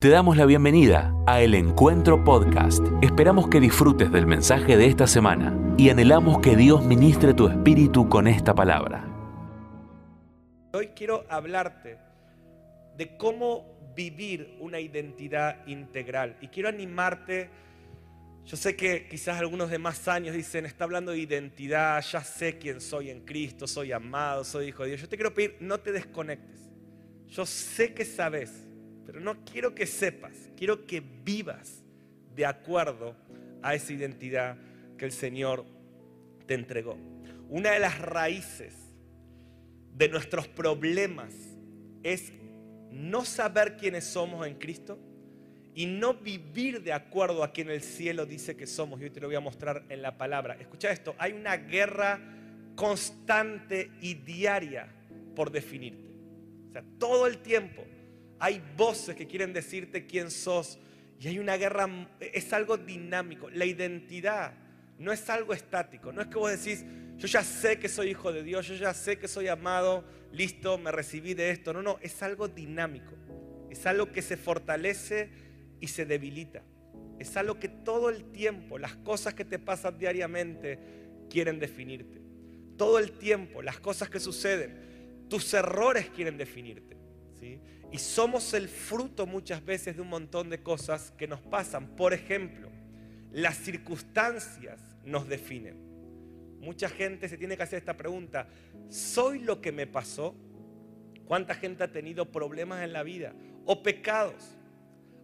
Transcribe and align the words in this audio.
Te 0.00 0.10
damos 0.10 0.36
la 0.36 0.46
bienvenida 0.46 1.12
a 1.26 1.40
El 1.42 1.56
Encuentro 1.56 2.22
Podcast. 2.22 2.84
Esperamos 3.02 3.48
que 3.48 3.58
disfrutes 3.58 4.12
del 4.12 4.28
mensaje 4.28 4.76
de 4.76 4.86
esta 4.86 5.08
semana 5.08 5.74
y 5.76 5.90
anhelamos 5.90 6.40
que 6.40 6.54
Dios 6.54 6.84
ministre 6.84 7.34
tu 7.34 7.48
espíritu 7.48 8.08
con 8.08 8.28
esta 8.28 8.54
palabra. 8.54 9.04
Hoy 10.72 10.90
quiero 10.94 11.24
hablarte 11.28 11.98
de 12.96 13.16
cómo 13.16 13.92
vivir 13.96 14.56
una 14.60 14.78
identidad 14.78 15.66
integral 15.66 16.36
y 16.40 16.46
quiero 16.46 16.68
animarte. 16.68 17.50
Yo 18.44 18.56
sé 18.56 18.76
que 18.76 19.08
quizás 19.08 19.40
algunos 19.40 19.68
de 19.68 19.80
más 19.80 20.06
años 20.06 20.36
dicen, 20.36 20.64
está 20.64 20.84
hablando 20.84 21.10
de 21.10 21.18
identidad, 21.18 22.00
ya 22.08 22.22
sé 22.22 22.56
quién 22.56 22.80
soy 22.80 23.10
en 23.10 23.24
Cristo, 23.24 23.66
soy 23.66 23.90
amado, 23.90 24.44
soy 24.44 24.68
hijo 24.68 24.84
de 24.84 24.90
Dios. 24.90 25.00
Yo 25.00 25.08
te 25.08 25.16
quiero 25.16 25.34
pedir, 25.34 25.56
no 25.58 25.80
te 25.80 25.90
desconectes. 25.90 26.70
Yo 27.26 27.44
sé 27.44 27.92
que 27.94 28.04
sabes 28.04 28.67
pero 29.08 29.20
no 29.20 29.42
quiero 29.42 29.74
que 29.74 29.86
sepas, 29.86 30.50
quiero 30.54 30.84
que 30.84 31.00
vivas 31.00 31.82
de 32.36 32.44
acuerdo 32.44 33.16
a 33.62 33.74
esa 33.74 33.94
identidad 33.94 34.58
que 34.98 35.06
el 35.06 35.12
Señor 35.12 35.64
te 36.44 36.52
entregó. 36.52 36.98
Una 37.48 37.70
de 37.70 37.78
las 37.78 37.98
raíces 38.02 38.74
de 39.94 40.10
nuestros 40.10 40.46
problemas 40.46 41.32
es 42.02 42.34
no 42.90 43.24
saber 43.24 43.78
quiénes 43.78 44.04
somos 44.04 44.46
en 44.46 44.56
Cristo 44.56 44.98
y 45.74 45.86
no 45.86 46.12
vivir 46.12 46.82
de 46.82 46.92
acuerdo 46.92 47.42
a 47.42 47.50
quien 47.50 47.70
el 47.70 47.80
cielo 47.80 48.26
dice 48.26 48.58
que 48.58 48.66
somos. 48.66 49.00
Yo 49.00 49.10
te 49.10 49.20
lo 49.20 49.28
voy 49.28 49.36
a 49.36 49.40
mostrar 49.40 49.86
en 49.88 50.02
la 50.02 50.18
palabra. 50.18 50.58
Escucha 50.60 50.90
esto, 50.90 51.14
hay 51.16 51.32
una 51.32 51.56
guerra 51.56 52.20
constante 52.74 53.90
y 54.02 54.12
diaria 54.12 54.86
por 55.34 55.50
definirte. 55.50 56.10
O 56.68 56.72
sea, 56.72 56.84
todo 56.98 57.26
el 57.26 57.38
tiempo 57.38 57.86
hay 58.40 58.62
voces 58.76 59.16
que 59.16 59.26
quieren 59.26 59.52
decirte 59.52 60.06
quién 60.06 60.30
sos. 60.30 60.78
Y 61.20 61.28
hay 61.28 61.38
una 61.38 61.56
guerra, 61.56 61.88
es 62.20 62.52
algo 62.52 62.76
dinámico. 62.76 63.50
La 63.50 63.64
identidad 63.64 64.54
no 64.98 65.12
es 65.12 65.28
algo 65.28 65.52
estático. 65.52 66.12
No 66.12 66.22
es 66.22 66.28
que 66.28 66.38
vos 66.38 66.50
decís, 66.50 66.84
yo 67.16 67.26
ya 67.26 67.42
sé 67.42 67.78
que 67.78 67.88
soy 67.88 68.10
hijo 68.10 68.32
de 68.32 68.42
Dios, 68.42 68.66
yo 68.68 68.74
ya 68.74 68.94
sé 68.94 69.18
que 69.18 69.26
soy 69.26 69.48
amado, 69.48 70.04
listo, 70.32 70.78
me 70.78 70.92
recibí 70.92 71.34
de 71.34 71.50
esto. 71.50 71.72
No, 71.72 71.82
no, 71.82 71.98
es 72.00 72.22
algo 72.22 72.48
dinámico. 72.48 73.14
Es 73.70 73.86
algo 73.86 74.12
que 74.12 74.22
se 74.22 74.36
fortalece 74.36 75.30
y 75.80 75.88
se 75.88 76.06
debilita. 76.06 76.62
Es 77.18 77.36
algo 77.36 77.58
que 77.58 77.68
todo 77.68 78.10
el 78.10 78.30
tiempo, 78.30 78.78
las 78.78 78.94
cosas 78.96 79.34
que 79.34 79.44
te 79.44 79.58
pasan 79.58 79.98
diariamente 79.98 80.78
quieren 81.28 81.58
definirte. 81.58 82.20
Todo 82.76 83.00
el 83.00 83.12
tiempo, 83.12 83.60
las 83.60 83.80
cosas 83.80 84.08
que 84.08 84.20
suceden, 84.20 85.26
tus 85.28 85.52
errores 85.52 86.08
quieren 86.10 86.38
definirte. 86.38 86.96
¿sí? 87.40 87.60
Y 87.90 87.98
somos 87.98 88.52
el 88.54 88.68
fruto 88.68 89.26
muchas 89.26 89.64
veces 89.64 89.96
de 89.96 90.02
un 90.02 90.08
montón 90.08 90.50
de 90.50 90.62
cosas 90.62 91.12
que 91.16 91.26
nos 91.26 91.40
pasan. 91.40 91.96
Por 91.96 92.12
ejemplo, 92.12 92.68
las 93.32 93.56
circunstancias 93.56 94.80
nos 95.04 95.28
definen. 95.28 95.88
Mucha 96.60 96.88
gente 96.88 97.28
se 97.28 97.38
tiene 97.38 97.56
que 97.56 97.62
hacer 97.62 97.78
esta 97.78 97.96
pregunta. 97.96 98.48
¿Soy 98.88 99.38
lo 99.38 99.60
que 99.60 99.72
me 99.72 99.86
pasó? 99.86 100.34
¿Cuánta 101.24 101.54
gente 101.54 101.84
ha 101.84 101.92
tenido 101.92 102.30
problemas 102.30 102.82
en 102.82 102.92
la 102.92 103.02
vida? 103.02 103.34
O 103.64 103.82
pecados, 103.82 104.56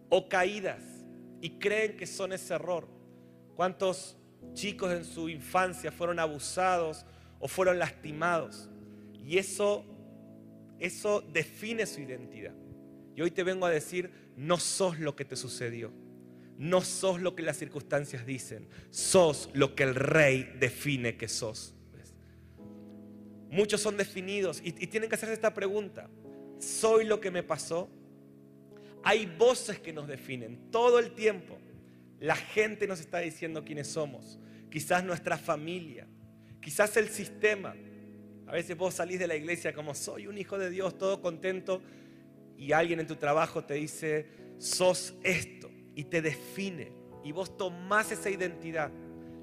o 0.09 0.29
caídas, 0.29 0.83
y 1.41 1.51
creen 1.59 1.97
que 1.97 2.07
son 2.07 2.33
ese 2.33 2.53
error. 2.53 2.87
¿Cuántos 3.55 4.17
chicos 4.53 4.91
en 4.91 5.03
su 5.03 5.29
infancia 5.29 5.91
fueron 5.91 6.19
abusados 6.19 7.05
o 7.39 7.47
fueron 7.47 7.79
lastimados? 7.79 8.69
Y 9.13 9.37
eso 9.37 9.85
eso 10.79 11.21
define 11.21 11.85
su 11.85 12.01
identidad. 12.01 12.53
Y 13.15 13.21
hoy 13.21 13.31
te 13.31 13.43
vengo 13.43 13.65
a 13.65 13.69
decir, 13.69 14.11
no 14.35 14.57
sos 14.57 14.99
lo 14.99 15.15
que 15.15 15.25
te 15.25 15.35
sucedió. 15.35 15.91
No 16.57 16.81
sos 16.81 17.21
lo 17.21 17.35
que 17.35 17.43
las 17.43 17.57
circunstancias 17.57 18.25
dicen. 18.25 18.67
Sos 18.89 19.49
lo 19.53 19.75
que 19.75 19.83
el 19.83 19.95
rey 19.95 20.55
define 20.59 21.17
que 21.17 21.27
sos. 21.27 21.73
Muchos 23.49 23.79
son 23.79 23.95
definidos 23.95 24.61
y, 24.63 24.69
y 24.69 24.87
tienen 24.87 25.09
que 25.09 25.15
hacerse 25.15 25.33
esta 25.33 25.53
pregunta. 25.53 26.09
¿Soy 26.59 27.05
lo 27.05 27.21
que 27.21 27.31
me 27.31 27.43
pasó? 27.43 27.89
Hay 29.03 29.27
voces 29.37 29.79
que 29.79 29.93
nos 29.93 30.07
definen 30.07 30.71
todo 30.71 30.99
el 30.99 31.13
tiempo. 31.13 31.57
La 32.19 32.35
gente 32.35 32.87
nos 32.87 32.99
está 32.99 33.19
diciendo 33.19 33.63
quiénes 33.63 33.87
somos. 33.87 34.39
Quizás 34.69 35.03
nuestra 35.03 35.37
familia, 35.37 36.07
quizás 36.59 36.97
el 36.97 37.07
sistema, 37.09 37.75
a 38.47 38.51
veces 38.51 38.77
vos 38.77 38.93
salís 38.93 39.19
de 39.19 39.27
la 39.27 39.35
iglesia 39.35 39.73
como 39.73 39.95
soy 39.95 40.27
un 40.27 40.37
hijo 40.37 40.57
de 40.57 40.69
Dios, 40.69 40.97
todo 40.97 41.21
contento, 41.21 41.81
y 42.57 42.71
alguien 42.71 42.99
en 42.99 43.07
tu 43.07 43.15
trabajo 43.15 43.63
te 43.63 43.73
dice, 43.75 44.27
sos 44.57 45.15
esto, 45.23 45.69
y 45.95 46.05
te 46.05 46.21
define, 46.21 46.91
y 47.23 47.31
vos 47.31 47.57
tomás 47.57 48.11
esa 48.11 48.29
identidad. 48.29 48.91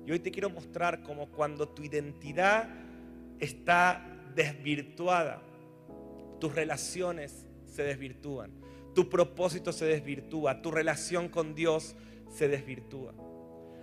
Y 0.07 0.13
hoy 0.13 0.19
te 0.19 0.31
quiero 0.31 0.51
mostrar 0.51 1.03
como 1.03 1.31
cuando 1.31 1.69
tu 1.69 1.83
identidad 1.83 2.69
está 3.39 4.05
desvirtuada, 4.35 5.43
tus 6.41 6.55
relaciones 6.55 7.47
se 7.67 7.83
desvirtúan, 7.83 8.53
tu 8.95 9.09
propósito 9.09 9.73
se 9.73 9.85
desvirtúa, 9.85 10.63
tu 10.63 10.71
relación 10.71 11.29
con 11.29 11.55
Dios 11.55 11.97
se 12.31 12.49
desvirtúa. 12.49 13.15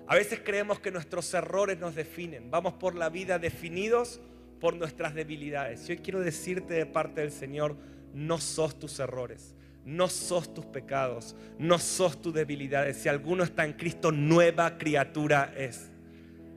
A 0.08 0.16
veces 0.16 0.42
creemos 0.44 0.80
que 0.80 0.92
nuestros 0.92 1.32
errores 1.34 1.78
nos 1.78 1.94
definen, 1.94 2.50
vamos 2.50 2.74
por 2.74 2.96
la 2.96 3.10
vida 3.10 3.38
definidos 3.38 4.22
por 4.60 4.76
nuestras 4.76 5.14
debilidades. 5.14 5.88
Yo 5.88 5.96
quiero 5.98 6.20
decirte 6.20 6.74
de 6.74 6.86
parte 6.86 7.22
del 7.22 7.32
Señor, 7.32 7.78
no 8.14 8.40
sos 8.40 8.78
tus 8.78 9.00
errores, 9.00 9.56
no 9.86 10.08
sos 10.08 10.54
tus 10.54 10.66
pecados, 10.66 11.36
no 11.58 11.80
sos 11.80 12.22
tus 12.22 12.34
debilidades. 12.34 12.98
Si 12.98 13.10
alguno 13.10 13.44
está 13.44 13.66
en 13.66 13.74
Cristo, 13.74 14.12
nueva 14.12 14.78
criatura 14.78 15.54
es. 15.56 15.90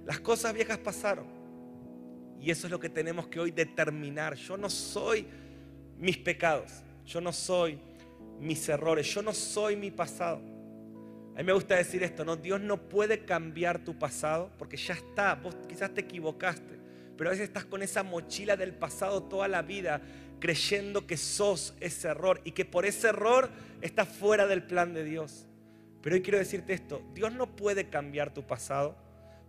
Las 0.04 0.20
cosas 0.20 0.52
viejas 0.52 0.78
pasaron. 0.78 1.26
Y 2.40 2.50
eso 2.50 2.66
es 2.66 2.72
lo 2.72 2.80
que 2.80 2.88
tenemos 2.88 3.28
que 3.28 3.38
hoy 3.38 3.52
determinar. 3.52 4.34
Yo 4.34 4.56
no 4.56 4.69
soy 4.69 5.26
mis 5.98 6.19
pecados, 6.19 6.82
yo 7.06 7.20
no 7.20 7.32
soy 7.32 7.78
mis 8.40 8.69
errores, 8.69 9.06
yo 9.14 9.22
no 9.22 9.32
soy 9.32 9.76
mi 9.76 9.92
pasado. 9.92 10.40
A 11.34 11.38
mí 11.38 11.44
me 11.44 11.52
gusta 11.52 11.76
decir 11.76 12.02
esto, 12.02 12.24
¿no? 12.24 12.36
Dios 12.36 12.60
no 12.60 12.88
puede 12.88 13.24
cambiar 13.24 13.78
tu 13.84 13.96
pasado 13.96 14.50
porque 14.58 14.76
ya 14.76 14.94
está, 14.94 15.36
vos 15.36 15.56
quizás 15.69 15.94
te 15.94 16.00
equivocaste 16.00 16.81
pero 17.17 17.31
a 17.31 17.33
veces 17.33 17.49
estás 17.49 17.65
con 17.65 17.83
esa 17.83 18.03
mochila 18.03 18.56
del 18.56 18.75
pasado 18.75 19.23
toda 19.25 19.49
la 19.49 19.62
vida, 19.62 20.00
creyendo 20.41 21.06
que 21.06 21.17
sos 21.17 21.75
ese 21.81 22.09
error 22.09 22.41
y 22.45 22.53
que 22.53 22.65
por 22.65 22.84
ese 22.84 23.09
error 23.09 23.50
estás 23.81 24.09
fuera 24.09 24.47
del 24.47 24.62
plan 24.62 24.93
de 24.95 25.05
Dios. 25.05 25.47
Pero 26.03 26.15
hoy 26.17 26.23
quiero 26.23 26.39
decirte 26.39 26.73
esto, 26.73 27.03
Dios 27.15 27.33
no 27.33 27.55
puede 27.55 27.89
cambiar 27.89 28.34
tu 28.34 28.45
pasado, 28.45 28.97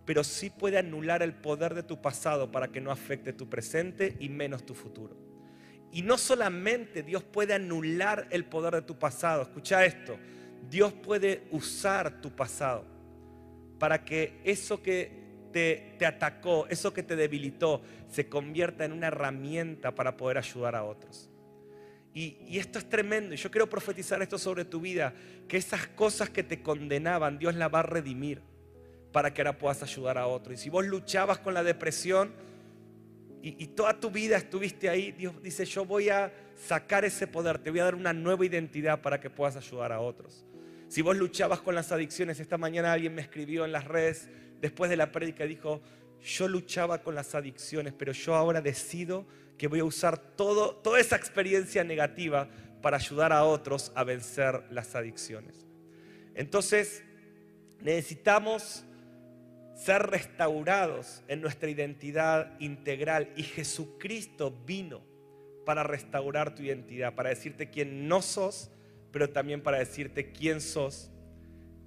pero 0.04 0.22
sí 0.22 0.50
puede 0.50 0.78
anular 0.78 1.22
el 1.22 1.34
poder 1.34 1.74
de 1.74 1.82
tu 1.82 2.00
pasado 2.00 2.52
para 2.52 2.68
que 2.68 2.80
no 2.80 2.92
afecte 2.92 3.32
tu 3.32 3.48
presente 3.48 4.16
y 4.20 4.28
menos 4.28 4.64
tu 4.64 4.74
futuro. 4.74 5.16
Y 5.90 6.02
no 6.02 6.18
solamente 6.18 7.02
Dios 7.02 7.24
puede 7.24 7.54
anular 7.54 8.26
el 8.30 8.44
poder 8.44 8.74
de 8.74 8.82
tu 8.82 8.98
pasado, 8.98 9.42
escucha 9.42 9.84
esto, 9.84 10.16
Dios 10.68 10.92
puede 10.92 11.46
usar 11.50 12.20
tu 12.20 12.30
pasado 12.34 12.84
para 13.78 14.04
que 14.04 14.40
eso 14.44 14.82
que 14.82 15.23
te, 15.54 16.04
atacó, 16.04 16.66
eso 16.68 16.92
que 16.92 17.04
te 17.04 17.14
debilitó, 17.14 17.80
se 18.08 18.28
convierta 18.28 18.84
en 18.84 18.90
una 18.90 19.06
herramienta 19.06 19.94
para 19.94 20.16
poder 20.16 20.38
ayudar 20.38 20.74
a 20.74 20.82
otros. 20.82 21.30
Y, 22.12 22.58
esto 22.58 22.78
es 22.80 22.88
tremendo. 22.88 23.34
Y 23.34 23.36
yo 23.36 23.50
quiero 23.50 23.68
profetizar 23.68 24.20
esto 24.20 24.36
sobre 24.36 24.64
tu 24.64 24.80
vida. 24.80 25.14
Que 25.46 25.56
esas 25.56 25.86
cosas 25.88 26.28
que 26.30 26.42
te 26.42 26.60
condenaban, 26.60 27.38
Dios 27.38 27.54
las 27.54 27.72
va 27.72 27.80
a 27.80 27.82
redimir 27.84 28.42
para 29.12 29.32
que 29.32 29.42
ahora 29.42 29.58
puedas 29.58 29.82
ayudar 29.82 30.18
a 30.18 30.26
otros. 30.26 30.58
Y 30.58 30.62
si 30.64 30.70
vos 30.70 30.84
luchabas 30.84 31.38
con 31.38 31.54
la 31.54 31.62
depresión 31.62 32.32
y 33.42 33.66
toda 33.68 34.00
tu 34.00 34.10
vida 34.10 34.36
estuviste 34.38 34.88
ahí, 34.88 35.12
Dios 35.12 35.40
dice, 35.42 35.66
yo 35.66 35.84
voy 35.84 36.08
a 36.08 36.32
sacar 36.56 37.04
ese 37.04 37.26
poder, 37.26 37.58
te 37.58 37.70
voy 37.70 37.80
a 37.80 37.84
dar 37.84 37.94
una 37.94 38.12
nueva 38.12 38.44
identidad 38.46 39.02
para 39.02 39.20
que 39.20 39.28
puedas 39.30 39.56
ayudar 39.56 39.92
a 39.92 40.00
otros. 40.00 40.44
Si 40.88 41.02
vos 41.02 41.16
luchabas 41.16 41.60
con 41.60 41.74
las 41.74 41.92
adicciones, 41.92 42.40
esta 42.40 42.56
mañana 42.56 42.92
alguien 42.92 43.14
me 43.14 43.22
escribió 43.22 43.64
en 43.64 43.72
las 43.72 43.84
redes, 43.84 44.28
después 44.64 44.88
de 44.88 44.96
la 44.96 45.12
prédica 45.12 45.44
dijo, 45.44 45.82
yo 46.22 46.48
luchaba 46.48 47.02
con 47.02 47.14
las 47.14 47.34
adicciones, 47.34 47.92
pero 47.92 48.12
yo 48.12 48.34
ahora 48.34 48.62
decido 48.62 49.26
que 49.58 49.68
voy 49.68 49.80
a 49.80 49.84
usar 49.84 50.16
todo, 50.16 50.76
toda 50.76 50.98
esa 50.98 51.16
experiencia 51.16 51.84
negativa 51.84 52.48
para 52.80 52.96
ayudar 52.96 53.30
a 53.30 53.44
otros 53.44 53.92
a 53.94 54.04
vencer 54.04 54.64
las 54.70 54.94
adicciones. 54.94 55.66
Entonces, 56.34 57.04
necesitamos 57.82 58.86
ser 59.74 60.00
restaurados 60.06 61.22
en 61.28 61.42
nuestra 61.42 61.68
identidad 61.68 62.58
integral 62.58 63.34
y 63.36 63.42
Jesucristo 63.42 64.50
vino 64.64 65.02
para 65.66 65.82
restaurar 65.82 66.54
tu 66.54 66.62
identidad, 66.62 67.14
para 67.14 67.28
decirte 67.28 67.68
quién 67.68 68.08
no 68.08 68.22
sos, 68.22 68.70
pero 69.12 69.28
también 69.28 69.62
para 69.62 69.78
decirte 69.78 70.32
quién 70.32 70.62
sos. 70.62 71.10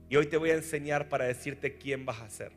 Y 0.09 0.15
hoy 0.15 0.27
te 0.27 0.37
voy 0.37 0.51
a 0.51 0.53
enseñar 0.53 1.09
para 1.09 1.25
decirte 1.25 1.79
quién 1.79 2.05
vas 2.05 2.21
a 2.21 2.29
ser. 2.29 2.56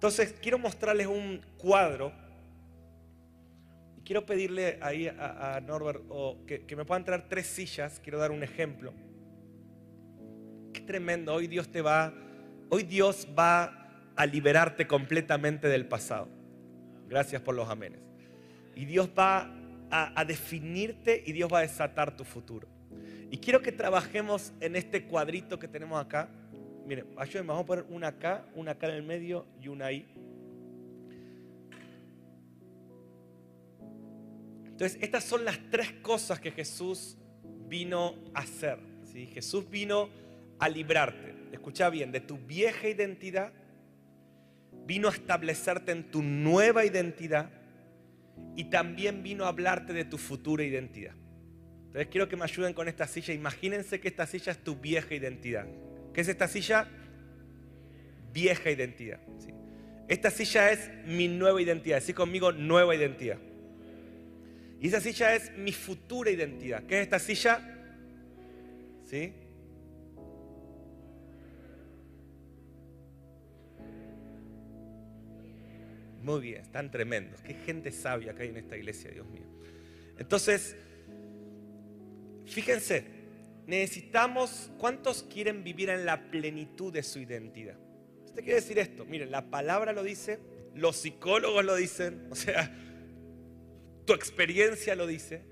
Entonces, 0.00 0.34
quiero 0.40 0.58
mostrarles 0.58 1.06
un 1.08 1.42
cuadro. 1.58 2.10
Y 3.98 4.00
quiero 4.00 4.24
pedirle 4.24 4.78
ahí 4.80 5.06
a, 5.08 5.60
Norbert 5.62 6.00
que, 6.46 6.74
me 6.74 6.86
puedan 6.86 7.04
traer 7.04 7.28
tres 7.28 7.46
sillas. 7.46 8.00
Quiero 8.02 8.18
dar 8.18 8.30
un 8.30 8.42
ejemplo. 8.42 8.94
tremendo. 10.86 11.34
Hoy 11.34 11.48
Dios 11.48 11.70
te 11.70 11.82
va, 11.82 12.14
hoy 12.70 12.84
Dios 12.84 13.28
va 13.38 13.90
a 14.16 14.24
liberarte 14.24 14.86
completamente 14.86 15.68
del 15.68 15.86
pasado. 15.86 16.28
Gracias 17.06 17.42
por 17.42 17.54
los 17.54 17.68
amenes. 17.68 18.00
Y 18.74 18.86
Dios 18.86 19.10
va 19.16 19.52
a, 19.90 20.18
a 20.18 20.24
definirte 20.24 21.22
y 21.26 21.32
Dios 21.32 21.52
va 21.52 21.58
a 21.58 21.62
desatar 21.62 22.16
tu 22.16 22.24
futuro. 22.24 22.66
Y 23.30 23.36
quiero 23.36 23.60
que 23.60 23.70
trabajemos 23.70 24.54
en 24.60 24.76
este 24.76 25.04
cuadrito 25.04 25.58
que 25.58 25.68
tenemos 25.68 26.02
acá. 26.02 26.30
Miren, 26.90 27.06
ayúdenme, 27.16 27.46
vamos 27.46 27.62
a 27.62 27.66
poner 27.68 27.84
una 27.88 28.08
acá, 28.08 28.44
una 28.56 28.72
acá 28.72 28.88
en 28.88 28.94
el 28.94 29.04
medio 29.04 29.46
y 29.62 29.68
una 29.68 29.86
ahí. 29.86 30.12
Entonces, 34.64 34.98
estas 35.00 35.22
son 35.22 35.44
las 35.44 35.60
tres 35.70 35.92
cosas 36.02 36.40
que 36.40 36.50
Jesús 36.50 37.16
vino 37.68 38.16
a 38.34 38.40
hacer. 38.40 38.80
Jesús 39.32 39.70
vino 39.70 40.08
a 40.58 40.68
librarte, 40.68 41.32
escucha 41.52 41.88
bien, 41.90 42.10
de 42.10 42.18
tu 42.18 42.38
vieja 42.38 42.88
identidad, 42.88 43.52
vino 44.84 45.06
a 45.06 45.12
establecerte 45.12 45.92
en 45.92 46.10
tu 46.10 46.24
nueva 46.24 46.84
identidad 46.84 47.50
y 48.56 48.64
también 48.64 49.22
vino 49.22 49.44
a 49.44 49.48
hablarte 49.50 49.92
de 49.92 50.04
tu 50.04 50.18
futura 50.18 50.64
identidad. 50.64 51.14
Entonces 51.86 52.08
quiero 52.08 52.28
que 52.28 52.34
me 52.34 52.42
ayuden 52.42 52.74
con 52.74 52.88
esta 52.88 53.06
silla. 53.06 53.32
Imagínense 53.32 54.00
que 54.00 54.08
esta 54.08 54.26
silla 54.26 54.50
es 54.50 54.58
tu 54.58 54.74
vieja 54.74 55.14
identidad. 55.14 55.68
¿Qué 56.12 56.20
es 56.20 56.28
esta 56.28 56.48
silla? 56.48 56.88
Vieja 58.32 58.70
identidad. 58.70 59.20
Esta 60.08 60.30
silla 60.30 60.72
es 60.72 60.90
mi 61.06 61.28
nueva 61.28 61.62
identidad. 61.62 61.98
Así 61.98 62.12
conmigo, 62.12 62.52
nueva 62.52 62.94
identidad. 62.94 63.38
Y 64.80 64.88
esa 64.88 65.00
silla 65.00 65.34
es 65.34 65.56
mi 65.56 65.72
futura 65.72 66.30
identidad. 66.30 66.82
¿Qué 66.84 66.98
es 66.98 67.02
esta 67.02 67.18
silla? 67.18 67.60
¿Sí? 69.04 69.32
Muy 76.22 76.40
bien, 76.40 76.62
están 76.62 76.90
tremendos. 76.90 77.40
Qué 77.42 77.54
gente 77.54 77.92
sabia 77.92 78.34
que 78.34 78.42
hay 78.42 78.48
en 78.48 78.56
esta 78.56 78.76
iglesia, 78.76 79.10
Dios 79.10 79.26
mío. 79.28 79.46
Entonces, 80.18 80.76
Fíjense, 82.50 83.04
necesitamos, 83.70 84.70
¿cuántos 84.78 85.22
quieren 85.22 85.62
vivir 85.62 85.90
en 85.90 86.04
la 86.04 86.30
plenitud 86.30 86.92
de 86.92 87.02
su 87.04 87.20
identidad? 87.20 87.76
Usted 88.26 88.42
quiere 88.42 88.56
decir 88.56 88.78
esto, 88.78 89.04
miren, 89.04 89.30
la 89.30 89.48
palabra 89.48 89.92
lo 89.92 90.02
dice, 90.02 90.40
los 90.74 90.96
psicólogos 90.96 91.64
lo 91.64 91.76
dicen, 91.76 92.26
o 92.30 92.34
sea, 92.34 92.70
tu 94.04 94.12
experiencia 94.12 94.96
lo 94.96 95.06
dice, 95.06 95.42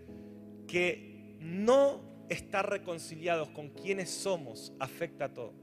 que 0.67 1.37
no 1.41 2.26
estar 2.29 2.69
reconciliados 2.69 3.50
con 3.50 3.70
quienes 3.70 4.11
somos 4.11 4.73
afecta 4.81 5.26
a 5.26 5.35
todo. 5.35 5.55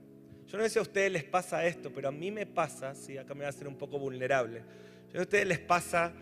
Yo 0.48 0.58
no 0.58 0.64
sé 0.64 0.70
si 0.70 0.80
a 0.80 0.84
ustedes 0.84 1.12
les 1.12 1.24
pasa 1.26 1.66
esto, 1.66 1.92
pero 1.94 2.08
a 2.08 2.12
mí 2.12 2.32
me 2.32 2.46
pasa, 2.46 2.96
sí, 2.96 3.18
acá 3.18 3.34
me 3.34 3.40
voy 3.40 3.48
a 3.48 3.50
hacer 3.50 3.68
un 3.68 3.78
poco 3.78 4.00
vulnerable. 4.00 4.60
Yo 4.60 4.64
no 4.64 5.08
sé 5.08 5.12
si 5.12 5.18
a 5.18 5.22
ustedes 5.22 5.48
les 5.48 5.60
pasa 5.60 6.14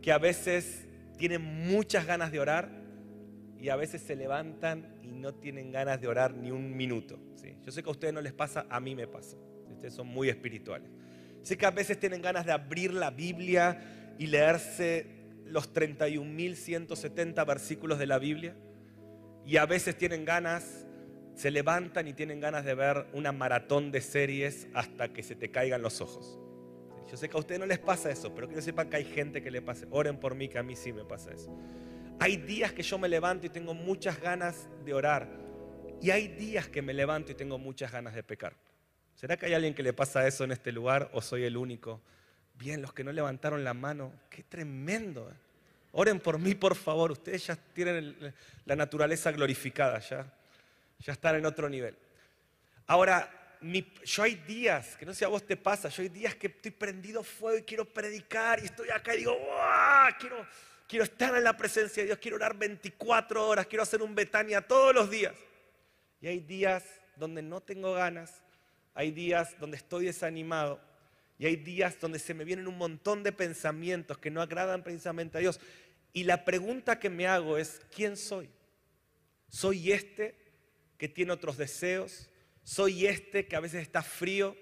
que 0.00 0.10
a 0.10 0.18
veces 0.18 0.86
tienen 1.18 1.42
muchas 1.42 2.06
ganas 2.06 2.32
de 2.32 2.40
orar, 2.40 2.81
y 3.62 3.68
a 3.68 3.76
veces 3.76 4.02
se 4.02 4.16
levantan 4.16 4.98
y 5.04 5.12
no 5.12 5.34
tienen 5.34 5.70
ganas 5.70 6.00
de 6.00 6.08
orar 6.08 6.34
ni 6.34 6.50
un 6.50 6.76
minuto. 6.76 7.20
¿sí? 7.36 7.56
Yo 7.64 7.70
sé 7.70 7.80
que 7.80 7.88
a 7.88 7.92
ustedes 7.92 8.12
no 8.12 8.20
les 8.20 8.32
pasa, 8.32 8.66
a 8.68 8.80
mí 8.80 8.96
me 8.96 9.06
pasa. 9.06 9.36
Ustedes 9.70 9.94
son 9.94 10.08
muy 10.08 10.28
espirituales. 10.28 10.90
Sé 11.42 11.56
que 11.56 11.64
a 11.64 11.70
veces 11.70 12.00
tienen 12.00 12.20
ganas 12.22 12.44
de 12.44 12.50
abrir 12.50 12.92
la 12.92 13.12
Biblia 13.12 14.14
y 14.18 14.26
leerse 14.26 15.06
los 15.46 15.72
31.170 15.72 17.46
versículos 17.46 18.00
de 18.00 18.06
la 18.06 18.18
Biblia. 18.18 18.56
Y 19.46 19.58
a 19.58 19.66
veces 19.66 19.96
tienen 19.96 20.24
ganas, 20.24 20.84
se 21.36 21.52
levantan 21.52 22.08
y 22.08 22.14
tienen 22.14 22.40
ganas 22.40 22.64
de 22.64 22.74
ver 22.74 23.06
una 23.12 23.30
maratón 23.30 23.92
de 23.92 24.00
series 24.00 24.66
hasta 24.74 25.12
que 25.12 25.22
se 25.22 25.36
te 25.36 25.52
caigan 25.52 25.82
los 25.82 26.00
ojos. 26.00 26.36
Yo 27.08 27.16
sé 27.16 27.28
que 27.28 27.36
a 27.36 27.40
ustedes 27.40 27.60
no 27.60 27.66
les 27.66 27.78
pasa 27.78 28.10
eso, 28.10 28.34
pero 28.34 28.48
que 28.48 28.60
sepan 28.60 28.90
que 28.90 28.96
hay 28.96 29.04
gente 29.04 29.40
que 29.40 29.52
le 29.52 29.62
pasa. 29.62 29.86
Oren 29.90 30.18
por 30.18 30.34
mí, 30.34 30.48
que 30.48 30.58
a 30.58 30.64
mí 30.64 30.74
sí 30.74 30.92
me 30.92 31.04
pasa 31.04 31.30
eso. 31.32 31.56
Hay 32.22 32.36
días 32.36 32.72
que 32.72 32.84
yo 32.84 32.98
me 32.98 33.08
levanto 33.08 33.46
y 33.46 33.48
tengo 33.48 33.74
muchas 33.74 34.20
ganas 34.20 34.68
de 34.84 34.94
orar. 34.94 35.28
Y 36.00 36.12
hay 36.12 36.28
días 36.28 36.68
que 36.68 36.80
me 36.80 36.94
levanto 36.94 37.32
y 37.32 37.34
tengo 37.34 37.58
muchas 37.58 37.90
ganas 37.90 38.14
de 38.14 38.22
pecar. 38.22 38.54
¿Será 39.16 39.36
que 39.36 39.46
hay 39.46 39.54
alguien 39.54 39.74
que 39.74 39.82
le 39.82 39.92
pasa 39.92 40.24
eso 40.24 40.44
en 40.44 40.52
este 40.52 40.70
lugar 40.70 41.10
o 41.14 41.20
soy 41.20 41.42
el 41.42 41.56
único? 41.56 42.00
Bien, 42.54 42.80
los 42.80 42.92
que 42.92 43.02
no 43.02 43.10
levantaron 43.10 43.64
la 43.64 43.74
mano, 43.74 44.12
qué 44.30 44.44
tremendo. 44.44 45.28
¿eh? 45.32 45.34
Oren 45.90 46.20
por 46.20 46.38
mí, 46.38 46.54
por 46.54 46.76
favor. 46.76 47.10
Ustedes 47.10 47.44
ya 47.44 47.56
tienen 47.56 48.32
la 48.66 48.76
naturaleza 48.76 49.32
glorificada, 49.32 49.98
ya, 49.98 50.24
ya 51.00 51.14
están 51.14 51.34
en 51.34 51.44
otro 51.44 51.68
nivel. 51.68 51.96
Ahora, 52.86 53.58
yo 54.04 54.22
hay 54.22 54.36
días, 54.36 54.96
que 54.96 55.04
no 55.04 55.12
sé 55.12 55.24
a 55.24 55.28
vos 55.28 55.44
te 55.44 55.56
pasa, 55.56 55.88
yo 55.88 56.04
hay 56.04 56.08
días 56.08 56.36
que 56.36 56.46
estoy 56.46 56.70
prendido 56.70 57.24
fuego 57.24 57.58
y 57.58 57.62
quiero 57.62 57.84
predicar 57.84 58.60
y 58.60 58.66
estoy 58.66 58.90
acá 58.90 59.12
y 59.12 59.18
digo, 59.18 59.32
¡Wow! 59.36 60.14
quiero, 60.20 60.46
quiero 60.92 61.04
estar 61.04 61.34
en 61.34 61.44
la 61.44 61.56
presencia 61.56 62.02
de 62.02 62.08
Dios, 62.08 62.18
quiero 62.18 62.36
orar 62.36 62.54
24 62.54 63.48
horas, 63.48 63.66
quiero 63.66 63.82
hacer 63.82 64.02
un 64.02 64.14
Betania 64.14 64.60
todos 64.60 64.94
los 64.94 65.08
días. 65.08 65.32
Y 66.20 66.26
hay 66.26 66.40
días 66.40 66.84
donde 67.16 67.40
no 67.40 67.62
tengo 67.62 67.94
ganas, 67.94 68.42
hay 68.92 69.10
días 69.10 69.58
donde 69.58 69.78
estoy 69.78 70.04
desanimado 70.04 70.82
y 71.38 71.46
hay 71.46 71.56
días 71.56 71.98
donde 71.98 72.18
se 72.18 72.34
me 72.34 72.44
vienen 72.44 72.68
un 72.68 72.76
montón 72.76 73.22
de 73.22 73.32
pensamientos 73.32 74.18
que 74.18 74.30
no 74.30 74.42
agradan 74.42 74.82
precisamente 74.82 75.38
a 75.38 75.40
Dios. 75.40 75.60
Y 76.12 76.24
la 76.24 76.44
pregunta 76.44 76.98
que 76.98 77.08
me 77.08 77.26
hago 77.26 77.56
es, 77.56 77.80
¿quién 77.96 78.18
soy? 78.18 78.50
¿Soy 79.48 79.92
este 79.92 80.34
que 80.98 81.08
tiene 81.08 81.32
otros 81.32 81.56
deseos? 81.56 82.28
¿Soy 82.64 83.06
este 83.06 83.46
que 83.46 83.56
a 83.56 83.60
veces 83.60 83.80
está 83.80 84.02
frío? 84.02 84.54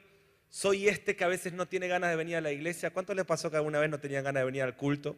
¿Soy 0.49 0.87
este 0.87 1.17
que 1.17 1.25
a 1.25 1.29
veces 1.29 1.53
no 1.55 1.67
tiene 1.67 1.88
ganas 1.88 2.11
de 2.11 2.15
venir 2.15 2.37
a 2.37 2.41
la 2.41 2.53
iglesia? 2.53 2.93
¿Cuánto 2.93 3.15
les 3.15 3.25
pasó 3.25 3.50
que 3.50 3.56
alguna 3.56 3.81
vez 3.81 3.91
no 3.91 3.99
tenían 3.99 4.23
ganas 4.23 4.43
de 4.43 4.44
venir 4.44 4.62
al 4.62 4.76
culto? 4.76 5.17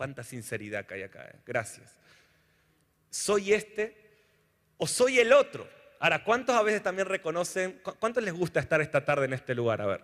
Cuánta 0.00 0.24
sinceridad 0.24 0.86
que 0.86 0.94
hay 0.94 1.02
acá. 1.02 1.26
Eh. 1.26 1.40
Gracias. 1.44 1.94
¿Soy 3.10 3.52
este 3.52 3.94
o 4.78 4.86
soy 4.86 5.18
el 5.18 5.30
otro? 5.30 5.68
Ahora, 5.98 6.24
¿cuántos 6.24 6.56
a 6.56 6.62
veces 6.62 6.82
también 6.82 7.06
reconocen, 7.06 7.82
cuántos 7.98 8.24
les 8.24 8.32
gusta 8.32 8.60
estar 8.60 8.80
esta 8.80 9.04
tarde 9.04 9.26
en 9.26 9.34
este 9.34 9.54
lugar? 9.54 9.82
A 9.82 9.84
ver. 9.84 10.00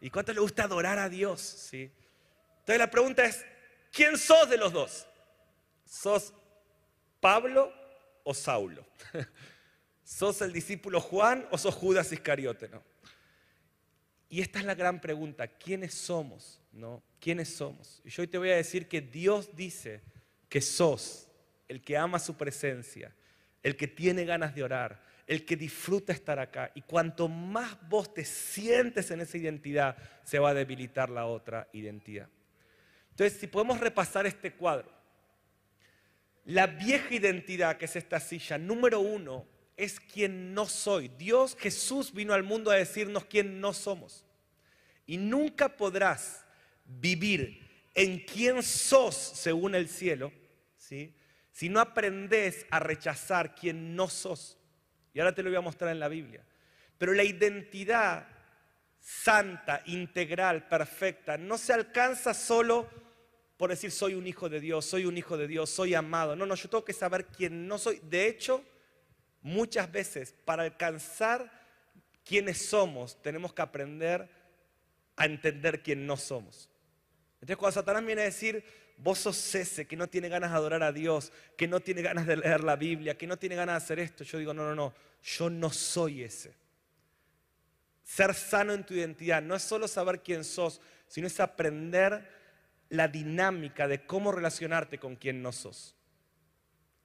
¿Y 0.00 0.08
cuántos 0.08 0.34
les 0.34 0.40
gusta 0.40 0.64
adorar 0.64 0.98
a 0.98 1.10
Dios? 1.10 1.42
¿Sí? 1.42 1.92
Entonces 2.60 2.78
la 2.78 2.90
pregunta 2.90 3.26
es, 3.26 3.44
¿quién 3.92 4.16
sos 4.16 4.48
de 4.48 4.56
los 4.56 4.72
dos? 4.72 5.06
¿Sos 5.84 6.32
Pablo 7.20 7.70
o 8.24 8.32
Saulo? 8.32 8.86
¿Sos 10.02 10.40
el 10.40 10.50
discípulo 10.50 10.98
Juan 10.98 11.46
o 11.50 11.58
sos 11.58 11.74
Judas 11.74 12.10
Iscariote? 12.10 12.70
¿no? 12.70 12.82
Y 14.28 14.40
esta 14.40 14.58
es 14.58 14.64
la 14.64 14.74
gran 14.74 15.00
pregunta, 15.00 15.46
¿quiénes 15.46 15.94
somos? 15.94 16.60
¿No? 16.72 17.02
¿Quiénes 17.20 17.48
somos? 17.48 18.00
Y 18.04 18.10
yo 18.10 18.22
hoy 18.22 18.26
te 18.26 18.38
voy 18.38 18.50
a 18.50 18.56
decir 18.56 18.88
que 18.88 19.00
Dios 19.00 19.54
dice 19.54 20.02
que 20.48 20.60
sos 20.60 21.28
el 21.68 21.80
que 21.82 21.96
ama 21.96 22.18
su 22.18 22.36
presencia, 22.36 23.14
el 23.62 23.76
que 23.76 23.86
tiene 23.88 24.24
ganas 24.24 24.54
de 24.54 24.62
orar, 24.62 25.02
el 25.26 25.44
que 25.44 25.56
disfruta 25.56 26.12
estar 26.12 26.38
acá. 26.38 26.70
Y 26.74 26.82
cuanto 26.82 27.28
más 27.28 27.76
vos 27.88 28.12
te 28.12 28.24
sientes 28.24 29.10
en 29.10 29.20
esa 29.20 29.36
identidad, 29.38 29.96
se 30.24 30.38
va 30.38 30.50
a 30.50 30.54
debilitar 30.54 31.10
la 31.10 31.26
otra 31.26 31.68
identidad. 31.72 32.28
Entonces, 33.10 33.38
si 33.38 33.46
podemos 33.46 33.80
repasar 33.80 34.26
este 34.26 34.52
cuadro, 34.52 34.90
la 36.44 36.66
vieja 36.66 37.14
identidad 37.14 37.76
que 37.76 37.86
es 37.86 37.96
esta 37.96 38.20
silla, 38.20 38.58
número 38.58 39.00
uno, 39.00 39.46
es 39.76 40.00
quien 40.00 40.54
no 40.54 40.66
soy. 40.66 41.08
Dios, 41.18 41.56
Jesús 41.58 42.12
vino 42.12 42.32
al 42.32 42.42
mundo 42.42 42.70
a 42.70 42.76
decirnos 42.76 43.24
quién 43.26 43.60
no 43.60 43.72
somos. 43.72 44.24
Y 45.06 45.18
nunca 45.18 45.76
podrás 45.76 46.44
vivir 46.84 47.60
en 47.94 48.20
quién 48.20 48.62
sos 48.62 49.14
según 49.14 49.74
el 49.74 49.88
cielo, 49.88 50.32
¿sí? 50.76 51.14
si 51.52 51.68
no 51.68 51.80
aprendes 51.80 52.66
a 52.70 52.80
rechazar 52.80 53.54
quién 53.54 53.96
no 53.96 54.08
sos. 54.08 54.58
Y 55.14 55.20
ahora 55.20 55.34
te 55.34 55.42
lo 55.42 55.48
voy 55.48 55.56
a 55.56 55.62
mostrar 55.62 55.90
en 55.90 56.00
la 56.00 56.08
Biblia. 56.08 56.44
Pero 56.98 57.12
la 57.14 57.24
identidad 57.24 58.28
santa, 59.00 59.82
integral, 59.86 60.68
perfecta, 60.68 61.38
no 61.38 61.56
se 61.56 61.72
alcanza 61.72 62.34
solo 62.34 62.88
por 63.56 63.70
decir 63.70 63.90
soy 63.90 64.14
un 64.14 64.26
hijo 64.26 64.48
de 64.48 64.60
Dios, 64.60 64.84
soy 64.84 65.06
un 65.06 65.16
hijo 65.16 65.36
de 65.36 65.46
Dios, 65.46 65.70
soy 65.70 65.94
amado. 65.94 66.36
No, 66.36 66.44
no, 66.44 66.54
yo 66.54 66.68
tengo 66.68 66.84
que 66.84 66.92
saber 66.92 67.26
quién 67.26 67.66
no 67.66 67.78
soy. 67.78 68.00
De 68.02 68.26
hecho, 68.28 68.62
muchas 69.46 69.90
veces 69.90 70.34
para 70.44 70.64
alcanzar 70.64 71.50
quiénes 72.24 72.66
somos, 72.68 73.22
tenemos 73.22 73.54
que 73.54 73.62
aprender 73.62 74.28
a 75.14 75.24
entender 75.24 75.82
quién 75.82 76.04
no 76.04 76.16
somos. 76.16 76.68
Entonces 77.36 77.56
cuando 77.56 77.74
Satanás 77.74 78.04
viene 78.04 78.22
a 78.22 78.24
decir, 78.24 78.64
vos 78.98 79.20
sos 79.20 79.54
ese 79.54 79.86
que 79.86 79.96
no 79.96 80.08
tiene 80.08 80.28
ganas 80.28 80.50
de 80.50 80.56
adorar 80.56 80.82
a 80.82 80.90
Dios, 80.90 81.32
que 81.56 81.68
no 81.68 81.78
tiene 81.78 82.02
ganas 82.02 82.26
de 82.26 82.38
leer 82.38 82.64
la 82.64 82.74
Biblia, 82.74 83.16
que 83.16 83.28
no 83.28 83.38
tiene 83.38 83.54
ganas 83.54 83.74
de 83.74 83.84
hacer 83.84 83.98
esto, 84.00 84.24
yo 84.24 84.38
digo, 84.38 84.52
no, 84.52 84.64
no, 84.64 84.74
no, 84.74 84.92
yo 85.22 85.48
no 85.48 85.70
soy 85.70 86.24
ese. 86.24 86.52
Ser 88.02 88.34
sano 88.34 88.72
en 88.72 88.84
tu 88.84 88.94
identidad 88.94 89.42
no 89.42 89.54
es 89.54 89.62
solo 89.62 89.86
saber 89.86 90.22
quién 90.22 90.42
sos, 90.42 90.80
sino 91.06 91.28
es 91.28 91.38
aprender 91.38 92.28
la 92.88 93.06
dinámica 93.06 93.86
de 93.86 94.04
cómo 94.06 94.32
relacionarte 94.32 94.98
con 94.98 95.14
quien 95.14 95.40
no 95.40 95.52
sos. 95.52 95.94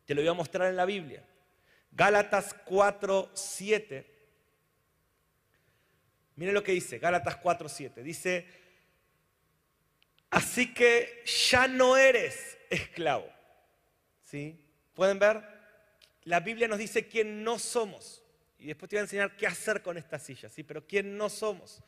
Te 0.06 0.16
lo 0.16 0.22
voy 0.22 0.30
a 0.30 0.34
mostrar 0.34 0.70
en 0.70 0.76
la 0.76 0.86
Biblia. 0.86 1.24
Gálatas 1.92 2.56
4, 2.66 3.32
7 3.34 4.12
Miren 6.42 6.56
lo 6.56 6.64
que 6.64 6.72
dice, 6.72 6.98
Gálatas 6.98 7.38
4:7. 7.40 8.02
Dice, 8.02 8.48
así 10.32 10.74
que 10.74 11.24
ya 11.50 11.68
no 11.68 11.96
eres 11.96 12.58
esclavo. 12.72 13.32
¿Sí? 14.24 14.60
¿Pueden 14.96 15.20
ver? 15.20 15.44
La 16.24 16.40
Biblia 16.40 16.68
nos 16.68 16.80
dice 16.80 17.08
quién 17.08 17.44
no 17.44 17.60
somos. 17.60 18.24
Y 18.58 18.66
después 18.66 18.90
te 18.90 18.96
voy 18.96 19.02
a 19.02 19.04
enseñar 19.04 19.38
qué 19.38 19.46
hacer 19.46 19.84
con 19.84 20.00
esta 20.00 20.18
silla, 20.18 20.50
¿sí? 20.50 20.64
Pero 20.64 20.88
quién 20.88 21.16
no 21.16 21.30
somos. 21.30 21.84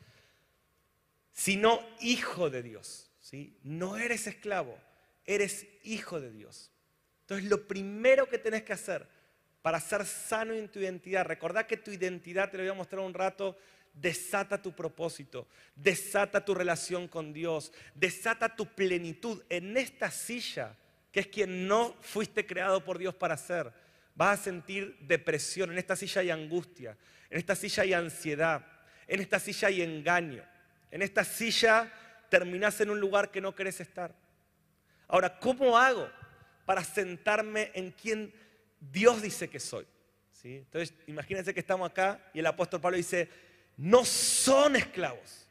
Sino 1.32 1.80
hijo 2.00 2.48
de 2.48 2.62
Dios, 2.62 3.10
¿sí? 3.18 3.58
No 3.64 3.96
eres 3.96 4.28
esclavo, 4.28 4.78
eres 5.24 5.66
hijo 5.82 6.20
de 6.20 6.30
Dios. 6.30 6.70
Entonces 7.22 7.48
lo 7.48 7.66
primero 7.66 8.28
que 8.28 8.38
tenés 8.38 8.62
que 8.62 8.72
hacer 8.72 9.08
para 9.64 9.80
ser 9.80 10.04
sano 10.04 10.52
en 10.52 10.68
tu 10.68 10.78
identidad, 10.78 11.24
recordá 11.24 11.66
que 11.66 11.78
tu 11.78 11.90
identidad, 11.90 12.50
te 12.50 12.58
lo 12.58 12.64
voy 12.64 12.70
a 12.70 12.74
mostrar 12.74 13.00
un 13.00 13.14
rato, 13.14 13.56
desata 13.94 14.60
tu 14.60 14.76
propósito, 14.76 15.48
desata 15.74 16.44
tu 16.44 16.54
relación 16.54 17.08
con 17.08 17.32
Dios, 17.32 17.72
desata 17.94 18.54
tu 18.54 18.66
plenitud 18.66 19.42
en 19.48 19.74
esta 19.78 20.10
silla, 20.10 20.76
que 21.10 21.20
es 21.20 21.28
quien 21.28 21.66
no 21.66 21.96
fuiste 22.02 22.44
creado 22.44 22.84
por 22.84 22.98
Dios 22.98 23.14
para 23.14 23.38
ser. 23.38 23.72
Vas 24.14 24.38
a 24.38 24.42
sentir 24.42 24.98
depresión, 25.00 25.72
en 25.72 25.78
esta 25.78 25.96
silla 25.96 26.20
hay 26.20 26.30
angustia, 26.30 26.98
en 27.30 27.38
esta 27.38 27.56
silla 27.56 27.84
hay 27.84 27.94
ansiedad, 27.94 28.66
en 29.06 29.20
esta 29.22 29.38
silla 29.38 29.68
hay 29.68 29.80
engaño, 29.80 30.44
en 30.90 31.00
esta 31.00 31.24
silla 31.24 31.90
terminás 32.28 32.82
en 32.82 32.90
un 32.90 33.00
lugar 33.00 33.30
que 33.30 33.40
no 33.40 33.54
querés 33.54 33.80
estar. 33.80 34.14
Ahora, 35.08 35.38
¿cómo 35.38 35.78
hago 35.78 36.06
para 36.66 36.84
sentarme 36.84 37.70
en 37.72 37.92
quien 37.92 38.43
Dios 38.90 39.22
dice 39.22 39.48
que 39.48 39.60
soy. 39.60 39.86
¿sí? 40.32 40.56
Entonces, 40.56 40.94
imagínense 41.06 41.54
que 41.54 41.60
estamos 41.60 41.90
acá 41.90 42.30
y 42.32 42.40
el 42.40 42.46
apóstol 42.46 42.80
Pablo 42.80 42.96
dice, 42.96 43.28
no 43.76 44.04
son 44.04 44.76
esclavos, 44.76 45.48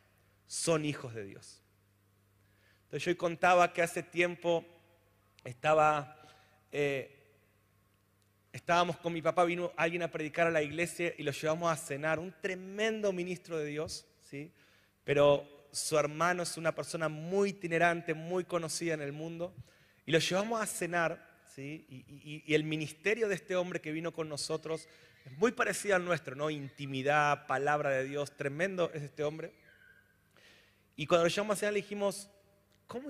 son 0.47 0.85
hijos 0.85 1.13
de 1.13 1.25
Dios. 1.25 1.61
Entonces 2.83 3.05
yo 3.05 3.17
contaba 3.17 3.73
que 3.73 3.81
hace 3.81 4.03
tiempo 4.03 4.63
estaba, 5.43 6.15
eh, 6.71 7.09
estábamos 8.51 8.97
con 8.97 9.13
mi 9.13 9.21
papá, 9.21 9.43
vino 9.45 9.73
alguien 9.75 10.03
a 10.03 10.11
predicar 10.11 10.47
a 10.47 10.51
la 10.51 10.61
iglesia 10.61 11.13
y 11.17 11.23
lo 11.23 11.31
llevamos 11.31 11.71
a 11.71 11.75
cenar, 11.75 12.19
un 12.19 12.33
tremendo 12.39 13.11
ministro 13.11 13.57
de 13.57 13.65
Dios, 13.65 14.05
¿sí? 14.21 14.51
pero 15.03 15.67
su 15.71 15.97
hermano 15.97 16.43
es 16.43 16.55
una 16.55 16.73
persona 16.73 17.09
muy 17.09 17.49
itinerante, 17.49 18.13
muy 18.13 18.45
conocida 18.45 18.93
en 18.93 19.01
el 19.01 19.11
mundo, 19.11 19.55
y 20.05 20.11
lo 20.11 20.19
llevamos 20.19 20.61
a 20.61 20.67
cenar 20.67 21.32
y, 21.61 22.43
el 22.53 22.63
ministerio 22.63 23.27
de 23.27 23.35
este 23.35 23.55
hombre 23.55 23.81
que 23.81 23.91
vino 23.91 24.11
con 24.11 24.29
nosotros 24.29 24.87
es 25.25 25.37
muy 25.37 25.51
parecido 25.51 25.95
al 25.95 26.05
nuestro, 26.05 26.35
¿no? 26.35 26.49
Intimidad, 26.49 27.47
palabra 27.47 27.91
de 27.91 28.03
Dios, 28.03 28.35
tremendo 28.35 28.91
es 28.93 29.03
este 29.03 29.23
hombre. 29.23 29.53
Y 30.95 31.05
cuando 31.05 31.25
lo 31.25 31.29
llamamos 31.29 31.63
a 31.63 31.71
le 31.71 31.77
dijimos, 31.77 32.29
¿cómo, 32.87 33.09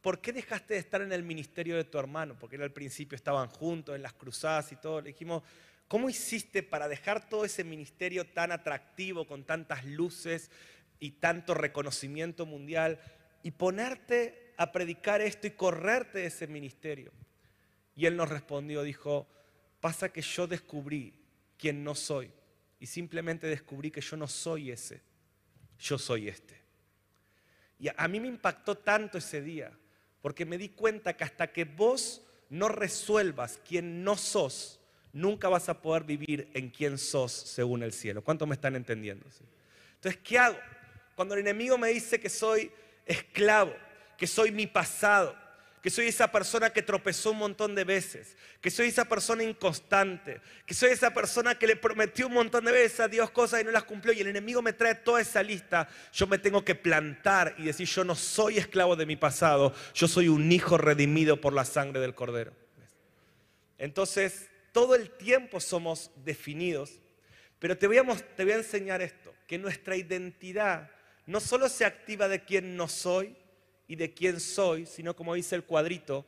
¿por 0.00 0.20
qué 0.20 0.32
dejaste 0.32 0.74
de 0.74 0.80
estar 0.80 1.02
en 1.02 1.12
el 1.12 1.22
ministerio 1.22 1.76
de 1.76 1.84
tu 1.84 1.98
hermano? 1.98 2.36
Porque 2.38 2.56
él 2.56 2.62
al 2.62 2.72
principio 2.72 3.16
estaban 3.16 3.48
juntos 3.48 3.96
en 3.96 4.02
las 4.02 4.12
cruzadas 4.12 4.70
y 4.72 4.76
todo. 4.76 5.00
Le 5.00 5.08
dijimos, 5.08 5.42
¿cómo 5.88 6.08
hiciste 6.08 6.62
para 6.62 6.88
dejar 6.88 7.28
todo 7.28 7.44
ese 7.44 7.64
ministerio 7.64 8.26
tan 8.26 8.52
atractivo, 8.52 9.26
con 9.26 9.44
tantas 9.44 9.84
luces 9.84 10.50
y 10.98 11.12
tanto 11.12 11.54
reconocimiento 11.54 12.46
mundial, 12.46 13.00
y 13.42 13.50
ponerte 13.50 14.52
a 14.56 14.70
predicar 14.70 15.20
esto 15.20 15.46
y 15.46 15.52
correrte 15.52 16.20
de 16.20 16.26
ese 16.26 16.46
ministerio? 16.46 17.12
Y 18.00 18.06
él 18.06 18.16
nos 18.16 18.30
respondió, 18.30 18.82
dijo, 18.82 19.26
pasa 19.78 20.10
que 20.10 20.22
yo 20.22 20.46
descubrí 20.46 21.12
quién 21.58 21.84
no 21.84 21.94
soy. 21.94 22.30
Y 22.78 22.86
simplemente 22.86 23.46
descubrí 23.46 23.90
que 23.90 24.00
yo 24.00 24.16
no 24.16 24.26
soy 24.26 24.70
ese, 24.70 25.02
yo 25.78 25.98
soy 25.98 26.28
este. 26.28 26.58
Y 27.78 27.88
a 27.94 28.08
mí 28.08 28.18
me 28.18 28.28
impactó 28.28 28.78
tanto 28.78 29.18
ese 29.18 29.42
día, 29.42 29.70
porque 30.22 30.46
me 30.46 30.56
di 30.56 30.70
cuenta 30.70 31.14
que 31.14 31.24
hasta 31.24 31.52
que 31.52 31.64
vos 31.64 32.26
no 32.48 32.68
resuelvas 32.68 33.60
quién 33.68 34.02
no 34.02 34.16
sos, 34.16 34.80
nunca 35.12 35.50
vas 35.50 35.68
a 35.68 35.82
poder 35.82 36.04
vivir 36.04 36.50
en 36.54 36.70
quién 36.70 36.96
sos 36.96 37.30
según 37.30 37.82
el 37.82 37.92
cielo. 37.92 38.24
¿Cuántos 38.24 38.48
me 38.48 38.54
están 38.54 38.76
entendiendo? 38.76 39.26
Entonces, 39.96 40.22
¿qué 40.24 40.38
hago? 40.38 40.56
Cuando 41.14 41.34
el 41.34 41.40
enemigo 41.40 41.76
me 41.76 41.88
dice 41.88 42.18
que 42.18 42.30
soy 42.30 42.72
esclavo, 43.04 43.74
que 44.16 44.26
soy 44.26 44.52
mi 44.52 44.66
pasado, 44.66 45.36
que 45.82 45.90
soy 45.90 46.08
esa 46.08 46.30
persona 46.30 46.70
que 46.70 46.82
tropezó 46.82 47.30
un 47.30 47.38
montón 47.38 47.74
de 47.74 47.84
veces, 47.84 48.36
que 48.60 48.70
soy 48.70 48.88
esa 48.88 49.06
persona 49.06 49.42
inconstante, 49.42 50.40
que 50.66 50.74
soy 50.74 50.90
esa 50.90 51.14
persona 51.14 51.58
que 51.58 51.66
le 51.66 51.76
prometió 51.76 52.26
un 52.26 52.34
montón 52.34 52.64
de 52.64 52.72
veces 52.72 53.00
a 53.00 53.08
Dios 53.08 53.30
cosas 53.30 53.62
y 53.62 53.64
no 53.64 53.70
las 53.70 53.84
cumplió 53.84 54.12
y 54.12 54.20
el 54.20 54.28
enemigo 54.28 54.60
me 54.60 54.74
trae 54.74 54.94
toda 54.94 55.20
esa 55.20 55.42
lista, 55.42 55.88
yo 56.12 56.26
me 56.26 56.38
tengo 56.38 56.64
que 56.64 56.74
plantar 56.74 57.54
y 57.56 57.64
decir, 57.64 57.88
yo 57.88 58.04
no 58.04 58.14
soy 58.14 58.58
esclavo 58.58 58.94
de 58.96 59.06
mi 59.06 59.16
pasado, 59.16 59.74
yo 59.94 60.06
soy 60.06 60.28
un 60.28 60.52
hijo 60.52 60.76
redimido 60.76 61.40
por 61.40 61.54
la 61.54 61.64
sangre 61.64 62.00
del 62.00 62.14
cordero. 62.14 62.52
Entonces, 63.78 64.50
todo 64.72 64.94
el 64.94 65.10
tiempo 65.10 65.60
somos 65.60 66.10
definidos, 66.24 67.00
pero 67.58 67.76
te 67.76 67.86
voy 67.86 67.98
a, 67.98 68.54
enseñar 68.54 69.00
esto, 69.00 69.34
que 69.46 69.58
nuestra 69.58 69.96
identidad 69.96 70.90
no 71.26 71.40
solo 71.40 71.68
se 71.68 71.84
activa 71.84 72.28
de 72.28 72.44
quién 72.44 72.76
no 72.76 72.88
soy, 72.88 73.36
y 73.90 73.96
de 73.96 74.14
quién 74.14 74.38
soy, 74.38 74.86
sino 74.86 75.16
como 75.16 75.34
dice 75.34 75.56
el 75.56 75.64
cuadrito, 75.64 76.24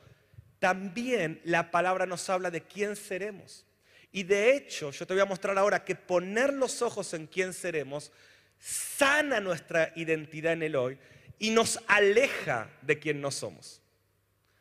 también 0.59 1.41
la 1.45 1.71
palabra 1.71 2.07
nos 2.07 2.29
habla 2.29 2.51
de 2.51 2.63
quién 2.63 2.97
seremos. 2.97 3.65
Y 4.11 4.25
de 4.25 4.57
hecho, 4.57 4.91
yo 4.91 5.07
te 5.07 5.15
voy 5.15 5.21
a 5.23 5.27
mostrar 5.27 5.57
ahora 5.57 5.85
que 5.85 5.95
poner 5.95 6.53
los 6.53 6.83
ojos 6.83 7.15
en 7.15 7.29
quién 7.29 7.53
seremos 7.53 8.11
sana 8.59 9.39
nuestra 9.39 9.93
identidad 9.95 10.55
en 10.55 10.65
el 10.65 10.75
hoy 10.75 10.99
y 11.39 11.51
nos 11.51 11.79
aleja 11.87 12.69
de 12.83 12.99
quién 12.99 13.21
no 13.21 13.31
somos. 13.31 13.81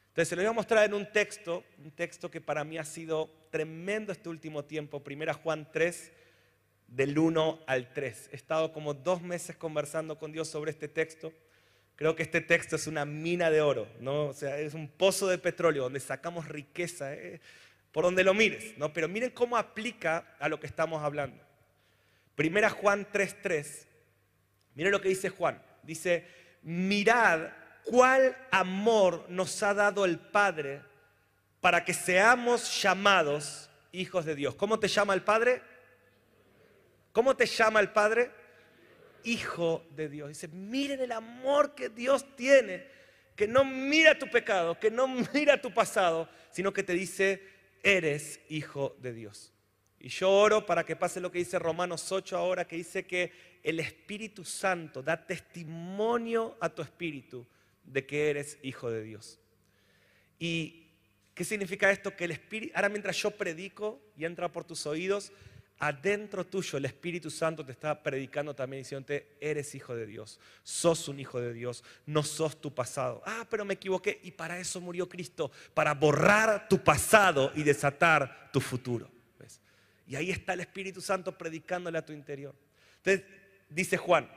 Entonces, 0.09 0.29
se 0.29 0.35
lo 0.35 0.43
voy 0.43 0.49
a 0.49 0.53
mostrar 0.53 0.85
en 0.85 0.93
un 0.93 1.11
texto, 1.11 1.63
un 1.83 1.89
texto 1.89 2.29
que 2.29 2.39
para 2.39 2.63
mí 2.63 2.77
ha 2.77 2.85
sido 2.85 3.31
tremendo 3.49 4.11
este 4.11 4.29
último 4.29 4.63
tiempo, 4.63 5.03
primera 5.03 5.33
Juan 5.33 5.67
3, 5.73 6.11
del 6.85 7.17
1 7.17 7.61
al 7.65 7.93
3. 7.93 8.29
He 8.31 8.35
estado 8.35 8.71
como 8.71 8.93
dos 8.93 9.23
meses 9.23 9.55
conversando 9.55 10.19
con 10.19 10.31
Dios 10.31 10.49
sobre 10.49 10.69
este 10.69 10.87
texto. 10.87 11.33
Creo 12.01 12.15
que 12.15 12.23
este 12.23 12.41
texto 12.41 12.77
es 12.77 12.87
una 12.87 13.05
mina 13.05 13.51
de 13.51 13.61
oro, 13.61 13.87
¿no? 13.99 14.29
O 14.29 14.33
sea, 14.33 14.57
es 14.57 14.73
un 14.73 14.87
pozo 14.87 15.27
de 15.27 15.37
petróleo 15.37 15.83
donde 15.83 15.99
sacamos 15.99 16.47
riqueza, 16.47 17.13
¿eh? 17.13 17.39
por 17.91 18.05
donde 18.05 18.23
lo 18.23 18.33
mires, 18.33 18.75
¿no? 18.79 18.91
Pero 18.91 19.07
miren 19.07 19.29
cómo 19.29 19.55
aplica 19.55 20.35
a 20.39 20.49
lo 20.49 20.59
que 20.59 20.65
estamos 20.65 21.03
hablando. 21.03 21.43
Primera 22.33 22.71
Juan 22.71 23.05
3:3. 23.13 23.85
Miren 24.73 24.93
lo 24.93 24.99
que 24.99 25.09
dice 25.09 25.29
Juan. 25.29 25.61
Dice, 25.83 26.25
mirad 26.63 27.49
cuál 27.83 28.35
amor 28.49 29.27
nos 29.29 29.61
ha 29.61 29.75
dado 29.75 30.03
el 30.03 30.17
Padre 30.17 30.81
para 31.59 31.85
que 31.85 31.93
seamos 31.93 32.81
llamados 32.81 33.69
hijos 33.91 34.25
de 34.25 34.33
Dios. 34.33 34.55
¿Cómo 34.55 34.79
te 34.79 34.87
llama 34.87 35.13
el 35.13 35.21
Padre? 35.21 35.61
¿Cómo 37.11 37.35
te 37.35 37.45
llama 37.45 37.79
el 37.79 37.91
Padre? 37.91 38.40
Hijo 39.23 39.85
de 39.95 40.09
Dios. 40.09 40.29
Dice, 40.29 40.47
miren 40.47 41.01
el 41.01 41.11
amor 41.11 41.75
que 41.75 41.89
Dios 41.89 42.25
tiene, 42.35 42.85
que 43.35 43.47
no 43.47 43.63
mira 43.63 44.17
tu 44.17 44.29
pecado, 44.29 44.79
que 44.79 44.91
no 44.91 45.07
mira 45.33 45.61
tu 45.61 45.73
pasado, 45.73 46.29
sino 46.51 46.73
que 46.73 46.83
te 46.83 46.93
dice, 46.93 47.41
eres 47.83 48.39
hijo 48.49 48.95
de 48.99 49.13
Dios. 49.13 49.53
Y 49.99 50.09
yo 50.09 50.31
oro 50.31 50.65
para 50.65 50.83
que 50.83 50.95
pase 50.95 51.19
lo 51.19 51.31
que 51.31 51.39
dice 51.39 51.59
Romanos 51.59 52.11
8 52.11 52.35
ahora, 52.35 52.65
que 52.65 52.75
dice 52.75 53.05
que 53.05 53.31
el 53.63 53.79
Espíritu 53.79 54.43
Santo 54.43 55.03
da 55.03 55.27
testimonio 55.27 56.57
a 56.59 56.69
tu 56.69 56.81
espíritu 56.81 57.45
de 57.83 58.05
que 58.05 58.31
eres 58.31 58.57
hijo 58.63 58.89
de 58.89 59.03
Dios. 59.03 59.39
¿Y 60.39 60.87
qué 61.35 61.43
significa 61.43 61.91
esto? 61.91 62.15
Que 62.15 62.25
el 62.25 62.31
Espíritu, 62.31 62.73
ahora 62.75 62.89
mientras 62.89 63.15
yo 63.17 63.31
predico 63.31 64.01
y 64.17 64.25
entra 64.25 64.51
por 64.51 64.63
tus 64.63 64.87
oídos, 64.87 65.31
adentro 65.81 66.45
tuyo 66.45 66.77
el 66.77 66.85
Espíritu 66.85 67.31
Santo 67.31 67.65
te 67.65 67.71
está 67.71 68.03
predicando 68.03 68.53
también 68.53 68.83
diciéndote, 68.83 69.35
eres 69.41 69.73
hijo 69.73 69.95
de 69.95 70.05
Dios, 70.05 70.39
sos 70.61 71.07
un 71.07 71.19
hijo 71.19 71.41
de 71.41 71.53
Dios, 71.53 71.83
no 72.05 72.21
sos 72.21 72.61
tu 72.61 72.73
pasado. 72.73 73.23
Ah, 73.25 73.47
pero 73.49 73.65
me 73.65 73.73
equivoqué 73.73 74.19
y 74.23 74.29
para 74.31 74.59
eso 74.59 74.79
murió 74.79 75.09
Cristo, 75.09 75.51
para 75.73 75.95
borrar 75.95 76.69
tu 76.69 76.83
pasado 76.83 77.51
y 77.55 77.63
desatar 77.63 78.51
tu 78.53 78.61
futuro. 78.61 79.09
Y 80.05 80.15
ahí 80.15 80.29
está 80.29 80.53
el 80.53 80.59
Espíritu 80.59 81.01
Santo 81.01 81.35
predicándole 81.35 81.97
a 81.97 82.05
tu 82.05 82.13
interior. 82.13 82.53
Entonces, 82.97 83.25
dice 83.69 83.97
Juan, 83.97 84.29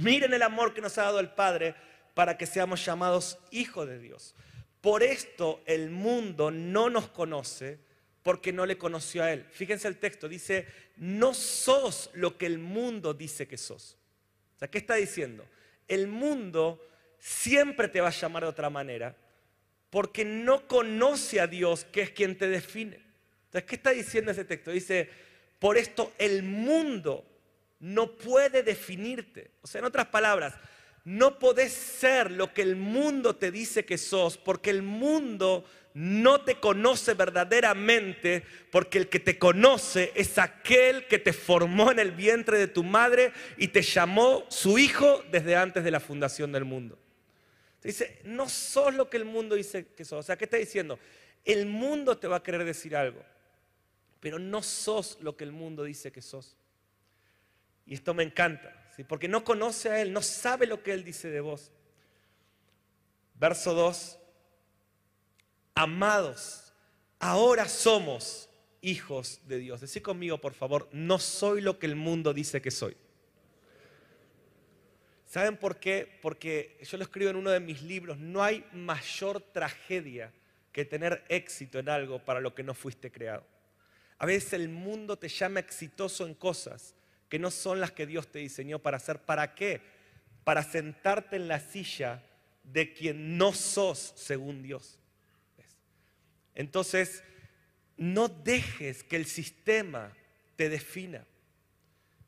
miren 0.00 0.32
el 0.32 0.42
amor 0.42 0.74
que 0.74 0.80
nos 0.80 0.98
ha 0.98 1.02
dado 1.04 1.20
el 1.20 1.30
Padre 1.30 1.76
para 2.14 2.36
que 2.36 2.46
seamos 2.46 2.84
llamados 2.84 3.38
hijos 3.52 3.86
de 3.86 4.00
Dios. 4.00 4.34
Por 4.80 5.04
esto 5.04 5.62
el 5.66 5.90
mundo 5.90 6.50
no 6.50 6.90
nos 6.90 7.08
conoce 7.08 7.78
porque 8.22 8.52
no 8.52 8.66
le 8.66 8.78
conoció 8.78 9.22
a 9.22 9.32
él. 9.32 9.46
Fíjense 9.50 9.88
el 9.88 9.98
texto, 9.98 10.28
dice, 10.28 10.66
no 10.96 11.34
sos 11.34 12.10
lo 12.14 12.36
que 12.36 12.46
el 12.46 12.58
mundo 12.58 13.14
dice 13.14 13.48
que 13.48 13.56
sos. 13.56 13.96
O 14.56 14.58
sea, 14.58 14.68
¿qué 14.68 14.78
está 14.78 14.94
diciendo? 14.94 15.46
El 15.88 16.06
mundo 16.06 16.86
siempre 17.18 17.88
te 17.88 18.00
va 18.00 18.08
a 18.08 18.12
llamar 18.12 18.42
de 18.42 18.48
otra 18.48 18.70
manera 18.70 19.16
porque 19.90 20.24
no 20.24 20.68
conoce 20.68 21.40
a 21.40 21.46
Dios, 21.46 21.84
que 21.84 22.02
es 22.02 22.10
quien 22.10 22.38
te 22.38 22.48
define. 22.48 23.00
Entonces, 23.46 23.68
¿qué 23.68 23.74
está 23.74 23.90
diciendo 23.90 24.30
ese 24.30 24.44
texto? 24.44 24.70
Dice, 24.70 25.10
por 25.58 25.76
esto 25.76 26.12
el 26.18 26.42
mundo 26.44 27.26
no 27.80 28.16
puede 28.16 28.62
definirte. 28.62 29.50
O 29.62 29.66
sea, 29.66 29.80
en 29.80 29.86
otras 29.86 30.06
palabras, 30.06 30.54
no 31.04 31.38
podés 31.38 31.72
ser 31.72 32.30
lo 32.30 32.52
que 32.52 32.62
el 32.62 32.76
mundo 32.76 33.36
te 33.36 33.50
dice 33.50 33.84
que 33.84 33.98
sos, 33.98 34.36
porque 34.36 34.70
el 34.70 34.82
mundo 34.82 35.64
no 35.94 36.42
te 36.42 36.56
conoce 36.56 37.14
verdaderamente, 37.14 38.44
porque 38.70 38.98
el 38.98 39.08
que 39.08 39.18
te 39.18 39.38
conoce 39.38 40.12
es 40.14 40.38
aquel 40.38 41.06
que 41.06 41.18
te 41.18 41.32
formó 41.32 41.90
en 41.90 41.98
el 41.98 42.12
vientre 42.12 42.58
de 42.58 42.68
tu 42.68 42.84
madre 42.84 43.32
y 43.56 43.68
te 43.68 43.82
llamó 43.82 44.44
su 44.48 44.78
hijo 44.78 45.24
desde 45.30 45.56
antes 45.56 45.82
de 45.82 45.90
la 45.90 46.00
fundación 46.00 46.52
del 46.52 46.64
mundo. 46.64 46.98
Dice, 47.82 48.20
no 48.24 48.48
sos 48.48 48.94
lo 48.94 49.08
que 49.08 49.16
el 49.16 49.24
mundo 49.24 49.54
dice 49.54 49.86
que 49.96 50.04
sos. 50.04 50.20
O 50.20 50.22
sea, 50.22 50.36
¿qué 50.36 50.44
está 50.44 50.58
diciendo? 50.58 50.98
El 51.44 51.66
mundo 51.66 52.18
te 52.18 52.28
va 52.28 52.36
a 52.36 52.42
querer 52.42 52.64
decir 52.64 52.94
algo, 52.94 53.24
pero 54.20 54.38
no 54.38 54.62
sos 54.62 55.18
lo 55.22 55.36
que 55.36 55.44
el 55.44 55.52
mundo 55.52 55.84
dice 55.84 56.12
que 56.12 56.20
sos. 56.20 56.56
Y 57.86 57.94
esto 57.94 58.12
me 58.12 58.22
encanta, 58.22 58.79
porque 59.06 59.28
no 59.28 59.44
conoce 59.44 59.90
a 59.90 60.00
Él, 60.02 60.12
no 60.12 60.22
sabe 60.22 60.66
lo 60.66 60.82
que 60.82 60.92
Él 60.92 61.04
dice 61.04 61.30
de 61.30 61.40
vos. 61.40 61.72
Verso 63.34 63.72
2, 63.72 64.18
amados, 65.74 66.74
ahora 67.18 67.66
somos 67.68 68.50
hijos 68.82 69.40
de 69.46 69.58
Dios. 69.58 69.80
Decí 69.80 70.00
conmigo, 70.00 70.38
por 70.38 70.52
favor, 70.52 70.88
no 70.92 71.18
soy 71.18 71.60
lo 71.60 71.78
que 71.78 71.86
el 71.86 71.96
mundo 71.96 72.34
dice 72.34 72.60
que 72.60 72.70
soy. 72.70 72.96
¿Saben 75.24 75.56
por 75.56 75.78
qué? 75.78 76.18
Porque 76.20 76.78
yo 76.82 76.98
lo 76.98 77.04
escribo 77.04 77.30
en 77.30 77.36
uno 77.36 77.50
de 77.50 77.60
mis 77.60 77.82
libros, 77.82 78.18
no 78.18 78.42
hay 78.42 78.66
mayor 78.72 79.40
tragedia 79.40 80.32
que 80.72 80.84
tener 80.84 81.24
éxito 81.28 81.78
en 81.78 81.88
algo 81.88 82.24
para 82.24 82.40
lo 82.40 82.54
que 82.54 82.62
no 82.62 82.74
fuiste 82.74 83.10
creado. 83.10 83.44
A 84.18 84.26
veces 84.26 84.52
el 84.54 84.68
mundo 84.68 85.16
te 85.16 85.28
llama 85.28 85.60
exitoso 85.60 86.26
en 86.26 86.34
cosas 86.34 86.94
que 87.30 87.38
no 87.38 87.50
son 87.50 87.80
las 87.80 87.92
que 87.92 88.06
Dios 88.06 88.28
te 88.28 88.40
diseñó 88.40 88.80
para 88.80 88.98
hacer. 88.98 89.20
¿Para 89.20 89.54
qué? 89.54 89.80
Para 90.44 90.62
sentarte 90.62 91.36
en 91.36 91.48
la 91.48 91.60
silla 91.60 92.22
de 92.64 92.92
quien 92.92 93.38
no 93.38 93.54
sos 93.54 94.12
según 94.16 94.62
Dios. 94.62 94.98
Entonces, 96.54 97.22
no 97.96 98.28
dejes 98.28 99.04
que 99.04 99.16
el 99.16 99.26
sistema 99.26 100.12
te 100.56 100.68
defina. 100.68 101.24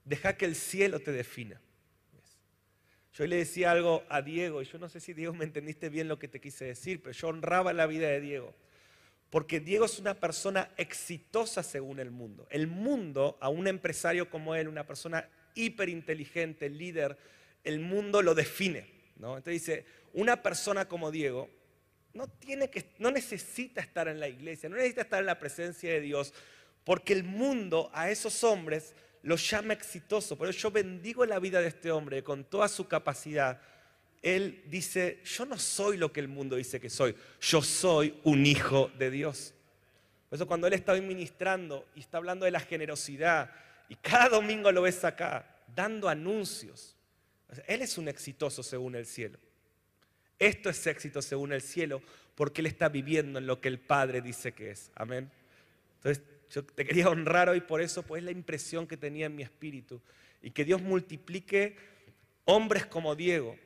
Deja 0.05 0.37
que 0.37 0.45
el 0.45 0.55
cielo 0.55 1.01
te 1.01 1.13
defina. 1.13 1.61
Yo 3.15 3.27
le 3.27 3.37
decía 3.37 3.73
algo 3.73 4.05
a 4.09 4.23
Diego, 4.23 4.63
y 4.63 4.65
yo 4.65 4.79
no 4.79 4.89
sé 4.89 5.01
si 5.01 5.13
Diego 5.13 5.35
me 5.35 5.45
entendiste 5.45 5.91
bien 5.91 6.09
lo 6.09 6.19
que 6.19 6.29
te 6.29 6.41
quise 6.41 6.65
decir, 6.65 7.03
pero 7.03 7.13
yo 7.13 7.29
honraba 7.29 7.73
la 7.73 7.87
vida 7.87 8.09
de 8.09 8.21
Diego. 8.21 8.55
Porque 9.33 9.61
Diego 9.61 9.87
es 9.87 9.99
una 9.99 10.13
persona 10.13 10.73
exitosa 10.77 11.63
según 11.63 12.01
el 12.01 12.11
mundo. 12.11 12.47
El 12.51 12.67
mundo, 12.67 13.39
a 13.41 13.49
un 13.49 13.67
empresario 13.67 14.29
como 14.29 14.55
él, 14.55 14.69
una 14.69 14.87
persona 14.87 15.27
hiperinteligente, 15.55 16.69
líder, 16.69 17.17
el 17.65 17.81
mundo 17.81 18.21
lo 18.21 18.35
define. 18.35 18.91
¿no? 19.17 19.39
Entonces 19.39 19.63
dice, 19.63 19.87
una 20.13 20.43
persona 20.43 20.87
como 20.87 21.11
Diego 21.11 21.49
no, 22.13 22.29
tiene 22.29 22.69
que, 22.69 22.93
no 22.99 23.11
necesita 23.11 23.81
estar 23.81 24.07
en 24.07 24.21
la 24.21 24.29
iglesia, 24.29 24.69
no 24.69 24.77
necesita 24.77 25.01
estar 25.01 25.21
en 25.21 25.27
la 25.27 25.39
presencia 25.39 25.91
de 25.91 26.03
Dios, 26.03 26.35
porque 26.85 27.15
el 27.15 27.25
mundo 27.25 27.91
a 27.95 28.11
esos 28.11 28.45
hombres 28.45 28.93
los 29.23 29.49
llama 29.49 29.73
exitoso. 29.73 30.37
Por 30.37 30.51
eso 30.51 30.59
yo 30.59 30.71
bendigo 30.71 31.25
la 31.25 31.39
vida 31.39 31.63
de 31.63 31.69
este 31.69 31.91
hombre 31.91 32.23
con 32.23 32.45
toda 32.45 32.69
su 32.69 32.87
capacidad 32.87 33.63
él 34.23 34.63
dice, 34.67 35.21
yo 35.25 35.45
no 35.45 35.59
soy 35.59 35.97
lo 35.97 36.13
que 36.13 36.21
el 36.21 36.29
mundo 36.29 36.55
dice 36.55 36.81
que 36.81 36.89
soy, 36.89 37.15
yo 37.41 37.61
soy 37.61 38.15
un 38.23 38.47
hijo 38.47 38.91
de 38.97 39.11
Dios. 39.11 39.53
Por 40.29 40.37
eso 40.37 40.47
cuando 40.47 40.69
Él 40.69 40.73
está 40.73 40.95
ministrando 40.95 41.87
y 41.97 42.01
está 42.01 42.19
hablando 42.19 42.45
de 42.45 42.53
la 42.53 42.61
generosidad, 42.61 43.53
y 43.89 43.97
cada 43.97 44.29
domingo 44.29 44.71
lo 44.71 44.83
ves 44.83 45.05
acá, 45.05 45.59
dando 45.75 46.09
anuncios, 46.09 46.97
Él 47.67 47.83
es 47.83 47.99
un 47.99 48.09
exitoso 48.09 48.63
según 48.63 48.95
el 48.95 49.07
cielo. 49.07 49.39
Esto 50.39 50.71
es 50.71 50.87
éxito 50.87 51.21
según 51.21 51.53
el 51.53 51.61
cielo 51.61 52.01
porque 52.35 52.61
Él 52.61 52.69
está 52.69 52.89
viviendo 52.89 53.41
en 53.41 53.47
lo 53.47 53.61
que 53.61 53.69
el 53.69 53.81
Padre 53.81 54.23
dice 54.23 54.53
que 54.53 54.71
es. 54.71 54.91
Amén. 54.95 55.31
Entonces, 55.97 56.25
yo 56.51 56.65
te 56.65 56.85
quería 56.85 57.09
honrar 57.09 57.49
hoy 57.49 57.61
por 57.61 57.81
eso, 57.81 58.03
pues 58.03 58.21
es 58.21 58.25
la 58.25 58.31
impresión 58.31 58.87
que 58.87 58.97
tenía 58.97 59.27
en 59.27 59.35
mi 59.35 59.43
espíritu. 59.43 60.01
Y 60.43 60.51
que 60.51 60.65
Dios 60.65 60.81
multiplique 60.81 61.77
hombres 62.45 62.87
como 62.87 63.15
Diego, 63.15 63.57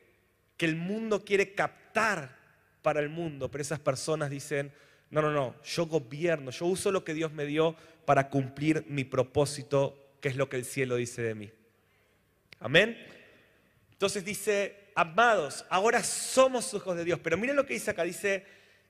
que 0.57 0.65
el 0.65 0.75
mundo 0.75 1.23
quiere 1.23 1.53
captar 1.53 2.35
para 2.81 2.99
el 2.99 3.09
mundo, 3.09 3.49
pero 3.49 3.61
esas 3.61 3.79
personas 3.79 4.29
dicen, 4.29 4.73
no, 5.09 5.21
no, 5.21 5.31
no, 5.31 5.55
yo 5.63 5.85
gobierno, 5.85 6.51
yo 6.51 6.65
uso 6.65 6.91
lo 6.91 7.03
que 7.03 7.13
Dios 7.13 7.31
me 7.31 7.45
dio 7.45 7.75
para 8.05 8.29
cumplir 8.29 8.85
mi 8.87 9.03
propósito, 9.03 10.15
que 10.19 10.29
es 10.29 10.35
lo 10.35 10.49
que 10.49 10.57
el 10.57 10.65
cielo 10.65 10.95
dice 10.95 11.21
de 11.21 11.35
mí. 11.35 11.51
Amén. 12.59 12.97
Entonces 13.91 14.25
dice, 14.25 14.91
amados, 14.95 15.65
ahora 15.69 16.03
somos 16.03 16.73
hijos 16.73 16.97
de 16.97 17.03
Dios, 17.03 17.19
pero 17.21 17.37
miren 17.37 17.55
lo 17.55 17.65
que 17.65 17.73
dice 17.75 17.91
acá, 17.91 18.03
dice, 18.03 18.45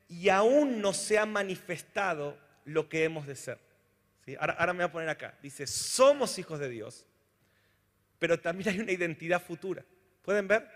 y 0.08 0.30
aún 0.30 0.82
no 0.82 0.94
se 0.94 1.18
ha 1.18 1.26
manifestado 1.26 2.38
lo 2.66 2.88
que 2.90 3.04
hemos 3.04 3.28
de 3.28 3.36
ser. 3.36 3.60
Ahora, 4.40 4.54
ahora 4.54 4.74
me 4.74 4.80
voy 4.80 4.90
a 4.90 4.92
poner 4.92 5.10
acá, 5.10 5.38
dice, 5.42 5.68
somos 5.68 6.38
hijos 6.38 6.60
de 6.60 6.70
Dios, 6.70 7.06
pero 8.20 8.40
también 8.40 8.70
hay 8.70 8.80
una 8.80 8.92
identidad 8.92 9.42
futura. 9.42 9.86
¿Pueden 10.22 10.48
ver? 10.48 10.68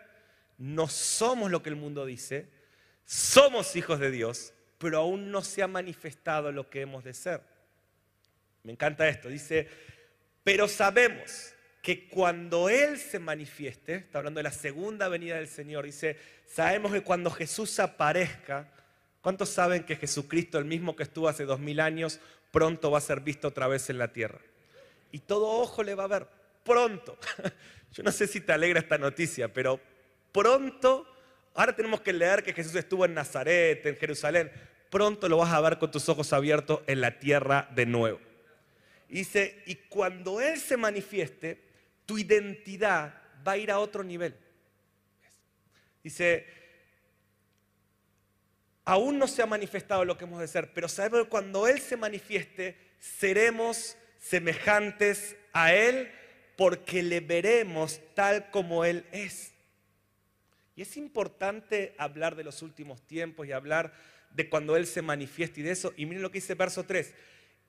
No 0.62 0.88
somos 0.88 1.50
lo 1.50 1.64
que 1.64 1.70
el 1.70 1.76
mundo 1.76 2.06
dice, 2.06 2.48
somos 3.04 3.76
hijos 3.76 4.00
de 4.00 4.12
Dios, 4.12 4.54
pero 4.78 5.00
aún 5.00 5.32
no 5.32 5.42
se 5.42 5.64
ha 5.64 5.68
manifestado 5.68 6.52
lo 6.52 6.70
que 6.70 6.82
hemos 6.82 7.04
de 7.04 7.16
ser. 7.16 7.42
Me 8.62 8.72
encanta 8.72 9.10
esto, 9.10 9.28
dice, 9.28 9.68
pero 10.44 10.68
sabemos 10.68 11.56
que 11.82 12.08
cuando 12.08 12.70
Él 12.70 13.00
se 13.00 13.18
manifieste, 13.18 13.96
está 13.96 14.20
hablando 14.20 14.38
de 14.38 14.44
la 14.44 14.52
segunda 14.52 15.08
venida 15.08 15.38
del 15.38 15.48
Señor, 15.48 15.86
dice, 15.86 16.16
sabemos 16.46 16.92
que 16.92 17.02
cuando 17.02 17.32
Jesús 17.32 17.80
aparezca, 17.80 18.70
¿cuántos 19.22 19.50
saben 19.50 19.84
que 19.84 19.96
Jesucristo, 19.96 20.60
el 20.60 20.66
mismo 20.66 20.96
que 20.96 21.04
estuvo 21.04 21.28
hace 21.28 21.46
dos 21.46 21.60
mil 21.60 21.80
años, 21.80 22.20
pronto 22.52 22.92
va 22.92 23.00
a 23.00 23.02
ser 23.02 23.22
visto 23.22 23.48
otra 23.48 23.68
vez 23.68 23.90
en 23.90 23.98
la 23.98 24.14
tierra? 24.14 24.42
Y 25.12 25.20
todo 25.22 25.48
ojo 25.48 25.82
le 25.82 25.96
va 25.96 26.04
a 26.04 26.08
ver, 26.08 26.28
pronto. 26.64 27.18
Yo 27.94 28.04
no 28.04 28.12
sé 28.12 28.28
si 28.28 28.42
te 28.42 28.54
alegra 28.54 28.80
esta 28.80 29.00
noticia, 29.00 29.52
pero 29.52 29.80
pronto, 30.32 31.08
ahora 31.54 31.76
tenemos 31.76 32.02
que 32.02 32.14
leer 32.14 32.44
que 32.44 32.54
Jesús 32.54 32.76
estuvo 32.76 33.06
en 33.06 33.14
Nazaret, 33.14 33.86
en 33.86 33.96
Jerusalén, 33.98 34.52
pronto 34.90 35.28
lo 35.30 35.38
vas 35.38 35.54
a 35.54 35.62
ver 35.62 35.78
con 35.78 35.90
tus 35.90 36.08
ojos 36.10 36.34
abiertos 36.34 36.82
en 36.88 37.02
la 37.02 37.20
tierra 37.20 37.70
de 37.74 37.86
nuevo. 37.86 38.20
dice, 39.08 39.62
y 39.66 39.76
cuando 39.76 40.40
Él 40.40 40.60
se 40.60 40.78
manifieste, 40.78 41.62
tu 42.06 42.18
identidad 42.18 43.14
va 43.46 43.54
a 43.54 43.58
ir 43.58 43.72
a 43.72 43.80
otro 43.80 44.04
nivel. 44.04 44.36
Dice, 46.04 46.46
aún 48.86 49.18
no 49.18 49.28
se 49.28 49.42
ha 49.42 49.46
manifestado 49.46 50.06
lo 50.06 50.18
que 50.18 50.26
hemos 50.26 50.40
de 50.40 50.48
ser, 50.48 50.74
pero 50.74 50.88
sabemos 50.88 51.26
que 51.26 51.30
cuando 51.30 51.68
Él 51.68 51.80
se 51.80 51.98
manifieste, 51.98 52.78
seremos 53.00 53.98
semejantes 54.20 55.36
a 55.54 55.74
Él 55.74 56.12
porque 56.58 57.02
le 57.02 57.20
veremos 57.20 58.00
tal 58.14 58.50
como 58.52 58.86
Él 58.86 59.06
es. 59.12 59.51
Es 60.82 60.98
importante 60.98 61.96
hablar 61.98 62.36
de 62.36 62.44
los 62.44 62.62
últimos 62.62 63.02
tiempos 63.08 63.48
y 63.48 63.52
hablar 63.52 63.94
de 64.32 64.50
cuando 64.50 64.76
Él 64.76 64.88
se 64.88 65.02
manifiesta 65.02 65.60
y 65.60 65.64
de 65.64 65.72
eso. 65.72 65.94
Y 65.98 66.06
miren 66.06 66.22
lo 66.22 66.32
que 66.32 66.40
dice 66.40 66.56
verso 66.56 66.84
3. 66.84 67.14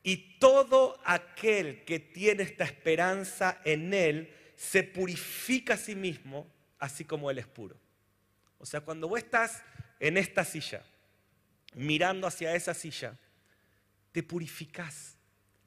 Y 0.02 0.38
todo 0.38 1.00
aquel 1.04 1.84
que 1.84 1.98
tiene 1.98 2.42
esta 2.42 2.64
esperanza 2.64 3.60
en 3.64 3.94
Él 3.94 4.32
se 4.56 4.82
purifica 4.82 5.74
a 5.74 5.76
sí 5.76 5.94
mismo, 5.94 6.46
así 6.78 7.04
como 7.04 7.30
Él 7.30 7.38
es 7.38 7.46
puro. 7.46 7.76
O 8.58 8.66
sea, 8.66 8.80
cuando 8.80 9.08
vos 9.08 9.18
estás 9.18 9.62
en 10.00 10.16
esta 10.16 10.44
silla, 10.44 10.82
mirando 11.74 12.26
hacia 12.26 12.54
esa 12.54 12.74
silla, 12.74 13.16
te 14.12 14.22
purificás, 14.22 15.16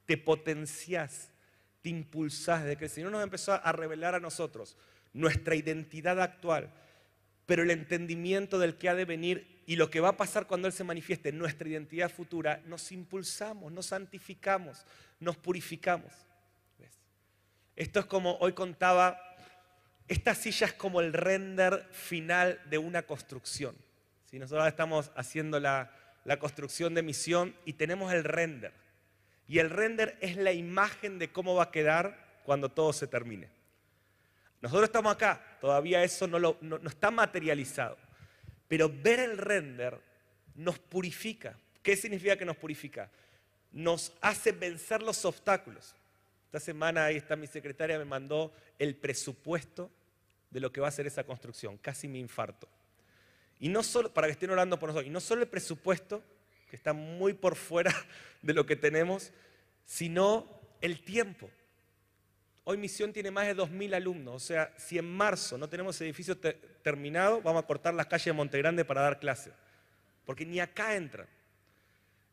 te 0.05 0.17
potenciás, 0.17 1.29
te 1.81 1.89
impulsás, 1.89 2.63
de 2.63 2.77
que 2.77 2.85
el 2.85 2.91
Señor 2.91 3.11
nos 3.11 3.23
empezó 3.23 3.53
a 3.53 3.71
revelar 3.71 4.15
a 4.15 4.19
nosotros 4.19 4.77
nuestra 5.13 5.55
identidad 5.55 6.21
actual 6.21 6.71
pero 7.45 7.63
el 7.63 7.71
entendimiento 7.71 8.59
del 8.59 8.77
que 8.77 8.89
ha 8.89 8.95
de 8.95 9.05
venir 9.05 9.61
y 9.67 9.75
lo 9.75 9.89
que 9.89 9.99
va 9.99 10.09
a 10.09 10.17
pasar 10.17 10.47
cuando 10.47 10.67
Él 10.67 10.73
se 10.73 10.83
manifieste 10.83 11.29
en 11.29 11.37
nuestra 11.37 11.67
identidad 11.67 12.09
futura, 12.09 12.61
nos 12.65 12.91
impulsamos, 12.91 13.71
nos 13.71 13.87
santificamos, 13.87 14.85
nos 15.19 15.37
purificamos. 15.37 16.11
Esto 17.75 17.99
es 17.99 18.05
como 18.05 18.37
hoy 18.37 18.53
contaba, 18.53 19.19
esta 20.07 20.33
silla 20.33 20.67
es 20.67 20.73
como 20.73 21.01
el 21.01 21.13
render 21.13 21.87
final 21.91 22.61
de 22.69 22.77
una 22.77 23.03
construcción. 23.03 23.75
Si 24.25 24.39
Nosotros 24.39 24.67
estamos 24.67 25.11
haciendo 25.15 25.59
la, 25.59 25.91
la 26.23 26.39
construcción 26.39 26.93
de 26.93 27.03
misión 27.03 27.55
y 27.65 27.73
tenemos 27.73 28.13
el 28.13 28.23
render. 28.23 28.73
Y 29.47 29.59
el 29.59 29.69
render 29.69 30.17
es 30.21 30.37
la 30.37 30.53
imagen 30.53 31.19
de 31.19 31.31
cómo 31.31 31.55
va 31.55 31.63
a 31.63 31.71
quedar 31.71 32.39
cuando 32.43 32.69
todo 32.69 32.93
se 32.93 33.07
termine. 33.07 33.49
Nosotros 34.61 34.85
estamos 34.85 35.13
acá, 35.13 35.54
todavía 35.65 36.03
eso 36.03 36.27
no, 36.27 36.55
está 36.85 37.09
materializado. 37.09 37.97
Pero 38.67 38.87
ver 38.87 39.19
el 39.19 39.35
render 39.35 39.99
nos 40.53 40.77
purifica. 40.77 41.57
¿Qué 41.81 41.97
significa 41.97 42.37
que 42.37 42.45
nos 42.45 42.55
purifica? 42.55 43.09
Nos 43.71 44.13
hace 44.21 44.51
vencer 44.51 45.01
los 45.01 45.25
obstáculos. 45.25 45.95
Esta 46.45 46.59
semana 46.59 47.05
ahí 47.05 47.15
está 47.15 47.35
mi 47.35 47.47
secretaria, 47.47 47.97
me 47.97 48.05
mandó 48.05 48.53
el 48.77 48.95
presupuesto 48.95 49.89
de 50.51 50.59
lo 50.59 50.71
que 50.71 50.81
va 50.81 50.87
a 50.89 50.91
ser 50.91 51.07
esa 51.07 51.23
construcción. 51.23 51.79
Casi 51.79 52.07
mi 52.07 52.19
infarto. 52.19 52.69
Y 53.59 53.67
no 53.69 53.81
solo, 53.81 54.13
para 54.13 54.27
que 54.27 54.33
estén 54.33 54.51
orando 54.51 54.77
por 54.77 54.89
nosotros, 54.89 55.07
y 55.07 55.11
no 55.11 55.19
solo 55.19 55.41
el 55.41 55.47
presupuesto, 55.47 56.21
que 56.69 56.75
está 56.75 56.93
muy 56.93 57.33
por 57.33 57.55
fuera 57.55 57.91
de 58.43 58.53
lo 58.53 58.67
que 58.67 58.75
tenemos, 58.75 59.31
sino 59.83 60.61
el 60.81 61.03
tiempo. 61.03 61.49
Hoy 62.67 62.77
Misión 62.77 63.13
tiene 63.13 63.29
más 63.29 63.45
de 63.45 63.55
2.000 63.55 63.93
alumnos, 63.93 64.35
o 64.35 64.39
sea, 64.39 64.73
si 64.75 64.97
en 64.97 65.05
marzo 65.05 65.55
no 65.55 65.69
tenemos 65.69 66.01
edificio 66.01 66.35
terminado, 66.81 67.39
vamos 67.39 67.63
a 67.63 67.67
cortar 67.67 67.93
las 67.93 68.07
calles 68.07 68.25
de 68.25 68.33
Montegrande 68.33 68.83
para 68.83 69.01
dar 69.01 69.19
clase, 69.19 69.51
porque 70.25 70.47
ni 70.47 70.59
acá 70.59 70.95
entran. 70.95 71.27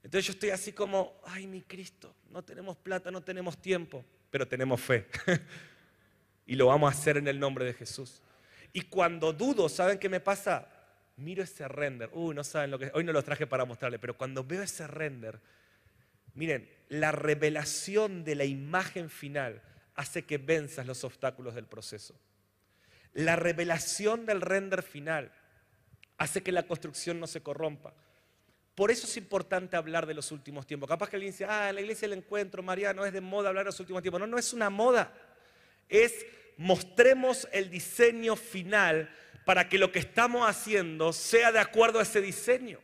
Entonces 0.02 0.26
yo 0.26 0.32
estoy 0.32 0.48
así 0.48 0.72
como, 0.72 1.20
ay 1.24 1.46
mi 1.46 1.60
Cristo, 1.60 2.14
no 2.30 2.42
tenemos 2.42 2.78
plata, 2.78 3.10
no 3.10 3.20
tenemos 3.20 3.60
tiempo, 3.60 4.02
pero 4.30 4.48
tenemos 4.48 4.80
fe. 4.80 5.06
y 6.46 6.56
lo 6.56 6.68
vamos 6.68 6.90
a 6.92 6.98
hacer 6.98 7.18
en 7.18 7.28
el 7.28 7.38
nombre 7.38 7.66
de 7.66 7.74
Jesús. 7.74 8.22
Y 8.72 8.80
cuando 8.80 9.34
dudo, 9.34 9.68
¿saben 9.68 9.98
qué 9.98 10.08
me 10.08 10.20
pasa? 10.20 10.66
Miro 11.18 11.42
ese 11.42 11.68
render. 11.68 12.08
Uy, 12.10 12.34
no 12.34 12.42
saben 12.42 12.70
lo 12.70 12.78
que 12.78 12.90
Hoy 12.94 13.04
no 13.04 13.12
lo 13.12 13.22
traje 13.22 13.46
para 13.46 13.66
mostrarle, 13.66 13.98
pero 13.98 14.16
cuando 14.16 14.42
veo 14.42 14.62
ese 14.62 14.86
render, 14.86 15.38
miren, 16.32 16.66
la 16.88 17.12
revelación 17.12 18.24
de 18.24 18.34
la 18.34 18.46
imagen 18.46 19.10
final 19.10 19.60
hace 19.94 20.24
que 20.24 20.38
venzas 20.38 20.86
los 20.86 21.04
obstáculos 21.04 21.54
del 21.54 21.66
proceso. 21.66 22.18
La 23.12 23.36
revelación 23.36 24.24
del 24.26 24.40
render 24.40 24.82
final 24.82 25.32
hace 26.16 26.42
que 26.42 26.52
la 26.52 26.66
construcción 26.66 27.20
no 27.20 27.26
se 27.26 27.42
corrompa. 27.42 27.94
Por 28.74 28.90
eso 28.90 29.06
es 29.06 29.16
importante 29.18 29.76
hablar 29.76 30.06
de 30.06 30.14
los 30.14 30.32
últimos 30.32 30.66
tiempos. 30.66 30.88
Capaz 30.88 31.10
que 31.10 31.16
alguien 31.16 31.32
dice, 31.32 31.44
ah, 31.44 31.72
la 31.72 31.80
iglesia 31.80 32.08
del 32.08 32.18
encuentro, 32.18 32.62
María, 32.62 32.94
no 32.94 33.04
es 33.04 33.12
de 33.12 33.20
moda 33.20 33.50
hablar 33.50 33.64
de 33.64 33.68
los 33.68 33.80
últimos 33.80 34.00
tiempos. 34.00 34.20
No, 34.20 34.26
no 34.26 34.38
es 34.38 34.52
una 34.54 34.70
moda. 34.70 35.12
Es 35.88 36.24
mostremos 36.56 37.48
el 37.52 37.70
diseño 37.70 38.36
final 38.36 39.10
para 39.44 39.68
que 39.68 39.78
lo 39.78 39.92
que 39.92 39.98
estamos 39.98 40.48
haciendo 40.48 41.12
sea 41.12 41.52
de 41.52 41.58
acuerdo 41.58 41.98
a 41.98 42.02
ese 42.02 42.20
diseño. 42.20 42.78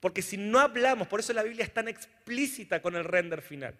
Porque 0.00 0.22
si 0.22 0.36
no 0.36 0.58
hablamos, 0.58 1.06
por 1.06 1.20
eso 1.20 1.32
la 1.32 1.42
Biblia 1.42 1.64
es 1.64 1.72
tan 1.72 1.88
explícita 1.88 2.82
con 2.82 2.96
el 2.96 3.04
render 3.04 3.40
final. 3.40 3.74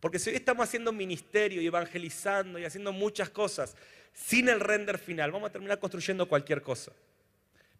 Porque 0.00 0.18
si 0.18 0.30
hoy 0.30 0.36
estamos 0.36 0.66
haciendo 0.66 0.92
ministerio 0.92 1.60
y 1.60 1.66
evangelizando 1.66 2.58
y 2.58 2.64
haciendo 2.64 2.92
muchas 2.92 3.30
cosas 3.30 3.76
sin 4.12 4.48
el 4.48 4.60
render 4.60 4.98
final, 4.98 5.30
vamos 5.30 5.48
a 5.48 5.52
terminar 5.52 5.78
construyendo 5.78 6.28
cualquier 6.28 6.62
cosa. 6.62 6.92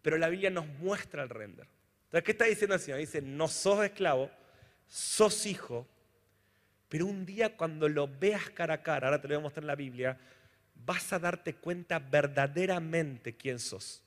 Pero 0.01 0.17
la 0.17 0.29
Biblia 0.29 0.49
nos 0.49 0.67
muestra 0.67 1.23
el 1.23 1.29
render. 1.29 1.67
Entonces, 2.05 2.23
¿qué 2.23 2.31
está 2.31 2.45
diciendo 2.45 2.75
el 2.75 2.81
Señor? 2.81 2.99
Dice, 2.99 3.21
no 3.21 3.47
sos 3.47 3.83
esclavo, 3.83 4.31
sos 4.87 5.45
hijo, 5.45 5.87
pero 6.89 7.05
un 7.05 7.25
día 7.25 7.55
cuando 7.55 7.87
lo 7.87 8.07
veas 8.07 8.49
cara 8.49 8.75
a 8.75 8.83
cara, 8.83 9.07
ahora 9.07 9.21
te 9.21 9.27
lo 9.27 9.35
voy 9.35 9.41
a 9.41 9.43
mostrar 9.43 9.63
en 9.63 9.67
la 9.67 9.75
Biblia, 9.75 10.17
vas 10.85 11.13
a 11.13 11.19
darte 11.19 11.53
cuenta 11.53 11.99
verdaderamente 11.99 13.35
quién 13.35 13.59
sos. 13.59 14.03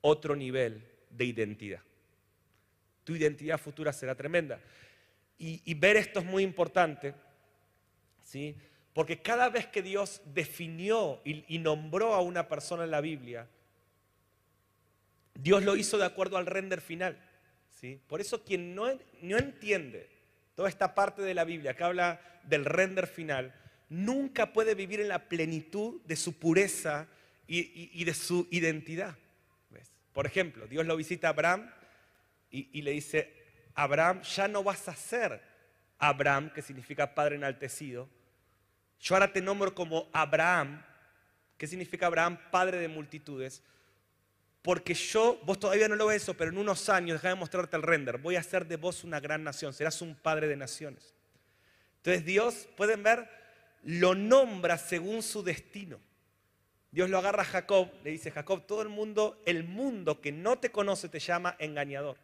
Otro 0.00 0.36
nivel 0.36 0.86
de 1.10 1.24
identidad. 1.24 1.80
Tu 3.02 3.16
identidad 3.16 3.58
futura 3.58 3.92
será 3.92 4.14
tremenda. 4.14 4.60
Y, 5.36 5.74
ver 5.74 5.96
esto 5.96 6.20
es 6.20 6.24
muy 6.24 6.42
importante 6.42 7.14
¿sí? 8.24 8.56
Porque 8.92 9.22
cada 9.22 9.48
vez 9.48 9.66
que 9.66 9.82
Dios 9.82 10.22
definió 10.26 11.20
y, 11.24 11.58
nombró 11.58 12.14
a 12.14 12.20
una 12.20 12.48
persona 12.48 12.84
en 12.84 12.90
la 12.90 13.00
Biblia, 13.00 13.48
Dios 15.34 15.62
lo 15.64 15.76
hizo 15.76 15.98
de 15.98 16.04
acuerdo 16.04 16.36
al 16.36 16.46
render 16.46 16.80
final. 16.80 17.18
¿sí? 17.80 18.00
Por 18.06 18.20
eso 18.20 18.44
quien 18.44 18.74
no, 18.74 18.86
no 19.20 19.36
entiende 19.36 20.08
toda 20.54 20.68
esta 20.68 20.94
parte 20.94 21.22
de 21.22 21.34
la 21.34 21.44
Biblia 21.44 21.74
que 21.74 21.82
habla 21.82 22.20
del 22.44 22.64
render 22.64 23.06
final, 23.06 23.52
nunca 23.88 24.52
puede 24.52 24.74
vivir 24.74 25.00
en 25.00 25.08
la 25.08 25.28
plenitud 25.28 26.00
de 26.04 26.16
su 26.16 26.38
pureza 26.38 27.08
y, 27.46 28.04
de 28.04 28.14
su 28.14 28.46
identidad. 28.50 29.16
Por 30.12 30.26
ejemplo, 30.26 30.66
Dios 30.68 30.86
lo 30.86 30.96
visita 30.96 31.26
a 31.26 31.30
Abraham 31.30 31.68
y, 32.50 32.82
le 32.82 32.92
dice, 32.92 33.32
Abraham, 33.74 34.22
ya 34.22 34.46
no 34.46 34.62
vas 34.62 34.88
a 34.88 34.94
ser 34.94 35.42
Abraham, 36.08 36.50
que 36.52 36.62
significa 36.62 37.14
padre 37.14 37.36
enaltecido, 37.36 38.08
yo 39.00 39.14
ahora 39.14 39.32
te 39.32 39.42
nombro 39.42 39.74
como 39.74 40.08
Abraham. 40.12 40.82
¿Qué 41.58 41.66
significa 41.66 42.06
Abraham? 42.06 42.38
Padre 42.50 42.78
de 42.78 42.88
multitudes. 42.88 43.62
Porque 44.62 44.94
yo, 44.94 45.38
vos 45.44 45.60
todavía 45.60 45.88
no 45.88 45.94
lo 45.94 46.06
ves 46.06 46.22
eso, 46.22 46.34
pero 46.34 46.50
en 46.50 46.56
unos 46.56 46.88
años, 46.88 47.20
déjame 47.20 47.38
mostrarte 47.38 47.76
el 47.76 47.82
render, 47.82 48.16
voy 48.16 48.36
a 48.36 48.40
hacer 48.40 48.66
de 48.66 48.76
vos 48.76 49.04
una 49.04 49.20
gran 49.20 49.44
nación, 49.44 49.74
serás 49.74 50.00
un 50.00 50.14
padre 50.14 50.48
de 50.48 50.56
naciones. 50.56 51.14
Entonces 51.98 52.24
Dios, 52.24 52.66
pueden 52.74 53.02
ver, 53.02 53.28
lo 53.82 54.14
nombra 54.14 54.78
según 54.78 55.22
su 55.22 55.42
destino. 55.42 56.00
Dios 56.90 57.10
lo 57.10 57.18
agarra 57.18 57.42
a 57.42 57.46
Jacob, 57.46 57.90
le 58.04 58.12
dice, 58.12 58.30
Jacob, 58.30 58.66
todo 58.66 58.80
el 58.80 58.88
mundo, 58.88 59.42
el 59.44 59.64
mundo 59.64 60.22
que 60.22 60.32
no 60.32 60.58
te 60.58 60.70
conoce 60.70 61.10
te 61.10 61.18
llama 61.18 61.56
engañador. 61.58 62.16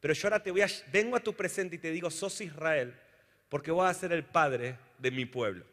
Pero 0.00 0.14
yo 0.14 0.28
ahora 0.28 0.42
te 0.42 0.50
voy 0.50 0.62
a, 0.62 0.68
vengo 0.92 1.16
a 1.16 1.20
tu 1.20 1.34
presente 1.34 1.76
y 1.76 1.78
te 1.78 1.90
digo, 1.90 2.10
sos 2.10 2.40
Israel, 2.40 2.94
porque 3.48 3.70
voy 3.70 3.86
a 3.86 3.94
ser 3.94 4.12
el 4.12 4.24
padre 4.24 4.76
de 4.98 5.10
mi 5.10 5.26
pueblo. 5.26 5.64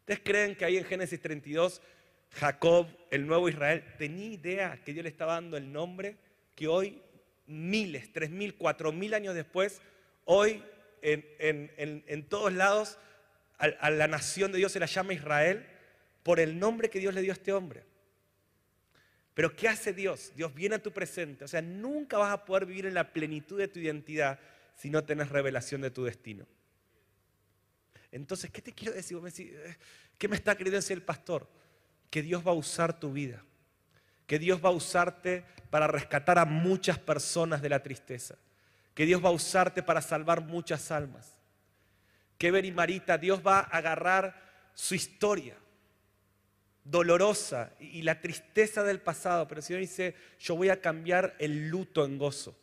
¿Ustedes 0.00 0.20
creen 0.22 0.54
que 0.54 0.64
ahí 0.64 0.76
en 0.76 0.84
Génesis 0.84 1.20
32 1.20 1.80
Jacob, 2.32 2.88
el 3.10 3.26
nuevo 3.26 3.48
Israel, 3.48 3.84
tenía 3.96 4.26
idea 4.26 4.80
que 4.84 4.92
Dios 4.92 5.04
le 5.04 5.08
estaba 5.08 5.34
dando 5.34 5.56
el 5.56 5.72
nombre 5.72 6.16
que 6.54 6.68
hoy, 6.68 7.00
miles, 7.46 8.12
tres 8.12 8.30
mil, 8.30 8.54
cuatro 8.54 8.92
mil 8.92 9.14
años 9.14 9.34
después, 9.34 9.80
hoy 10.24 10.62
en, 11.02 12.26
todos 12.28 12.52
lados 12.52 12.98
a, 13.58 13.66
a, 13.66 13.90
la 13.90 14.08
nación 14.08 14.50
de 14.52 14.58
Dios 14.58 14.72
se 14.72 14.80
la 14.80 14.86
llama 14.86 15.12
Israel 15.12 15.66
por 16.22 16.40
el 16.40 16.58
nombre 16.58 16.90
que 16.90 16.98
Dios 16.98 17.14
le 17.14 17.22
dio 17.22 17.32
a 17.32 17.34
este 17.34 17.52
hombre? 17.52 17.84
Pero 19.34 19.56
¿qué 19.56 19.68
hace 19.68 19.92
Dios? 19.92 20.32
Dios 20.36 20.54
viene 20.54 20.76
a 20.76 20.82
tu 20.82 20.92
presente. 20.92 21.44
O 21.44 21.48
sea, 21.48 21.60
nunca 21.60 22.16
vas 22.16 22.32
a 22.32 22.44
poder 22.44 22.66
vivir 22.66 22.86
en 22.86 22.94
la 22.94 23.12
plenitud 23.12 23.58
de 23.58 23.68
tu 23.68 23.80
identidad 23.80 24.38
si 24.76 24.90
no 24.90 25.04
tenés 25.04 25.28
revelación 25.28 25.80
de 25.80 25.90
tu 25.90 26.04
destino. 26.04 26.46
Entonces, 28.12 28.50
¿qué 28.50 28.62
te 28.62 28.72
quiero 28.72 28.94
decir? 28.94 29.18
Eh, 29.40 29.76
¿Qué 30.16 30.28
me 30.28 30.36
está 30.36 30.56
queriendo 30.56 30.76
decir 30.76 30.96
el 30.96 31.02
pastor? 31.02 31.50
Que 32.10 32.22
Dios 32.22 32.46
va 32.46 32.52
a 32.52 32.54
usar 32.54 33.00
tu 33.00 33.12
vida. 33.12 33.44
Que 34.28 34.38
Dios 34.38 34.64
va 34.64 34.68
a 34.68 34.72
usarte 34.72 35.44
para 35.68 35.88
rescatar 35.88 36.38
a 36.38 36.44
muchas 36.44 36.96
personas 36.96 37.60
de 37.60 37.68
la 37.68 37.82
tristeza. 37.82 38.38
Que 38.94 39.04
Dios 39.04 39.22
va 39.22 39.30
a 39.30 39.32
usarte 39.32 39.82
para 39.82 40.00
salvar 40.00 40.42
muchas 40.42 40.92
almas. 40.92 41.36
Que 42.38 42.52
Ver 42.52 42.64
y 42.64 42.70
Marita, 42.70 43.18
Dios 43.18 43.42
va 43.44 43.58
a 43.58 43.62
agarrar 43.62 44.70
su 44.74 44.94
historia 44.94 45.56
dolorosa 46.84 47.72
y 47.80 48.02
la 48.02 48.20
tristeza 48.20 48.82
del 48.82 49.00
pasado, 49.00 49.48
pero 49.48 49.60
el 49.60 49.64
Señor 49.64 49.80
dice, 49.80 50.14
yo 50.38 50.54
voy 50.54 50.68
a 50.68 50.80
cambiar 50.80 51.34
el 51.38 51.68
luto 51.68 52.04
en 52.04 52.18
gozo. 52.18 52.54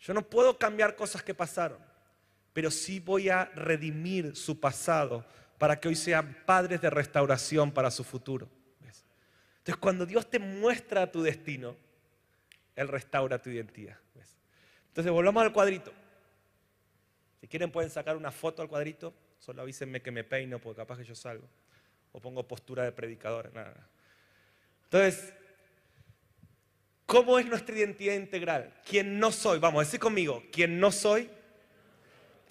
Yo 0.00 0.12
no 0.14 0.22
puedo 0.22 0.58
cambiar 0.58 0.96
cosas 0.96 1.22
que 1.22 1.34
pasaron, 1.34 1.78
pero 2.52 2.70
sí 2.70 2.98
voy 2.98 3.28
a 3.28 3.44
redimir 3.54 4.34
su 4.34 4.58
pasado 4.58 5.24
para 5.58 5.78
que 5.78 5.88
hoy 5.88 5.94
sean 5.94 6.38
padres 6.44 6.80
de 6.80 6.90
restauración 6.90 7.70
para 7.70 7.90
su 7.90 8.02
futuro. 8.02 8.48
Entonces, 9.58 9.76
cuando 9.76 10.06
Dios 10.06 10.28
te 10.28 10.38
muestra 10.38 11.12
tu 11.12 11.22
destino, 11.22 11.76
Él 12.74 12.88
restaura 12.88 13.40
tu 13.40 13.50
identidad. 13.50 13.98
Entonces, 14.88 15.12
volvamos 15.12 15.42
al 15.42 15.52
cuadrito. 15.52 15.92
Si 17.40 17.46
quieren 17.46 17.70
pueden 17.70 17.90
sacar 17.90 18.16
una 18.16 18.32
foto 18.32 18.62
al 18.62 18.68
cuadrito, 18.68 19.14
solo 19.38 19.62
avísenme 19.62 20.00
que 20.00 20.10
me 20.10 20.24
peino 20.24 20.58
porque 20.58 20.78
capaz 20.78 20.98
que 20.98 21.04
yo 21.04 21.14
salgo. 21.14 21.46
O 22.12 22.20
pongo 22.20 22.46
postura 22.46 22.84
de 22.84 22.92
predicador. 22.92 23.52
Nada. 23.54 23.88
Entonces, 24.84 25.32
¿cómo 27.06 27.38
es 27.38 27.46
nuestra 27.46 27.76
identidad 27.76 28.14
integral? 28.14 28.74
¿Quién 28.84 29.18
no 29.18 29.30
soy? 29.30 29.58
Vamos, 29.58 29.86
decir 29.86 30.00
conmigo, 30.00 30.42
¿quién 30.52 30.80
no 30.80 30.90
soy? 30.90 31.30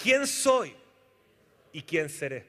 quién 0.02 0.26
soy 0.26 0.76
y 1.72 1.84
quién 1.84 2.10
seré. 2.10 2.48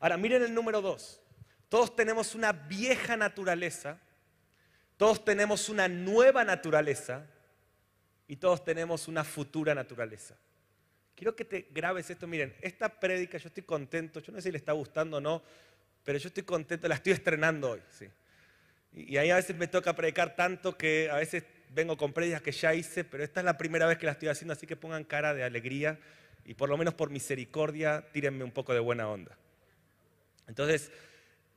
Ahora, 0.00 0.16
miren 0.16 0.42
el 0.42 0.54
número 0.54 0.80
dos. 0.80 1.20
Todos 1.68 1.94
tenemos 1.94 2.34
una 2.34 2.52
vieja 2.52 3.16
naturaleza, 3.16 3.98
todos 4.96 5.24
tenemos 5.24 5.68
una 5.68 5.86
nueva 5.86 6.44
naturaleza 6.44 7.26
y 8.26 8.36
todos 8.36 8.64
tenemos 8.64 9.08
una 9.08 9.24
futura 9.24 9.74
naturaleza. 9.74 10.36
Quiero 11.14 11.34
que 11.34 11.44
te 11.44 11.68
grabes 11.70 12.08
esto. 12.08 12.26
Miren, 12.26 12.56
esta 12.62 12.88
prédica, 12.88 13.36
yo 13.38 13.48
estoy 13.48 13.64
contento, 13.64 14.20
yo 14.20 14.32
no 14.32 14.38
sé 14.38 14.44
si 14.44 14.52
le 14.52 14.58
está 14.58 14.72
gustando 14.72 15.18
o 15.18 15.20
no, 15.20 15.42
pero 16.08 16.18
yo 16.18 16.28
estoy 16.28 16.44
contento, 16.44 16.88
la 16.88 16.94
estoy 16.94 17.12
estrenando 17.12 17.72
hoy. 17.72 17.80
¿sí? 17.90 18.06
Y, 18.94 19.18
ahí 19.18 19.28
a 19.28 19.36
veces 19.36 19.54
me 19.54 19.66
toca 19.66 19.94
predicar 19.94 20.34
tanto 20.36 20.74
que 20.74 21.10
a 21.10 21.16
veces 21.16 21.44
vengo 21.74 21.98
con 21.98 22.14
prédicas 22.14 22.40
que 22.40 22.50
ya 22.50 22.72
hice, 22.72 23.04
pero 23.04 23.22
esta 23.22 23.40
es 23.40 23.44
la 23.44 23.58
primera 23.58 23.86
vez 23.86 23.98
que 23.98 24.06
la 24.06 24.12
estoy 24.12 24.28
haciendo, 24.28 24.54
así 24.54 24.66
que 24.66 24.74
pongan 24.74 25.04
cara 25.04 25.34
de 25.34 25.44
alegría 25.44 25.98
y 26.46 26.54
por 26.54 26.70
lo 26.70 26.78
menos 26.78 26.94
por 26.94 27.10
misericordia, 27.10 28.06
tírenme 28.10 28.42
un 28.42 28.52
poco 28.52 28.72
de 28.72 28.80
buena 28.80 29.06
onda. 29.06 29.36
Entonces, 30.46 30.90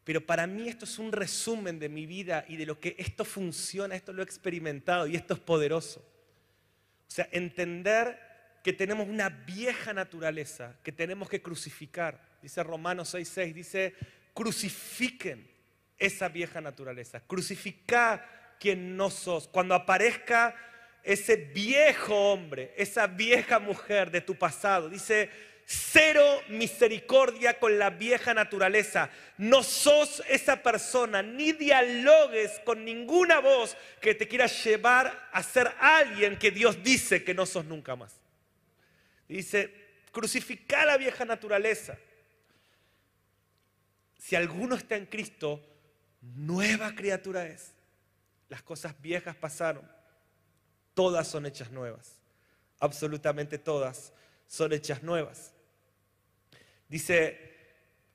pero 0.04 0.20
para 0.20 0.48
mí 0.48 0.68
esto 0.68 0.84
es 0.84 1.00
un 1.00 1.14
resumen 1.14 1.80
de 1.80 1.88
mi 1.88 2.06
vida 2.06 2.44
y 2.50 2.58
de 2.58 2.66
lo 2.66 2.78
que 2.78 2.98
esto 3.00 3.24
funciona, 3.24 3.96
esto 3.96 4.12
lo 4.12 4.22
he 4.22 4.26
experimentado 4.26 5.08
y 5.08 5.16
esto 5.16 5.34
es 5.34 5.40
poderoso. 5.40 6.02
O 6.02 7.10
sea, 7.10 7.30
entender 7.32 8.20
que 8.66 8.74
tenemos 8.74 9.08
una 9.08 9.30
vieja 9.30 9.94
naturaleza 9.94 10.76
que 10.84 10.92
tenemos 10.92 11.30
que 11.30 11.42
crucificar 11.42 12.30
Dice 12.42 12.64
Romanos 12.64 13.14
6:6, 13.14 13.54
dice, 13.54 13.94
crucifiquen 14.34 15.50
esa 15.98 16.30
vieja 16.30 16.62
naturaleza, 16.62 17.20
crucifica 17.22 18.28
quien 18.60 18.98
no 18.98 19.10
sos. 19.10 19.48
Cuando 19.48 19.76
aparezca 19.76 20.56
ese 21.04 21.36
viejo 21.36 22.32
hombre, 22.32 22.74
esa 22.78 23.08
vieja 23.08 23.60
mujer 23.60 24.12
de 24.12 24.22
tu 24.22 24.36
pasado, 24.36 24.90
dice, 24.90 25.30
cero 25.66 26.42
misericordia 26.50 27.58
con 27.60 27.80
la 27.80 27.90
vieja 27.90 28.34
naturaleza. 28.34 29.10
No 29.38 29.64
sos 29.64 30.22
esa 30.28 30.62
persona, 30.62 31.22
ni 31.24 31.54
dialogues 31.54 32.60
con 32.66 32.84
ninguna 32.84 33.40
voz 33.40 33.78
que 34.02 34.14
te 34.14 34.28
quiera 34.28 34.48
llevar 34.48 35.30
a 35.32 35.42
ser 35.44 35.72
alguien 35.80 36.38
que 36.38 36.52
Dios 36.52 36.84
dice 36.84 37.24
que 37.24 37.34
no 37.34 37.46
sos 37.46 37.66
nunca 37.66 37.96
más. 37.96 38.20
Dice, 39.28 39.74
crucificar 40.12 40.86
la 40.86 40.98
vieja 40.98 41.26
naturaleza. 41.26 41.98
Si 44.22 44.36
alguno 44.36 44.76
está 44.76 44.98
en 44.98 45.08
Cristo, 45.08 45.60
nueva 46.22 46.94
criatura 46.94 47.48
es. 47.48 47.74
Las 48.50 48.62
cosas 48.62 48.94
viejas 49.02 49.36
pasaron. 49.36 49.84
Todas 50.94 51.28
son 51.28 51.48
hechas 51.48 51.72
nuevas. 51.72 52.20
Absolutamente 52.80 53.58
todas 53.58 54.14
son 54.46 54.74
hechas 54.74 55.02
nuevas. 55.02 55.54
Dice 56.88 57.52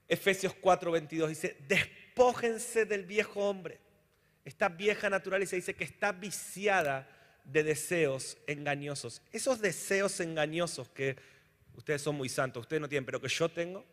Efesios 0.06 0.54
4:22, 0.54 1.26
dice, 1.26 1.56
despójense 1.66 2.86
del 2.86 3.04
viejo 3.04 3.40
hombre. 3.40 3.80
Esta 4.44 4.68
vieja 4.68 5.10
naturaleza 5.10 5.56
dice 5.56 5.74
que 5.74 5.82
está 5.82 6.12
viciada 6.12 7.08
de 7.42 7.64
deseos 7.64 8.38
engañosos. 8.46 9.22
Esos 9.32 9.60
deseos 9.60 10.20
engañosos 10.20 10.88
que 10.88 11.16
ustedes 11.74 12.00
son 12.00 12.14
muy 12.14 12.28
santos, 12.28 12.60
ustedes 12.60 12.80
no 12.80 12.88
tienen, 12.88 13.04
pero 13.04 13.20
que 13.20 13.28
yo 13.28 13.48
tengo, 13.48 13.84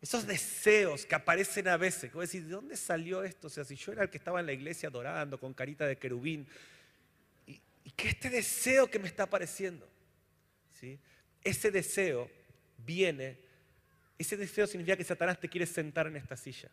esos 0.00 0.26
deseos 0.26 1.04
que 1.04 1.14
aparecen 1.14 1.68
a 1.68 1.76
veces, 1.76 2.12
que 2.12 2.18
decir, 2.18 2.44
¿de 2.44 2.50
dónde 2.50 2.76
salió 2.76 3.24
esto? 3.24 3.48
O 3.48 3.50
sea, 3.50 3.64
si 3.64 3.74
yo 3.74 3.92
era 3.92 4.04
el 4.04 4.10
que 4.10 4.18
estaba 4.18 4.40
en 4.40 4.46
la 4.46 4.52
iglesia 4.52 4.88
adorando 4.88 5.38
con 5.38 5.54
carita 5.54 5.86
de 5.86 5.98
querubín, 5.98 6.46
y, 7.46 7.60
y 7.84 7.90
que 7.90 8.08
este 8.08 8.30
deseo 8.30 8.88
que 8.88 8.98
me 8.98 9.08
está 9.08 9.24
apareciendo, 9.24 9.88
¿sí? 10.72 10.98
ese 11.42 11.70
deseo 11.70 12.30
viene, 12.78 13.38
ese 14.18 14.36
deseo 14.36 14.66
significa 14.66 14.96
que 14.96 15.04
Satanás 15.04 15.40
te 15.40 15.48
quiere 15.48 15.66
sentar 15.66 16.06
en 16.06 16.16
esta 16.16 16.36
silla. 16.36 16.70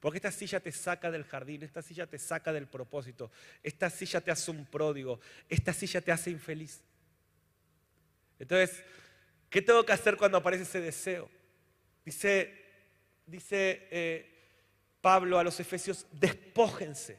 Porque 0.00 0.18
esta 0.18 0.32
silla 0.32 0.58
te 0.58 0.72
saca 0.72 1.10
del 1.10 1.24
jardín, 1.24 1.62
esta 1.62 1.80
silla 1.80 2.06
te 2.06 2.18
saca 2.18 2.52
del 2.52 2.66
propósito, 2.66 3.30
esta 3.62 3.88
silla 3.88 4.20
te 4.20 4.30
hace 4.30 4.50
un 4.50 4.66
pródigo, 4.66 5.20
esta 5.48 5.72
silla 5.72 6.00
te 6.00 6.10
hace 6.10 6.30
infeliz. 6.30 6.80
Entonces, 8.38 8.82
¿qué 9.48 9.62
tengo 9.62 9.84
que 9.84 9.92
hacer 9.92 10.16
cuando 10.16 10.38
aparece 10.38 10.64
ese 10.64 10.80
deseo? 10.80 11.30
Dice, 12.04 12.52
dice 13.26 13.88
eh, 13.90 14.32
Pablo 15.00 15.38
a 15.38 15.44
los 15.44 15.58
Efesios, 15.60 16.06
despójense 16.12 17.18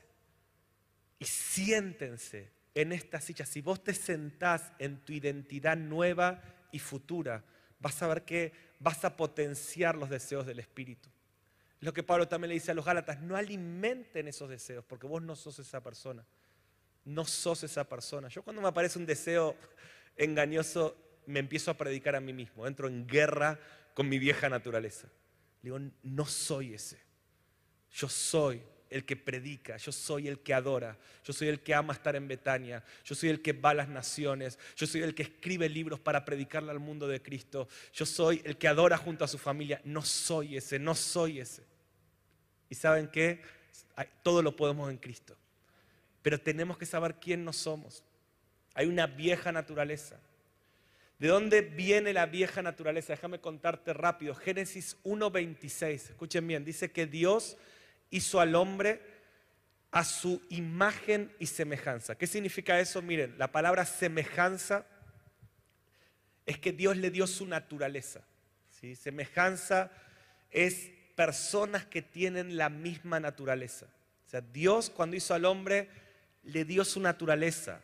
y 1.19 1.25
siéntense 1.25 2.51
en 2.73 2.91
esta 2.91 3.21
silla. 3.21 3.45
Si 3.45 3.61
vos 3.61 3.83
te 3.83 3.93
sentás 3.93 4.71
en 4.79 4.97
tu 5.05 5.13
identidad 5.13 5.77
nueva 5.77 6.41
y 6.71 6.79
futura, 6.79 7.43
vas 7.79 8.01
a 8.01 8.07
ver 8.07 8.23
que 8.23 8.51
vas 8.79 9.05
a 9.05 9.15
potenciar 9.15 9.95
los 9.95 10.09
deseos 10.09 10.45
del 10.45 10.59
Espíritu. 10.59 11.09
Es 11.79 11.85
lo 11.85 11.93
que 11.93 12.03
Pablo 12.03 12.27
también 12.27 12.49
le 12.49 12.55
dice 12.55 12.71
a 12.71 12.73
los 12.73 12.85
Gálatas, 12.85 13.21
no 13.21 13.35
alimenten 13.35 14.27
esos 14.27 14.49
deseos, 14.49 14.85
porque 14.85 15.07
vos 15.07 15.21
no 15.21 15.35
sos 15.35 15.59
esa 15.59 15.81
persona. 15.81 16.25
No 17.05 17.25
sos 17.25 17.63
esa 17.63 17.83
persona. 17.83 18.29
Yo 18.29 18.43
cuando 18.43 18.61
me 18.61 18.69
aparece 18.69 18.97
un 18.97 19.05
deseo 19.05 19.55
engañoso, 20.15 20.95
me 21.25 21.39
empiezo 21.39 21.71
a 21.71 21.77
predicar 21.77 22.15
a 22.15 22.19
mí 22.19 22.33
mismo. 22.33 22.67
Entro 22.67 22.87
en 22.87 23.07
guerra 23.07 23.59
con 23.93 24.09
mi 24.09 24.19
vieja 24.19 24.49
naturaleza. 24.49 25.07
Digo, 25.61 25.79
no 26.03 26.25
soy 26.25 26.73
ese. 26.73 26.99
Yo 27.91 28.09
soy 28.09 28.61
el 28.93 29.05
que 29.05 29.15
predica, 29.15 29.77
yo 29.77 29.91
soy 29.91 30.27
el 30.27 30.39
que 30.39 30.53
adora, 30.53 30.97
yo 31.23 31.33
soy 31.33 31.47
el 31.47 31.61
que 31.61 31.73
ama 31.73 31.93
estar 31.93 32.15
en 32.15 32.27
Betania, 32.27 32.83
yo 33.03 33.15
soy 33.15 33.29
el 33.29 33.41
que 33.41 33.51
va 33.51 33.71
a 33.71 33.73
las 33.73 33.89
naciones, 33.89 34.59
yo 34.75 34.85
soy 34.85 35.01
el 35.01 35.15
que 35.15 35.23
escribe 35.23 35.67
libros 35.67 35.99
para 35.99 36.23
predicarle 36.23 36.69
al 36.69 36.79
mundo 36.79 37.07
de 37.07 37.21
Cristo, 37.21 37.67
yo 37.91 38.05
soy 38.05 38.41
el 38.45 38.57
que 38.57 38.67
adora 38.67 38.97
junto 38.97 39.25
a 39.25 39.27
su 39.27 39.39
familia. 39.39 39.81
No 39.83 40.03
soy 40.03 40.57
ese, 40.57 40.77
no 40.77 40.93
soy 40.93 41.39
ese. 41.39 41.63
¿Y 42.69 42.75
saben 42.75 43.07
qué? 43.07 43.41
Todo 44.21 44.41
lo 44.43 44.55
podemos 44.55 44.91
en 44.91 44.97
Cristo. 44.97 45.35
Pero 46.21 46.39
tenemos 46.39 46.77
que 46.77 46.85
saber 46.85 47.15
quién 47.15 47.43
no 47.43 47.51
somos. 47.51 48.03
Hay 48.75 48.87
una 48.87 49.07
vieja 49.07 49.51
naturaleza. 49.51 50.19
¿De 51.23 51.29
dónde 51.29 51.61
viene 51.61 52.11
la 52.11 52.25
vieja 52.25 52.61
naturaleza? 52.61 53.13
Déjame 53.13 53.39
contarte 53.39 53.93
rápido. 53.93 54.35
Génesis 54.35 54.97
1.26. 55.05 56.09
Escuchen 56.09 56.45
bien. 56.45 56.65
Dice 56.65 56.91
que 56.91 57.05
Dios 57.05 57.55
hizo 58.09 58.41
al 58.41 58.55
hombre 58.55 58.99
a 59.91 60.03
su 60.03 60.41
imagen 60.49 61.33
y 61.39 61.45
semejanza. 61.45 62.15
¿Qué 62.15 62.27
significa 62.27 62.77
eso? 62.77 63.01
Miren, 63.01 63.37
la 63.37 63.53
palabra 63.53 63.85
semejanza 63.85 64.85
es 66.45 66.57
que 66.57 66.73
Dios 66.73 66.97
le 66.97 67.09
dio 67.09 67.25
su 67.25 67.45
naturaleza. 67.45 68.27
¿sí? 68.81 68.93
Semejanza 68.97 69.93
es 70.51 70.91
personas 71.15 71.85
que 71.85 72.01
tienen 72.01 72.57
la 72.57 72.67
misma 72.67 73.21
naturaleza. 73.21 73.85
O 74.27 74.29
sea, 74.29 74.41
Dios 74.41 74.89
cuando 74.89 75.15
hizo 75.15 75.33
al 75.33 75.45
hombre 75.45 75.87
le 76.43 76.65
dio 76.65 76.83
su 76.83 76.99
naturaleza, 76.99 77.79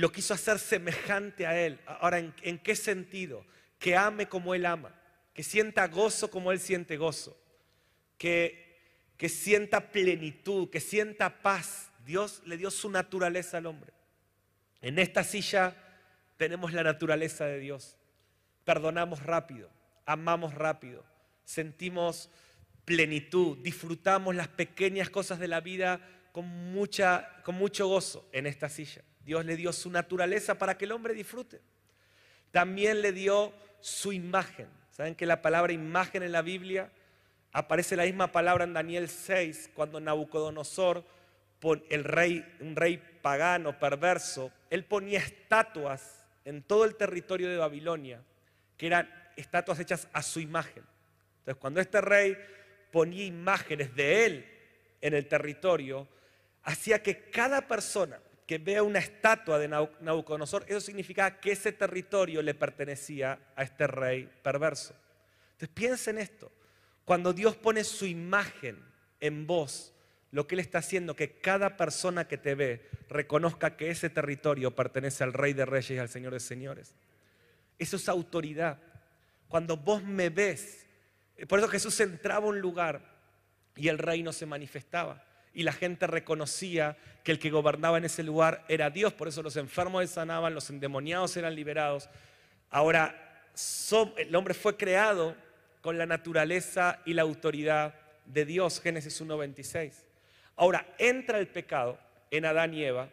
lo 0.00 0.12
quiso 0.12 0.34
hacer 0.34 0.58
semejante 0.58 1.46
a 1.46 1.58
Él. 1.58 1.78
Ahora, 1.86 2.18
¿en, 2.18 2.34
¿en, 2.42 2.58
qué 2.58 2.74
sentido? 2.74 3.44
Que 3.78 3.96
ame 3.96 4.28
como 4.28 4.54
Él 4.54 4.66
ama, 4.66 4.94
que 5.34 5.42
sienta 5.42 5.86
gozo 5.88 6.30
como 6.30 6.52
Él 6.52 6.60
siente 6.60 6.96
gozo, 6.96 7.36
que 8.18 8.70
que 9.20 9.28
sienta 9.28 9.92
plenitud, 9.92 10.70
que 10.70 10.80
sienta 10.80 11.42
paz. 11.42 11.90
Dios 12.06 12.40
le 12.46 12.56
dio 12.56 12.70
su 12.70 12.88
naturaleza 12.88 13.58
al 13.58 13.66
hombre. 13.66 13.92
En 14.80 14.98
esta 14.98 15.24
silla 15.24 15.76
tenemos 16.38 16.72
la 16.72 16.82
naturaleza 16.82 17.44
de 17.44 17.58
Dios. 17.58 17.98
Perdonamos 18.64 19.22
rápido, 19.22 19.68
amamos 20.06 20.54
rápido, 20.54 21.04
sentimos 21.44 22.30
plenitud, 22.86 23.58
disfrutamos 23.58 24.34
las 24.34 24.48
pequeñas 24.48 25.10
cosas 25.10 25.38
de 25.38 25.48
la 25.48 25.60
vida 25.60 26.00
con, 26.32 26.46
mucha, 26.72 27.42
con 27.44 27.56
mucho 27.56 27.88
gozo 27.88 28.26
en 28.32 28.46
esta 28.46 28.70
silla. 28.70 29.02
Dios 29.20 29.44
le 29.44 29.56
dio 29.56 29.72
su 29.72 29.90
naturaleza 29.90 30.56
para 30.56 30.76
que 30.76 30.84
el 30.84 30.92
hombre 30.92 31.14
disfrute. 31.14 31.60
También 32.50 33.02
le 33.02 33.12
dio 33.12 33.52
su 33.80 34.12
imagen. 34.12 34.68
¿Saben 34.90 35.14
que 35.14 35.26
la 35.26 35.40
palabra 35.40 35.72
imagen 35.72 36.22
en 36.22 36.32
la 36.32 36.42
Biblia 36.42 36.90
Aparece 37.52 37.96
la 37.96 38.04
misma 38.04 38.30
palabra 38.30 38.62
en 38.62 38.72
Daniel 38.72 39.08
6, 39.08 39.70
cuando 39.74 39.98
Nabucodonosor, 39.98 41.04
el 41.88 42.04
rey, 42.04 42.46
un 42.60 42.76
rey 42.76 43.02
pagano, 43.22 43.78
perverso, 43.78 44.52
él 44.70 44.84
ponía 44.84 45.18
estatuas 45.18 46.26
en 46.44 46.62
todo 46.62 46.84
el 46.84 46.94
territorio 46.94 47.48
de 47.48 47.56
Babilonia, 47.56 48.22
que 48.76 48.86
eran 48.86 49.10
estatuas 49.36 49.80
hechas 49.80 50.06
a 50.12 50.22
su 50.22 50.38
imagen. 50.38 50.84
Entonces, 51.40 51.60
cuando 51.60 51.80
este 51.80 52.00
rey 52.00 52.36
ponía 52.92 53.24
imágenes 53.24 53.96
de 53.96 54.26
él 54.26 54.46
en 55.00 55.14
el 55.14 55.26
territorio, 55.26 56.06
hacía 56.62 57.02
que 57.02 57.30
cada 57.30 57.66
persona 57.66 58.20
que 58.50 58.58
vea 58.58 58.82
una 58.82 58.98
estatua 58.98 59.60
de 59.60 59.68
Nabucodonosor, 59.68 60.64
eso 60.66 60.80
significaba 60.80 61.38
que 61.38 61.52
ese 61.52 61.70
territorio 61.70 62.42
le 62.42 62.52
pertenecía 62.52 63.38
a 63.54 63.62
este 63.62 63.86
rey 63.86 64.28
perverso. 64.42 64.92
Entonces 65.52 65.68
piensen 65.68 66.18
esto, 66.18 66.50
cuando 67.04 67.32
Dios 67.32 67.54
pone 67.54 67.84
su 67.84 68.06
imagen 68.06 68.76
en 69.20 69.46
vos, 69.46 69.94
lo 70.32 70.48
que 70.48 70.56
Él 70.56 70.58
está 70.58 70.78
haciendo, 70.78 71.14
que 71.14 71.38
cada 71.38 71.76
persona 71.76 72.26
que 72.26 72.38
te 72.38 72.56
ve 72.56 72.90
reconozca 73.08 73.76
que 73.76 73.88
ese 73.88 74.10
territorio 74.10 74.74
pertenece 74.74 75.22
al 75.22 75.32
Rey 75.32 75.52
de 75.52 75.64
Reyes 75.64 75.92
y 75.92 75.98
al 75.98 76.08
Señor 76.08 76.32
de 76.32 76.40
Señores. 76.40 76.96
Eso 77.78 77.98
es 77.98 78.08
autoridad. 78.08 78.80
Cuando 79.46 79.76
vos 79.76 80.02
me 80.02 80.28
ves, 80.28 80.88
por 81.48 81.60
eso 81.60 81.68
Jesús 81.68 82.00
entraba 82.00 82.46
a 82.46 82.50
un 82.50 82.60
lugar 82.60 83.14
y 83.76 83.86
el 83.86 83.98
reino 83.98 84.32
se 84.32 84.44
manifestaba. 84.44 85.24
Y 85.52 85.62
la 85.64 85.72
gente 85.72 86.06
reconocía 86.06 86.96
que 87.24 87.32
el 87.32 87.38
que 87.38 87.50
gobernaba 87.50 87.98
en 87.98 88.04
ese 88.04 88.22
lugar 88.22 88.64
era 88.68 88.90
Dios. 88.90 89.12
Por 89.12 89.28
eso 89.28 89.42
los 89.42 89.56
enfermos 89.56 90.08
se 90.08 90.14
sanaban, 90.14 90.54
los 90.54 90.70
endemoniados 90.70 91.36
eran 91.36 91.54
liberados. 91.54 92.08
Ahora, 92.70 93.42
el 94.16 94.34
hombre 94.36 94.54
fue 94.54 94.76
creado 94.76 95.36
con 95.80 95.98
la 95.98 96.06
naturaleza 96.06 97.00
y 97.04 97.14
la 97.14 97.22
autoridad 97.22 97.94
de 98.26 98.44
Dios, 98.44 98.80
Génesis 98.80 99.20
1.26. 99.20 99.92
Ahora, 100.56 100.86
entra 100.98 101.38
el 101.38 101.48
pecado 101.48 101.98
en 102.30 102.44
Adán 102.44 102.74
y 102.74 102.84
Eva 102.84 103.08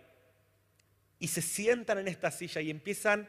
y 1.20 1.28
se 1.28 1.42
sientan 1.42 1.98
en 1.98 2.08
esta 2.08 2.30
silla 2.30 2.62
y 2.62 2.70
empiezan 2.70 3.28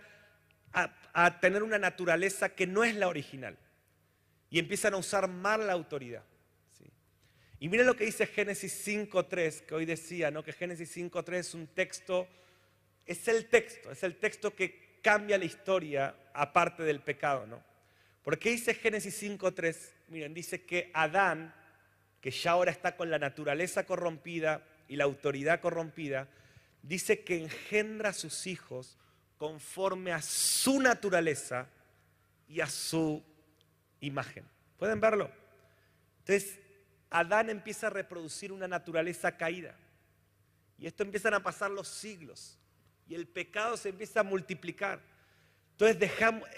a, 0.73 1.40
tener 1.40 1.62
una 1.62 1.79
naturaleza 1.79 2.51
que 2.51 2.66
no 2.66 2.85
es 2.85 2.94
la 2.94 3.09
original. 3.09 3.57
Y 4.51 4.59
empiezan 4.59 4.94
a 4.94 4.99
usar 4.99 5.29
mal 5.29 5.66
la 5.66 5.73
autoridad. 5.73 6.23
Y 7.61 7.68
miren 7.68 7.87
lo 7.87 7.97
que 7.97 8.05
dice 8.05 8.27
Génesis 8.27 8.87
5.3, 8.87 9.62
que 9.62 9.75
hoy 9.75 9.85
decía, 9.85 10.31
¿no? 10.31 10.44
que 10.44 10.53
Génesis 10.53 10.97
5.3 10.97 11.35
es 11.35 11.55
un 11.55 11.66
texto, 11.66 12.29
es 13.05 13.27
el 13.27 13.47
texto, 13.47 13.90
es 13.90 14.03
el 14.05 14.16
texto 14.16 14.55
que 14.55 15.01
cambia 15.03 15.38
la 15.38 15.44
historia 15.44 16.14
aparte 16.35 16.85
del 16.85 17.01
pecado. 17.01 17.47
¿no? 17.47 17.62
Porque 18.23 18.51
dice 18.51 18.75
Génesis 18.75 19.21
5.3, 19.23 19.77
miren, 20.09 20.35
dice 20.35 20.64
que 20.64 20.90
Adán, 20.94 21.53
que 22.21 22.31
ya 22.31 22.53
ahora 22.53 22.71
está 22.71 22.97
con 22.97 23.11
la 23.11 23.18
naturaleza 23.18 23.85
corrompida 23.85 24.62
y 24.87 24.97
la 24.97 25.05
autoridad 25.05 25.61
corrompida, 25.61 26.29
dice 26.83 27.25
que 27.25 27.38
engendra 27.38 28.11
a 28.11 28.14
sus 28.14 28.47
hijos 28.47 28.99
conforme 29.37 30.12
a 30.12 30.23
su 30.23 30.81
naturaleza 30.81 31.68
y 32.49 32.61
a 32.61 32.66
su 32.66 33.23
imagen. 34.01 34.44
¿Pueden 34.79 35.01
verlo? 35.01 35.31
Entonces, 36.21 36.59
Adán 37.11 37.51
empieza 37.51 37.87
a 37.87 37.90
reproducir 37.90 38.53
una 38.53 38.68
naturaleza 38.68 39.37
caída. 39.37 39.75
Y 40.79 40.87
esto 40.87 41.03
empiezan 41.03 41.35
a 41.35 41.42
pasar 41.42 41.71
los 41.71 41.88
siglos. 41.88 42.59
Y 43.09 43.14
el 43.14 43.27
pecado 43.27 43.77
se 43.77 43.88
empieza 43.88 44.21
a 44.21 44.25
multiplicar. 44.25 45.01
Entonces 45.73 46.11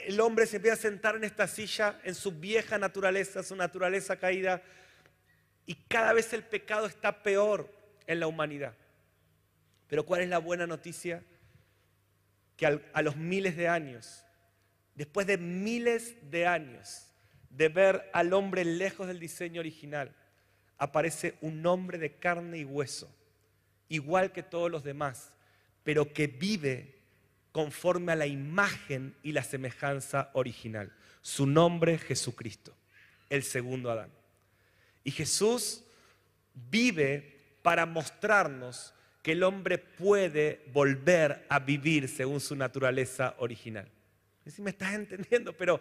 el 0.06 0.20
hombre 0.20 0.46
se 0.46 0.56
empieza 0.56 0.74
a 0.74 0.80
sentar 0.80 1.14
en 1.14 1.24
esta 1.24 1.46
silla, 1.46 2.00
en 2.04 2.14
su 2.14 2.32
vieja 2.32 2.78
naturaleza, 2.78 3.42
su 3.42 3.54
naturaleza 3.54 4.16
caída. 4.16 4.62
Y 5.66 5.74
cada 5.74 6.12
vez 6.12 6.32
el 6.32 6.42
pecado 6.42 6.86
está 6.86 7.22
peor 7.22 7.70
en 8.06 8.18
la 8.18 8.26
humanidad. 8.26 8.74
Pero 9.86 10.04
¿cuál 10.04 10.22
es 10.22 10.28
la 10.28 10.38
buena 10.38 10.66
noticia? 10.66 11.22
Que 12.56 12.66
a 12.92 13.02
los 13.02 13.16
miles 13.16 13.56
de 13.56 13.68
años, 13.68 14.24
después 14.94 15.26
de 15.26 15.38
miles 15.38 16.16
de 16.30 16.46
años 16.46 17.06
de 17.50 17.68
ver 17.68 18.10
al 18.12 18.32
hombre 18.32 18.64
lejos 18.64 19.06
del 19.06 19.18
diseño 19.18 19.60
original, 19.60 20.14
aparece 20.80 21.36
un 21.42 21.64
hombre 21.66 21.98
de 21.98 22.14
carne 22.14 22.58
y 22.58 22.64
hueso, 22.64 23.14
igual 23.90 24.32
que 24.32 24.42
todos 24.42 24.70
los 24.70 24.82
demás, 24.82 25.30
pero 25.84 26.12
que 26.12 26.26
vive 26.26 26.98
conforme 27.52 28.12
a 28.12 28.16
la 28.16 28.26
imagen 28.26 29.14
y 29.22 29.32
la 29.32 29.44
semejanza 29.44 30.30
original. 30.32 30.90
Su 31.20 31.46
nombre 31.46 31.98
Jesucristo, 31.98 32.74
el 33.28 33.42
segundo 33.42 33.90
Adán. 33.90 34.10
Y 35.04 35.10
Jesús 35.10 35.84
vive 36.70 37.58
para 37.62 37.84
mostrarnos 37.84 38.94
que 39.22 39.32
el 39.32 39.42
hombre 39.42 39.76
puede 39.76 40.64
volver 40.72 41.44
a 41.50 41.58
vivir 41.58 42.08
según 42.08 42.40
su 42.40 42.56
naturaleza 42.56 43.34
original. 43.38 43.86
Si 44.46 44.62
me 44.62 44.70
estás 44.70 44.94
entendiendo, 44.94 45.52
pero 45.52 45.78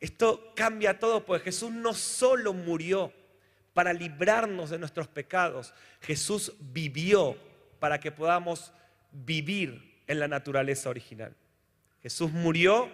esto 0.00 0.54
cambia 0.56 0.98
todo, 0.98 1.26
porque 1.26 1.44
Jesús 1.44 1.70
no 1.70 1.92
solo 1.92 2.54
murió 2.54 3.12
para 3.80 3.94
librarnos 3.94 4.68
de 4.68 4.78
nuestros 4.78 5.08
pecados, 5.08 5.72
Jesús 6.02 6.52
vivió 6.60 7.34
para 7.78 7.98
que 7.98 8.12
podamos 8.12 8.74
vivir 9.10 10.02
en 10.06 10.20
la 10.20 10.28
naturaleza 10.28 10.90
original. 10.90 11.34
Jesús 12.02 12.30
murió 12.30 12.90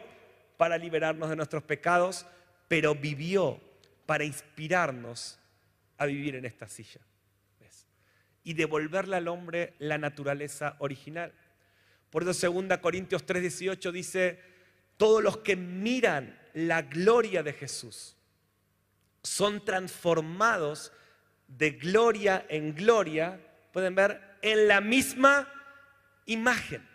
para 0.57 0.79
liberarnos 0.79 1.29
de 1.29 1.35
nuestros 1.35 1.65
pecados, 1.65 2.25
pero 2.69 2.95
vivió 2.95 3.61
para 4.07 4.23
inspirarnos 4.23 5.41
a 5.99 6.07
vivir 6.07 6.37
en 6.37 6.45
esta 6.45 6.69
silla. 6.69 7.01
Y 8.45 8.55
devolverle 8.55 9.17
al 9.17 9.27
hombre 9.27 9.75
la 9.81 9.99
naturaleza 9.99 10.77
original. 10.79 11.33
Por 12.11 12.23
eso 12.23 12.53
2 12.53 12.79
Corintios 12.79 13.27
3:18 13.27 13.91
dice, 13.91 14.41
todos 14.97 15.21
los 15.21 15.39
que 15.39 15.57
miran 15.57 16.39
la 16.55 16.83
gloria 16.83 17.43
de 17.43 17.55
Jesús 17.55 18.16
son 19.27 19.65
transformados 19.65 20.93
de 21.49 21.73
gloria 21.73 22.47
en 22.49 22.75
gloria, 22.75 23.41
pueden 23.73 23.95
ver, 23.95 24.21
en 24.43 24.69
la 24.69 24.81
misma 24.81 25.53
imagen. 26.27 26.87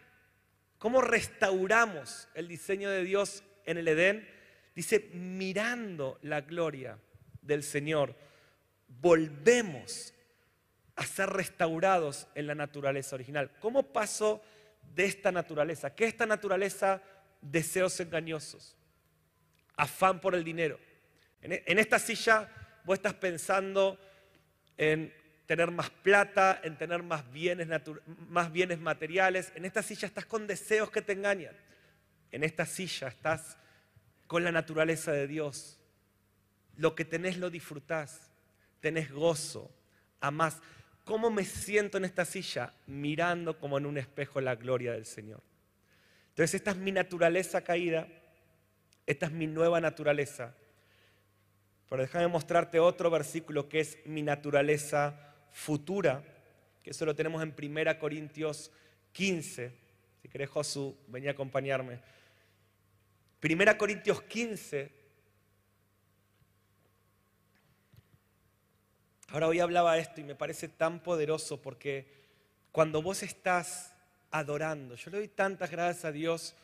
¿Cómo 0.78 1.02
restauramos 1.02 2.28
el 2.34 2.48
diseño 2.48 2.89
de 2.89 3.04
Dios 3.04 3.44
en 3.65 3.78
el 3.78 3.88
Edén? 3.88 4.28
Dice, 4.74 5.10
mirando 5.13 6.17
la 6.22 6.41
gloria 6.41 6.98
del 7.41 7.63
Señor, 7.63 8.15
volvemos 8.88 10.13
a 10.96 11.06
ser 11.06 11.30
restaurados 11.30 12.28
en 12.36 12.48
la 12.48 12.56
naturaleza 12.56 13.15
original. 13.15 13.52
¿Cómo 13.60 13.91
pasó 13.91 14.41
de 14.96 15.06
esta 15.06 15.32
naturaleza? 15.32 15.94
¿Qué 15.94 16.06
esta 16.06 16.26
naturaleza? 16.26 17.02
Deseos 17.41 18.00
engañosos, 18.00 18.78
afán 19.76 20.22
por 20.22 20.36
el 20.36 20.44
dinero. 20.44 20.80
En 21.41 21.80
esta 21.80 21.97
silla 21.99 22.49
vos 22.84 22.95
estás 22.95 23.15
pensando 23.15 23.99
en 24.77 25.13
tener 25.45 25.71
más 25.71 25.89
plata, 25.89 26.62
en 26.63 26.77
tener 26.77 27.04
más 27.04 27.30
bienes, 27.32 27.67
más 28.30 28.51
bienes 28.51 28.80
materiales. 28.80 29.51
En 29.56 29.65
esta 29.65 29.82
silla 29.84 30.08
estás 30.08 30.25
con 30.25 30.47
deseos 30.47 30.91
que 30.91 31.01
te 31.01 31.13
engañan. 31.13 31.56
En 32.32 32.43
esta 32.43 32.65
silla 32.65 33.10
estás 33.10 33.58
con 34.27 34.43
la 34.43 34.51
naturaleza 34.51 35.12
de 35.12 35.27
Dios. 35.27 35.77
Lo 36.77 36.95
que 36.95 37.04
tenés 37.04 37.38
lo 37.38 37.49
disfrutás, 37.49 38.32
tenés 38.80 39.12
gozo, 39.12 39.69
amás. 40.21 40.62
¿Cómo 41.04 41.30
me 41.30 41.43
siento 41.43 41.97
en 41.97 42.06
esta 42.06 42.23
silla? 42.23 42.73
Mirando 42.88 43.60
como 43.60 43.77
en 43.77 43.86
un 43.86 43.97
espejo 43.97 44.39
la 44.39 44.56
gloria 44.56 44.93
del 44.93 45.06
Señor. 45.06 45.41
Entonces 46.30 46.56
esta 46.56 46.71
es 46.71 46.77
mi 46.77 46.93
naturaleza 46.93 47.62
caída, 47.62 48.08
esta 49.06 49.25
es 49.25 49.32
mi 49.34 49.47
nueva 49.47 49.82
naturaleza. 49.82 50.56
Pero 51.91 52.04
déjame 52.04 52.30
mostrarte 52.30 52.80
otro 52.80 53.10
versículo 53.10 53.67
que 53.67 53.82
es 53.82 53.97
mi 54.06 54.21
naturaleza 54.21 55.36
futura, 55.51 56.23
que 56.82 56.91
eso 56.91 57.06
lo 57.06 57.13
tenemos 57.13 57.43
en 57.43 57.54
1 57.54 57.99
Corintios 57.99 58.71
15. 59.12 59.73
Si 60.21 60.30
querés, 60.30 60.49
Josu, 60.49 60.95
venía 61.08 61.32
a 61.32 61.34
acompañarme. 61.34 61.99
1 63.43 63.77
Corintios 63.77 64.21
15. 64.21 64.89
Ahora 69.27 69.49
hoy 69.49 69.60
hablaba 69.60 69.97
esto 69.97 70.21
y 70.21 70.23
me 70.23 70.36
parece 70.36 70.69
tan 70.69 71.04
poderoso 71.04 71.62
porque 71.62 72.08
cuando 72.71 73.01
vos 73.01 73.21
estás 73.21 73.93
adorando, 74.32 74.95
yo 74.95 75.12
le 75.12 75.17
doy 75.17 75.27
tantas 75.27 75.69
gracias 75.69 76.06
a 76.06 76.13
Dios 76.13 76.56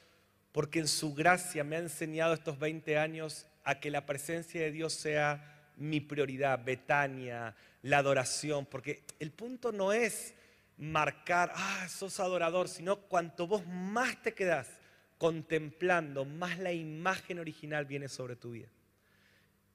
porque 0.53 0.79
en 0.79 0.87
su 0.87 1.13
gracia 1.13 1.65
me 1.65 1.75
ha 1.75 1.79
enseñado 1.79 2.33
estos 2.33 2.57
20 2.57 2.97
años 2.97 3.45
a 3.67 3.81
que 3.81 3.91
la 3.91 4.05
presencia 4.05 4.61
de 4.61 4.71
Dios 4.71 4.93
sea 4.93 5.73
mi 5.75 5.99
prioridad, 5.99 6.63
Betania, 6.63 7.53
la 7.81 7.97
adoración, 7.97 8.65
porque 8.65 9.03
el 9.19 9.31
punto 9.31 9.73
no 9.73 9.91
es 9.91 10.33
marcar, 10.77 11.51
ah, 11.53 11.85
sos 11.89 12.21
adorador, 12.21 12.69
sino 12.69 12.95
cuanto 12.95 13.45
vos 13.45 13.67
más 13.67 14.21
te 14.23 14.33
quedás 14.33 14.69
contemplando, 15.17 16.23
más 16.23 16.57
la 16.59 16.71
imagen 16.71 17.39
original 17.39 17.85
viene 17.85 18.07
sobre 18.07 18.37
tu 18.37 18.51
vida. 18.51 18.69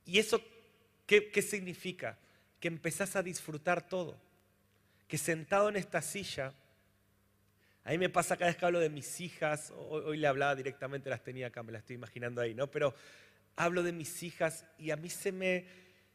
¿Y 0.07 0.19
eso 0.19 0.43
qué, 1.07 1.31
qué 1.31 1.43
significa? 1.43 2.19
Que 2.61 2.69
empezás 2.69 3.15
a 3.15 3.23
disfrutar 3.23 3.87
todo, 3.87 4.19
que 5.07 5.19
sentado 5.19 5.69
en 5.69 5.77
esta 5.77 6.01
silla, 6.01 6.55
a 7.85 7.91
mí 7.91 7.99
me 7.99 8.09
pasa 8.09 8.39
cada 8.39 8.51
vez 8.51 8.57
que 8.57 8.65
hablo 8.65 8.81
de 8.81 8.89
mis 8.89 9.21
hijas, 9.21 9.71
hoy, 9.77 10.17
le 10.17 10.27
hablaba 10.27 10.55
directamente, 10.55 11.11
las 11.11 11.23
tenía 11.23 11.49
acá, 11.49 11.63
me 11.63 11.73
las 11.73 11.81
estoy 11.81 11.97
imaginando 11.97 12.41
ahí, 12.41 12.55
¿no? 12.55 12.71
Pero 12.71 12.95
hablo 13.57 13.83
de 13.83 13.93
mis 13.93 14.23
hijas 14.23 14.65
y 14.79 14.91
a 14.91 14.97
mí 14.97 15.11
se 15.11 15.33
me, 15.33 15.67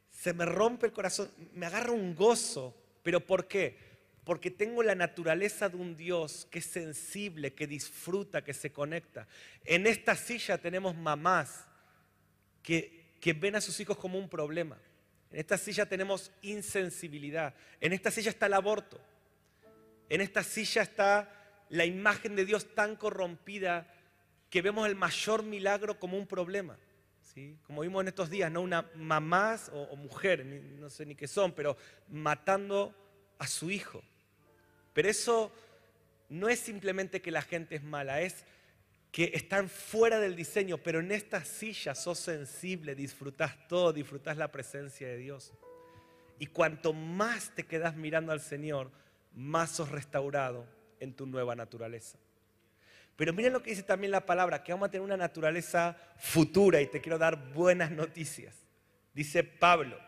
se 0.09 0.33
me 0.33 0.45
rompe 0.45 0.87
el 0.87 0.93
corazón, 0.93 1.29
me 1.53 1.65
agarra 1.65 1.91
un 1.91 2.15
gozo. 2.15 2.75
¿Pero 3.03 3.25
por 3.25 3.47
qué? 3.47 3.77
Porque 4.23 4.51
tengo 4.51 4.83
la 4.83 4.95
naturaleza 4.95 5.69
de 5.69 5.77
un 5.77 5.95
Dios 5.95 6.47
que 6.51 6.59
es 6.59 6.65
sensible, 6.65 7.53
que 7.53 7.67
disfruta, 7.67 8.43
que 8.43 8.53
se 8.53 8.71
conecta. 8.71 9.27
En 9.63 9.87
esta 9.87 10.15
silla 10.15 10.57
tenemos 10.57 10.95
mamás 10.95 11.65
que, 12.61 13.13
que 13.21 13.33
ven 13.33 13.55
a 13.55 13.61
sus 13.61 13.79
hijos 13.79 13.97
como 13.97 14.19
un 14.19 14.27
problema. 14.27 14.77
En 15.31 15.39
esta 15.39 15.57
silla 15.57 15.85
tenemos 15.85 16.31
insensibilidad. 16.41 17.53
En 17.79 17.93
esta 17.93 18.11
silla 18.11 18.29
está 18.29 18.47
el 18.47 18.53
aborto. 18.53 18.99
En 20.09 20.21
esta 20.21 20.43
silla 20.43 20.81
está 20.81 21.33
la 21.69 21.85
imagen 21.85 22.35
de 22.35 22.45
Dios 22.45 22.73
tan 22.75 22.95
corrompida 22.95 23.93
que 24.49 24.61
vemos 24.61 24.87
el 24.87 24.95
mayor 24.95 25.43
milagro 25.43 25.99
como 25.99 26.17
un 26.17 26.27
problema. 26.27 26.77
Como 27.65 27.81
vimos 27.81 28.01
en 28.01 28.07
estos 28.07 28.29
días, 28.29 28.51
¿no? 28.51 28.61
Una 28.61 28.89
mamás 28.95 29.69
o, 29.73 29.95
mujer, 29.95 30.45
no 30.45 30.89
sé 30.89 31.05
ni 31.05 31.15
qué 31.15 31.27
son, 31.27 31.51
pero 31.51 31.77
matando 32.09 32.95
a 33.37 33.47
su 33.47 33.69
hijo. 33.69 34.01
Pero 34.93 35.09
eso 35.09 35.51
no 36.29 36.49
es 36.49 36.59
simplemente 36.59 37.21
que 37.21 37.31
la 37.31 37.41
gente 37.41 37.75
es 37.75 37.83
mala, 37.83 38.21
es 38.21 38.43
que 39.11 39.31
están 39.33 39.69
fuera 39.69 40.19
del 40.19 40.35
diseño, 40.35 40.77
pero 40.77 40.99
en 40.99 41.11
esta 41.11 41.43
silla 41.45 41.95
sos 41.95 42.19
sensible, 42.19 42.95
disfrutás 42.95 43.67
todo, 43.67 43.93
disfrutás 43.93 44.37
la 44.37 44.51
presencia 44.51 45.07
de 45.07 45.17
Dios. 45.17 45.53
Y 46.39 46.47
cuanto 46.47 46.93
más 46.93 47.53
te 47.55 47.65
quedas 47.65 47.95
mirando 47.95 48.31
al 48.31 48.41
Señor, 48.41 48.91
más 49.33 49.71
sos 49.71 49.89
restaurado 49.89 50.67
en 50.99 51.13
tu 51.13 51.25
nueva 51.25 51.55
naturaleza. 51.55 52.17
Pero 53.17 53.33
miren 53.33 53.51
lo 53.51 53.63
que 53.63 53.71
dice 53.71 53.83
también 53.83 54.11
la 54.11 54.25
palabra, 54.25 54.63
que 54.63 54.71
vamos 54.71 54.87
a 54.87 54.91
tener 54.91 55.03
una 55.03 55.17
naturaleza 55.17 55.97
futura 56.17 56.79
y 56.79 56.87
te 56.87 57.01
quiero 57.01 57.17
dar 57.17 57.51
buenas 57.51 57.89
noticias. 57.89 58.55
Dice 59.13 59.43
Pablo, 59.43 59.99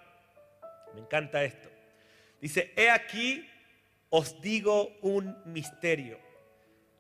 me 0.94 1.02
encanta 1.02 1.44
esto. 1.44 1.70
Dice, 2.40 2.72
he 2.78 2.90
aquí 2.90 3.50
os 4.12 4.40
digo 4.42 4.96
un 5.02 5.36
misterio. 5.46 6.20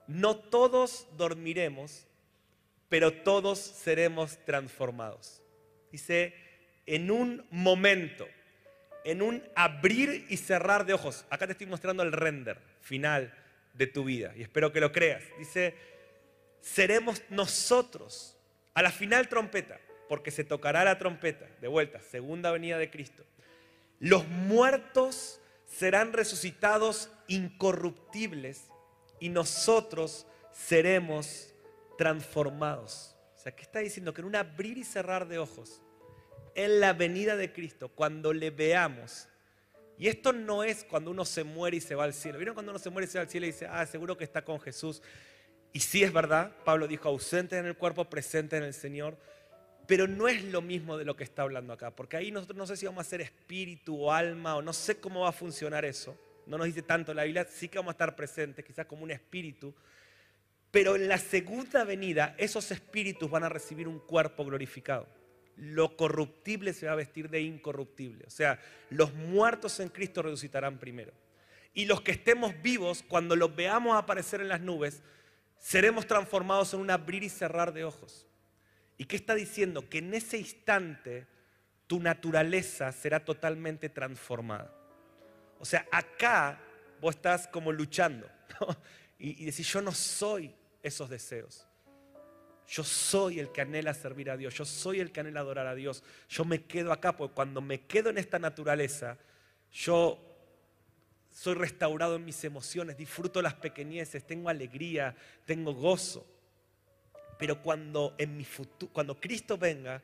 No 0.07 0.35
todos 0.35 1.07
dormiremos, 1.15 2.07
pero 2.89 3.13
todos 3.13 3.59
seremos 3.59 4.43
transformados. 4.45 5.43
Dice, 5.91 6.33
en 6.87 7.11
un 7.11 7.45
momento, 7.51 8.27
en 9.05 9.21
un 9.21 9.43
abrir 9.55 10.25
y 10.27 10.37
cerrar 10.37 10.87
de 10.87 10.93
ojos. 10.93 11.25
Acá 11.29 11.45
te 11.45 11.51
estoy 11.51 11.67
mostrando 11.67 12.01
el 12.01 12.11
render 12.11 12.57
final 12.81 13.31
de 13.75 13.85
tu 13.85 14.03
vida 14.03 14.33
y 14.35 14.41
espero 14.41 14.73
que 14.73 14.81
lo 14.81 14.91
creas. 14.91 15.23
Dice, 15.37 15.75
seremos 16.61 17.21
nosotros 17.29 18.37
a 18.73 18.81
la 18.81 18.91
final 18.91 19.29
trompeta, 19.29 19.79
porque 20.07 20.31
se 20.31 20.43
tocará 20.43 20.83
la 20.83 20.97
trompeta, 20.97 21.47
de 21.61 21.67
vuelta, 21.67 22.01
segunda 22.01 22.51
venida 22.51 22.77
de 22.77 22.89
Cristo. 22.89 23.23
Los 23.99 24.27
muertos 24.27 25.39
serán 25.65 26.13
resucitados 26.13 27.11
incorruptibles 27.27 28.67
y 29.19 29.29
nosotros 29.29 30.25
seremos 30.51 31.53
transformados. 31.97 33.15
O 33.35 33.39
sea, 33.39 33.55
¿qué 33.55 33.63
está 33.63 33.79
diciendo? 33.79 34.13
Que 34.13 34.21
en 34.21 34.27
un 34.27 34.35
abrir 34.35 34.77
y 34.77 34.83
cerrar 34.83 35.27
de 35.27 35.37
ojos, 35.37 35.81
en 36.55 36.79
la 36.79 36.93
venida 36.93 37.35
de 37.35 37.53
Cristo, 37.53 37.89
cuando 37.89 38.33
le 38.33 38.49
veamos, 38.49 39.27
y 39.99 40.07
esto 40.07 40.31
no 40.31 40.63
es 40.63 40.85
cuando 40.85 41.11
uno 41.11 41.25
se 41.25 41.43
muere 41.43 41.77
y 41.77 41.81
se 41.81 41.93
va 41.93 42.05
al 42.05 42.13
cielo. 42.13 42.37
¿Vieron 42.37 42.53
cuando 42.53 42.71
uno 42.71 42.79
se 42.79 42.89
muere 42.89 43.05
y 43.05 43.11
se 43.11 43.17
va 43.17 43.23
al 43.23 43.29
cielo 43.29 43.45
y 43.45 43.51
dice, 43.51 43.67
ah, 43.67 43.85
seguro 43.85 44.15
que 44.15 44.23
está 44.23 44.45
con 44.45 44.59
Jesús? 44.61 45.01
Y 45.71 45.81
sí 45.81 46.03
es 46.03 46.11
verdad, 46.11 46.51
Pablo 46.65 46.87
dijo, 46.87 47.09
ausente 47.09 47.57
en 47.57 47.65
el 47.65 47.75
cuerpo, 47.75 48.09
presente 48.09 48.57
en 48.57 48.63
el 48.63 48.73
Señor. 48.73 49.17
Pero 49.85 50.07
no 50.07 50.27
es 50.27 50.43
lo 50.43 50.61
mismo 50.61 50.97
de 50.97 51.05
lo 51.05 51.15
que 51.15 51.23
está 51.23 51.41
hablando 51.41 51.73
acá, 51.73 51.89
porque 51.91 52.17
ahí 52.17 52.31
nosotros 52.31 52.57
no 52.57 52.67
sé 52.67 52.77
si 52.77 52.85
vamos 52.85 53.05
a 53.05 53.09
ser 53.09 53.21
espíritu 53.21 54.03
o 54.03 54.11
alma, 54.11 54.55
o 54.55 54.61
no 54.61 54.71
sé 54.71 54.99
cómo 54.99 55.21
va 55.21 55.29
a 55.29 55.31
funcionar 55.31 55.83
eso. 55.83 56.15
No 56.45 56.57
nos 56.57 56.67
dice 56.67 56.83
tanto 56.83 57.13
la 57.13 57.23
Biblia, 57.23 57.45
sí 57.49 57.67
que 57.67 57.79
vamos 57.79 57.91
a 57.91 57.93
estar 57.93 58.15
presentes, 58.15 58.63
quizás 58.63 58.85
como 58.85 59.03
un 59.03 59.11
espíritu. 59.11 59.73
Pero 60.71 60.95
en 60.95 61.07
la 61.07 61.17
segunda 61.17 61.83
venida, 61.83 62.35
esos 62.37 62.71
espíritus 62.71 63.29
van 63.29 63.43
a 63.43 63.49
recibir 63.49 63.87
un 63.87 63.99
cuerpo 63.99 64.45
glorificado. 64.45 65.07
Lo 65.57 65.97
corruptible 65.97 66.73
se 66.73 66.85
va 66.85 66.93
a 66.93 66.95
vestir 66.95 67.29
de 67.29 67.41
incorruptible. 67.41 68.25
O 68.27 68.29
sea, 68.29 68.59
los 68.91 69.13
muertos 69.13 69.79
en 69.79 69.89
Cristo 69.89 70.21
resucitarán 70.21 70.77
primero. 70.77 71.11
Y 71.73 71.85
los 71.85 72.01
que 72.01 72.11
estemos 72.11 72.53
vivos, 72.61 73.03
cuando 73.07 73.35
los 73.35 73.55
veamos 73.55 73.97
aparecer 73.97 74.41
en 74.41 74.49
las 74.49 74.61
nubes, 74.61 75.01
seremos 75.59 76.07
transformados 76.07 76.73
en 76.73 76.79
un 76.79 76.89
abrir 76.89 77.23
y 77.23 77.29
cerrar 77.29 77.73
de 77.73 77.83
ojos. 77.83 78.25
¿Y 78.97 79.05
qué 79.05 79.15
está 79.15 79.35
diciendo? 79.35 79.87
Que 79.87 79.99
en 79.99 80.13
ese 80.13 80.37
instante 80.37 81.27
tu 81.87 81.99
naturaleza 81.99 82.91
será 82.91 83.23
totalmente 83.23 83.89
transformada. 83.89 84.73
O 85.59 85.65
sea, 85.65 85.87
acá 85.91 86.59
vos 87.01 87.15
estás 87.15 87.47
como 87.47 87.71
luchando 87.71 88.29
y, 89.19 89.41
y 89.41 89.45
decís, 89.45 89.71
yo 89.71 89.81
no 89.81 89.91
soy 89.91 90.53
esos 90.81 91.09
deseos. 91.09 91.65
Yo 92.67 92.83
soy 92.83 93.39
el 93.39 93.51
que 93.51 93.61
anhela 93.61 93.93
servir 93.95 94.29
a 94.29 94.37
Dios, 94.37 94.53
yo 94.53 94.63
soy 94.63 94.99
el 94.99 95.11
que 95.11 95.21
anhela 95.21 95.39
adorar 95.39 95.65
a 95.65 95.73
Dios. 95.73 96.03
Yo 96.29 96.45
me 96.45 96.63
quedo 96.63 96.91
acá, 96.91 97.17
porque 97.17 97.33
cuando 97.33 97.61
me 97.61 97.81
quedo 97.81 98.11
en 98.11 98.19
esta 98.19 98.37
naturaleza, 98.37 99.17
yo 99.71 100.28
soy 101.31 101.53
restaurado 101.53 102.15
en 102.15 102.25
mis 102.25 102.43
emociones, 102.43 102.97
disfruto 102.97 103.41
las 103.41 103.53
pequeñeces, 103.53 104.25
tengo 104.25 104.49
alegría, 104.49 105.15
tengo 105.45 105.73
gozo. 105.73 106.25
Pero 107.37 107.61
cuando, 107.61 108.15
en 108.17 108.35
mi 108.35 108.43
futuro, 108.43 108.91
cuando 108.91 109.19
Cristo 109.19 109.57
venga, 109.57 110.01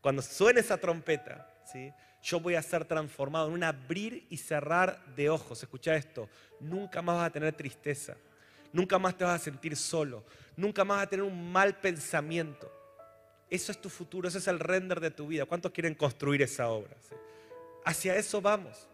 cuando 0.00 0.22
suene 0.22 0.60
esa 0.60 0.78
trompeta, 0.78 1.50
¿sí? 1.70 1.92
yo 2.22 2.40
voy 2.40 2.54
a 2.54 2.62
ser 2.62 2.86
transformado 2.86 3.48
en 3.48 3.54
un 3.54 3.64
abrir 3.64 4.26
y 4.30 4.38
cerrar 4.38 5.04
de 5.14 5.28
ojos. 5.28 5.62
Escucha 5.62 5.94
esto, 5.94 6.28
nunca 6.60 7.02
más 7.02 7.16
vas 7.16 7.26
a 7.26 7.32
tener 7.32 7.52
tristeza, 7.54 8.16
nunca 8.72 8.98
más 8.98 9.16
te 9.16 9.24
vas 9.24 9.40
a 9.40 9.44
sentir 9.44 9.76
solo, 9.76 10.24
nunca 10.56 10.84
más 10.84 10.96
vas 10.96 11.06
a 11.06 11.10
tener 11.10 11.24
un 11.24 11.52
mal 11.52 11.76
pensamiento. 11.76 12.72
Eso 13.50 13.70
es 13.70 13.80
tu 13.80 13.90
futuro, 13.90 14.26
ese 14.26 14.38
es 14.38 14.48
el 14.48 14.58
render 14.58 15.00
de 15.00 15.10
tu 15.10 15.26
vida. 15.26 15.44
¿Cuántos 15.44 15.70
quieren 15.70 15.94
construir 15.94 16.40
esa 16.40 16.68
obra? 16.68 16.96
Hacia 17.84 18.16
eso 18.16 18.40
vamos. 18.40 18.88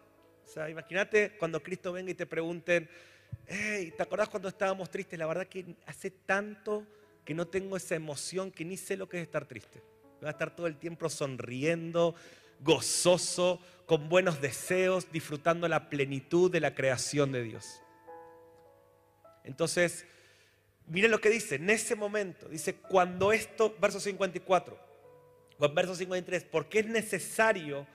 Sea, 0.51 0.69
imagínate 0.69 1.37
cuando 1.37 1.63
Cristo 1.63 1.93
venga 1.93 2.11
y 2.11 2.13
te 2.13 2.25
pregunten, 2.25 2.89
hey, 3.47 3.93
¿te 3.95 4.03
acordás 4.03 4.27
cuando 4.27 4.49
estábamos 4.49 4.91
tristes? 4.91 5.17
La 5.17 5.25
verdad 5.25 5.47
que 5.47 5.77
hace 5.85 6.11
tanto 6.11 6.85
que 7.23 7.33
no 7.33 7.47
tengo 7.47 7.77
esa 7.77 7.95
emoción 7.95 8.51
que 8.51 8.65
ni 8.65 8.75
sé 8.75 8.97
lo 8.97 9.07
que 9.07 9.15
es 9.15 9.23
estar 9.23 9.45
triste. 9.45 9.81
Voy 10.19 10.27
a 10.27 10.31
estar 10.31 10.53
todo 10.53 10.67
el 10.67 10.75
tiempo 10.75 11.07
sonriendo, 11.07 12.15
gozoso, 12.59 13.61
con 13.85 14.09
buenos 14.09 14.41
deseos, 14.41 15.09
disfrutando 15.09 15.69
la 15.69 15.89
plenitud 15.89 16.51
de 16.51 16.59
la 16.59 16.75
creación 16.75 17.31
de 17.31 17.43
Dios. 17.43 17.81
Entonces, 19.45 20.05
miren 20.85 21.11
lo 21.11 21.21
que 21.21 21.29
dice, 21.29 21.55
en 21.55 21.69
ese 21.69 21.95
momento, 21.95 22.49
dice, 22.49 22.75
cuando 22.75 23.31
esto, 23.31 23.73
verso 23.79 24.01
54, 24.01 24.77
o 25.57 25.65
en 25.65 25.75
verso 25.75 25.95
53, 25.95 26.43
porque 26.43 26.79
es 26.79 26.87
necesario 26.87 27.87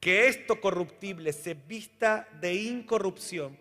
que 0.00 0.28
esto 0.28 0.60
corruptible 0.60 1.32
se 1.32 1.54
vista 1.54 2.28
de 2.40 2.54
incorrupción 2.54 3.58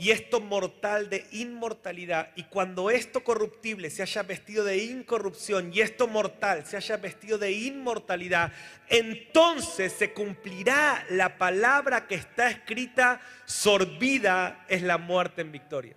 y 0.00 0.12
esto 0.12 0.40
mortal 0.40 1.10
de 1.10 1.26
inmortalidad. 1.32 2.30
Y 2.34 2.44
cuando 2.44 2.90
esto 2.90 3.22
corruptible 3.22 3.90
se 3.90 4.00
haya 4.00 4.22
vestido 4.22 4.64
de 4.64 4.78
incorrupción 4.78 5.70
y 5.74 5.82
esto 5.82 6.08
mortal 6.08 6.64
se 6.64 6.78
haya 6.78 6.96
vestido 6.96 7.36
de 7.36 7.52
inmortalidad, 7.52 8.50
entonces 8.88 9.92
se 9.92 10.14
cumplirá 10.14 11.04
la 11.10 11.36
palabra 11.36 12.06
que 12.06 12.14
está 12.14 12.48
escrita, 12.48 13.20
sorbida 13.44 14.64
es 14.68 14.80
la 14.80 14.96
muerte 14.96 15.42
en 15.42 15.52
victoria. 15.52 15.96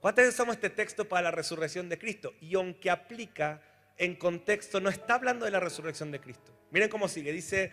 ¿Cuántas 0.00 0.24
veces 0.24 0.34
usamos 0.34 0.56
este 0.56 0.68
texto 0.68 1.08
para 1.08 1.22
la 1.22 1.30
resurrección 1.30 1.88
de 1.88 1.98
Cristo? 1.98 2.34
Y 2.42 2.54
aunque 2.54 2.90
aplica 2.90 3.62
en 4.00 4.16
contexto 4.16 4.80
no 4.80 4.88
está 4.88 5.14
hablando 5.14 5.44
de 5.44 5.50
la 5.50 5.60
resurrección 5.60 6.10
de 6.10 6.20
Cristo. 6.20 6.52
Miren 6.70 6.88
cómo 6.88 7.06
sigue. 7.06 7.32
Dice, 7.32 7.70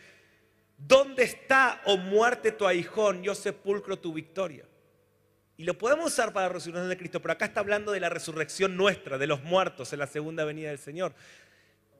¿dónde 0.78 1.24
está, 1.24 1.82
oh 1.86 1.96
muerte, 1.96 2.52
tu 2.52 2.68
aguijón, 2.68 3.24
yo 3.24 3.34
sepulcro 3.34 3.98
tu 3.98 4.12
victoria? 4.12 4.66
Y 5.56 5.64
lo 5.64 5.78
podemos 5.78 6.08
usar 6.08 6.34
para 6.34 6.48
la 6.48 6.54
resurrección 6.54 6.90
de 6.90 6.98
Cristo, 6.98 7.22
pero 7.22 7.32
acá 7.32 7.46
está 7.46 7.62
hablando 7.62 7.94
de 7.94 8.02
la 8.02 8.10
resurrección 8.10 8.76
nuestra, 8.76 9.18
de 9.18 9.26
los 9.26 9.42
muertos 9.44 9.94
en 9.94 10.00
la 10.00 10.08
segunda 10.08 10.44
venida 10.44 10.68
del 10.68 10.80
Señor. 10.80 11.16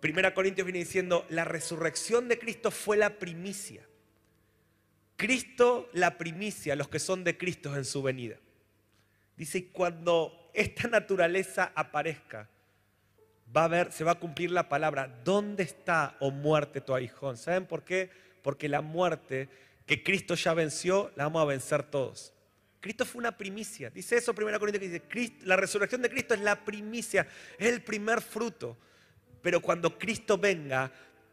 Primera 0.02 0.34
Corintios 0.34 0.66
viene 0.66 0.80
diciendo, 0.80 1.26
la 1.30 1.46
resurrección 1.46 2.28
de 2.28 2.38
Cristo 2.38 2.70
fue 2.70 2.98
la 2.98 3.18
primicia. 3.18 3.88
Cristo 5.16 5.90
la 5.94 6.18
primicia, 6.18 6.76
los 6.76 6.90
que 6.90 7.00
son 7.00 7.24
de 7.24 7.38
Cristo 7.38 7.74
en 7.78 7.86
su 7.86 8.04
venida. 8.04 8.36
Dice, 9.38 9.70
cuando 9.70 10.52
esta 10.54 10.90
naturaleza 10.90 11.72
aparezca, 11.74 12.50
va 13.56 13.66
a 13.66 13.68
ver, 13.68 13.92
se 13.92 14.04
va 14.04 14.12
a 14.12 14.20
cumplir 14.20 14.52
la 14.52 14.70
palabra. 14.70 15.08
¿Dónde 15.24 15.64
está, 15.64 16.16
oh 16.20 16.32
muerte, 16.32 16.82
tu 16.82 16.94
aguijón? 16.94 17.38
¿Saben 17.38 17.66
por 17.66 17.84
qué? 17.84 18.10
Porque 18.42 18.70
la 18.70 18.82
muerte 18.82 19.50
que 19.86 20.04
Cristo 20.04 20.36
ya 20.36 20.54
venció, 20.54 21.12
la 21.16 21.26
vamos 21.26 21.42
a 21.42 21.46
vencer 21.46 21.84
todos. 21.84 22.34
Cristo 22.80 23.06
fue 23.06 23.20
una 23.20 23.36
primicia. 23.36 23.90
Dice 23.90 24.18
eso 24.18 24.34
1 24.38 24.60
Corintios 24.60 25.02
que 25.08 25.20
dice, 25.20 25.46
la 25.46 25.56
resurrección 25.56 26.02
de 26.02 26.10
Cristo 26.10 26.34
es 26.34 26.42
la 26.42 26.64
primicia, 26.64 27.28
es 27.58 27.68
el 27.68 27.82
primer 27.82 28.22
fruto. 28.22 28.78
Pero 29.42 29.62
cuando 29.62 29.98
Cristo 29.98 30.38
venga, 30.38 30.92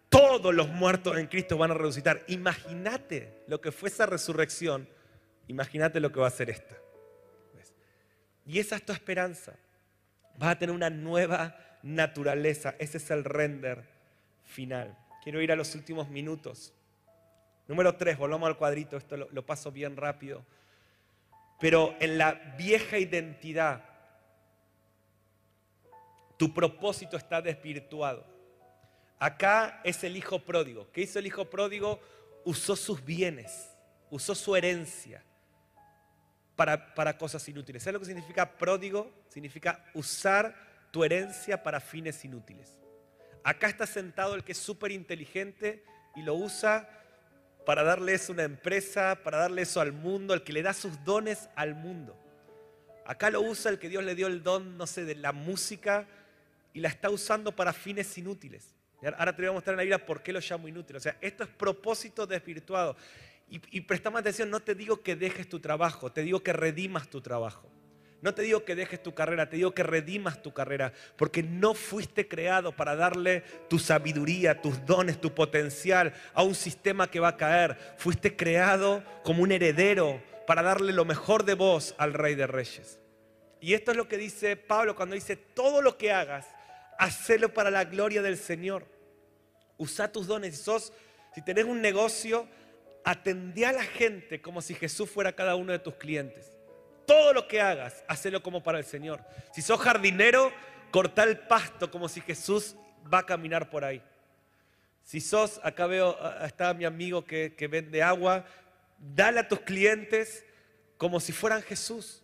todos 0.09 0.55
los 0.55 0.69
muertos 0.69 1.17
en 1.19 1.27
Cristo 1.27 1.59
van 1.59 1.73
a 1.73 1.75
resucitar. 1.75 2.25
Imagínate 2.29 3.43
lo 3.49 3.61
que 3.61 3.73
fue 3.73 3.89
esa 3.89 4.07
resurrección, 4.07 4.89
imagínate 5.49 6.01
lo 6.01 6.13
que 6.13 6.21
va 6.21 6.29
a 6.29 6.31
ser 6.31 6.51
esta. 6.51 6.77
Y 8.47 8.59
esa 8.59 8.77
es 8.77 8.85
tu 8.85 8.93
esperanza. 8.93 9.55
Vas 10.37 10.51
a 10.51 10.59
tener 10.59 10.75
una 10.75 10.91
nueva 10.91 11.57
naturaleza. 11.85 12.75
Ese 12.79 12.97
es 12.97 13.11
el 13.11 13.25
render 13.25 13.85
final. 14.43 14.97
Quiero 15.23 15.41
ir 15.41 15.53
a 15.53 15.57
los 15.57 15.75
últimos 15.75 16.09
minutos. 16.09 16.73
Número 17.69 17.95
tres, 17.97 18.19
volvamos 18.19 18.49
al 18.49 18.57
cuadrito, 18.57 18.97
esto 18.97 19.17
lo, 19.17 19.47
paso 19.47 19.71
bien 19.71 19.97
rápido. 19.97 20.45
Pero 21.61 21.95
en 22.01 22.19
la 22.19 22.33
vieja 22.59 22.99
identidad, 22.99 23.85
tu 26.37 26.53
propósito 26.53 27.17
está 27.17 27.41
desvirtuado. 27.41 28.27
Acá 29.19 29.81
es 29.85 30.05
el 30.05 30.17
hijo 30.17 30.41
pródigo. 30.41 30.91
¿Qué 30.93 31.03
hizo 31.03 31.19
el 31.19 31.27
hijo 31.27 31.45
pródigo? 31.49 32.01
Usó 32.45 32.77
sus 32.77 33.03
bienes, 33.03 33.71
usó 34.11 34.35
su 34.35 34.57
herencia 34.57 35.23
para, 36.57 36.95
para 36.95 37.17
cosas 37.17 37.47
inútiles. 37.49 37.83
¿Sabes 37.83 37.95
lo 37.95 38.01
que 38.01 38.07
significa 38.07 38.59
pródigo? 38.59 39.11
Significa 39.29 39.85
usar 39.95 40.55
tu 40.95 41.03
herencia 41.03 41.61
para 41.65 41.81
fines 41.81 42.25
inútiles. 42.25 42.79
Acá 43.43 43.67
está 43.67 43.85
sentado 43.85 44.37
el 44.37 44.45
que 44.45 44.53
es 44.53 44.59
súper 44.59 44.93
inteligente 44.93 45.83
y 46.15 46.23
lo 46.23 46.37
usa 46.37 46.89
para 47.67 47.83
darle 47.83 48.15
eso 48.15 48.31
a 48.31 48.35
una 48.35 48.45
empresa, 48.45 49.19
para 49.25 49.39
darle 49.39 49.63
eso 49.63 49.81
al 49.81 49.91
mundo, 49.91 50.35
el 50.35 50.45
que 50.45 50.53
le 50.53 50.63
da 50.63 50.73
sus 50.73 51.03
dones 51.03 51.49
al 51.57 51.75
mundo. 51.75 52.17
Acá 53.05 53.29
lo 53.29 53.41
usa 53.41 53.73
el 53.73 53.81
que 53.81 53.89
Dios 53.89 54.05
le 54.05 54.15
dio 54.15 54.29
el 54.29 54.45
don, 54.45 54.79
no 54.79 54.87
sé, 54.87 55.05
de 55.05 55.17
la 55.17 55.33
música 55.33 56.07
y 56.73 56.79
la 56.79 56.91
está 56.91 57.11
usando 57.11 57.51
para 57.51 57.73
fines 57.73 58.17
inútiles. 58.17 58.73
Ahora 59.19 59.35
te 59.35 59.43
voy 59.43 59.49
a 59.49 59.53
mostrar 59.53 59.75
en 59.75 59.79
la 59.79 59.83
Biblia 59.83 60.07
por 60.07 60.23
qué 60.23 60.33
lo 60.33 60.39
llamo 60.39 60.69
inútil. 60.69 60.95
O 60.95 61.01
sea, 61.01 61.19
esto 61.21 61.43
es 61.43 61.51
propósito 61.51 62.25
desvirtuado. 62.25 62.97
Y, 63.51 63.61
y 63.77 63.81
prestamos 63.81 64.21
atención, 64.21 64.49
no 64.49 64.61
te 64.61 64.77
digo 64.77 65.03
que 65.03 65.17
dejes 65.17 65.49
tu 65.49 65.59
trabajo, 65.59 66.13
te 66.13 66.23
digo 66.23 66.45
que 66.45 66.53
redimas 66.53 67.11
tu 67.11 67.21
trabajo. 67.21 67.69
No 68.25 68.33
te 68.33 68.41
digo 68.41 68.65
que 68.65 68.75
dejes 68.75 69.03
tu 69.03 69.13
carrera, 69.13 69.51
te 69.51 69.57
digo 69.57 69.75
que 69.75 69.83
redimas 69.83 70.41
tu 70.41 70.55
carrera, 70.55 70.95
porque 71.17 71.43
no 71.43 71.75
fuiste 71.75 72.27
creado 72.27 72.73
para 72.73 72.97
darle 72.97 73.43
tu 73.69 73.79
sabiduría, 73.79 74.63
tus 74.63 74.87
dones, 74.87 75.21
tu 75.21 75.35
potencial 75.35 76.15
a 76.33 76.43
un 76.43 76.55
sistema 76.55 77.11
que 77.11 77.21
va 77.21 77.29
a 77.29 77.37
caer. 77.37 77.77
Fuiste 77.99 78.35
creado 78.35 79.05
como 79.25 79.43
un 79.43 79.53
heredero 79.53 80.23
para 80.47 80.63
darle 80.63 80.95
lo 80.95 81.05
mejor 81.05 81.45
de 81.45 81.53
vos 81.53 81.95
al 81.99 82.15
Rey 82.15 82.35
de 82.35 82.47
Reyes. 82.47 82.99
Y 83.61 83.75
esto 83.75 83.91
es 83.91 83.99
lo 83.99 84.09
que 84.09 84.17
dice 84.17 84.57
Pablo 84.57 84.97
cuando 84.97 85.17
dice, 85.17 85.37
todo 85.37 85.83
lo 85.83 85.99
que 85.99 86.11
hagas, 86.11 86.47
hacelo 86.99 87.53
para 87.53 87.71
la 87.71 87.85
gloria 87.85 88.23
del 88.23 88.39
Señor. 88.39 88.87
Usa 89.77 90.11
tus 90.11 90.27
dones. 90.27 90.57
Si, 90.57 90.63
sos, 90.63 90.95
si 91.35 91.43
tenés 91.43 91.67
un 91.67 91.83
negocio, 91.83 92.49
atendé 93.05 93.67
a 93.67 93.73
la 93.73 93.85
gente 93.85 94.41
como 94.41 94.63
si 94.63 94.73
Jesús 94.73 95.11
fuera 95.11 95.33
cada 95.35 95.57
uno 95.57 95.73
de 95.73 95.79
tus 95.79 95.97
clientes. 95.97 96.54
Todo 97.07 97.33
lo 97.33 97.47
que 97.49 97.61
hagas, 97.61 98.05
hacelo 98.09 98.43
como 98.43 98.63
para 98.63 98.79
el 98.79 98.85
Señor. 98.85 99.25
Si 99.53 99.63
sos 99.63 99.81
jardinero, 99.81 100.53
corta 100.91 101.25
el 101.25 101.39
pasto 101.39 101.91
como 101.91 102.09
si 102.09 102.21
Jesús 102.21 102.77
va 103.13 103.19
a 103.19 103.27
caminar 103.27 103.71
por 103.71 103.85
ahí. 103.85 104.03
Si 105.03 105.21
sos, 105.21 105.61
acá 105.63 105.87
veo, 105.87 106.17
está 106.45 106.73
mi 106.73 106.85
amigo 106.85 107.25
que, 107.25 107.55
que 107.57 107.69
vende 107.69 108.03
agua, 108.03 108.45
dale 108.99 109.41
a 109.41 109.49
tus 109.49 109.61
clientes 109.61 110.45
como 110.97 111.21
si 111.21 111.33
fueran 111.33 111.63
Jesús. 111.63 112.23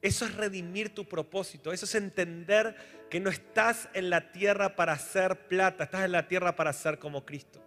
Eso 0.00 0.26
es 0.26 0.34
redimir 0.34 0.94
tu 0.94 1.08
propósito, 1.08 1.72
eso 1.72 1.86
es 1.86 1.94
entender 1.94 2.76
que 3.10 3.20
no 3.20 3.30
estás 3.30 3.88
en 3.94 4.10
la 4.10 4.32
tierra 4.32 4.76
para 4.76 4.92
hacer 4.92 5.48
plata, 5.48 5.84
estás 5.84 6.04
en 6.04 6.12
la 6.12 6.28
tierra 6.28 6.54
para 6.54 6.72
ser 6.72 6.98
como 6.98 7.24
Cristo. 7.24 7.64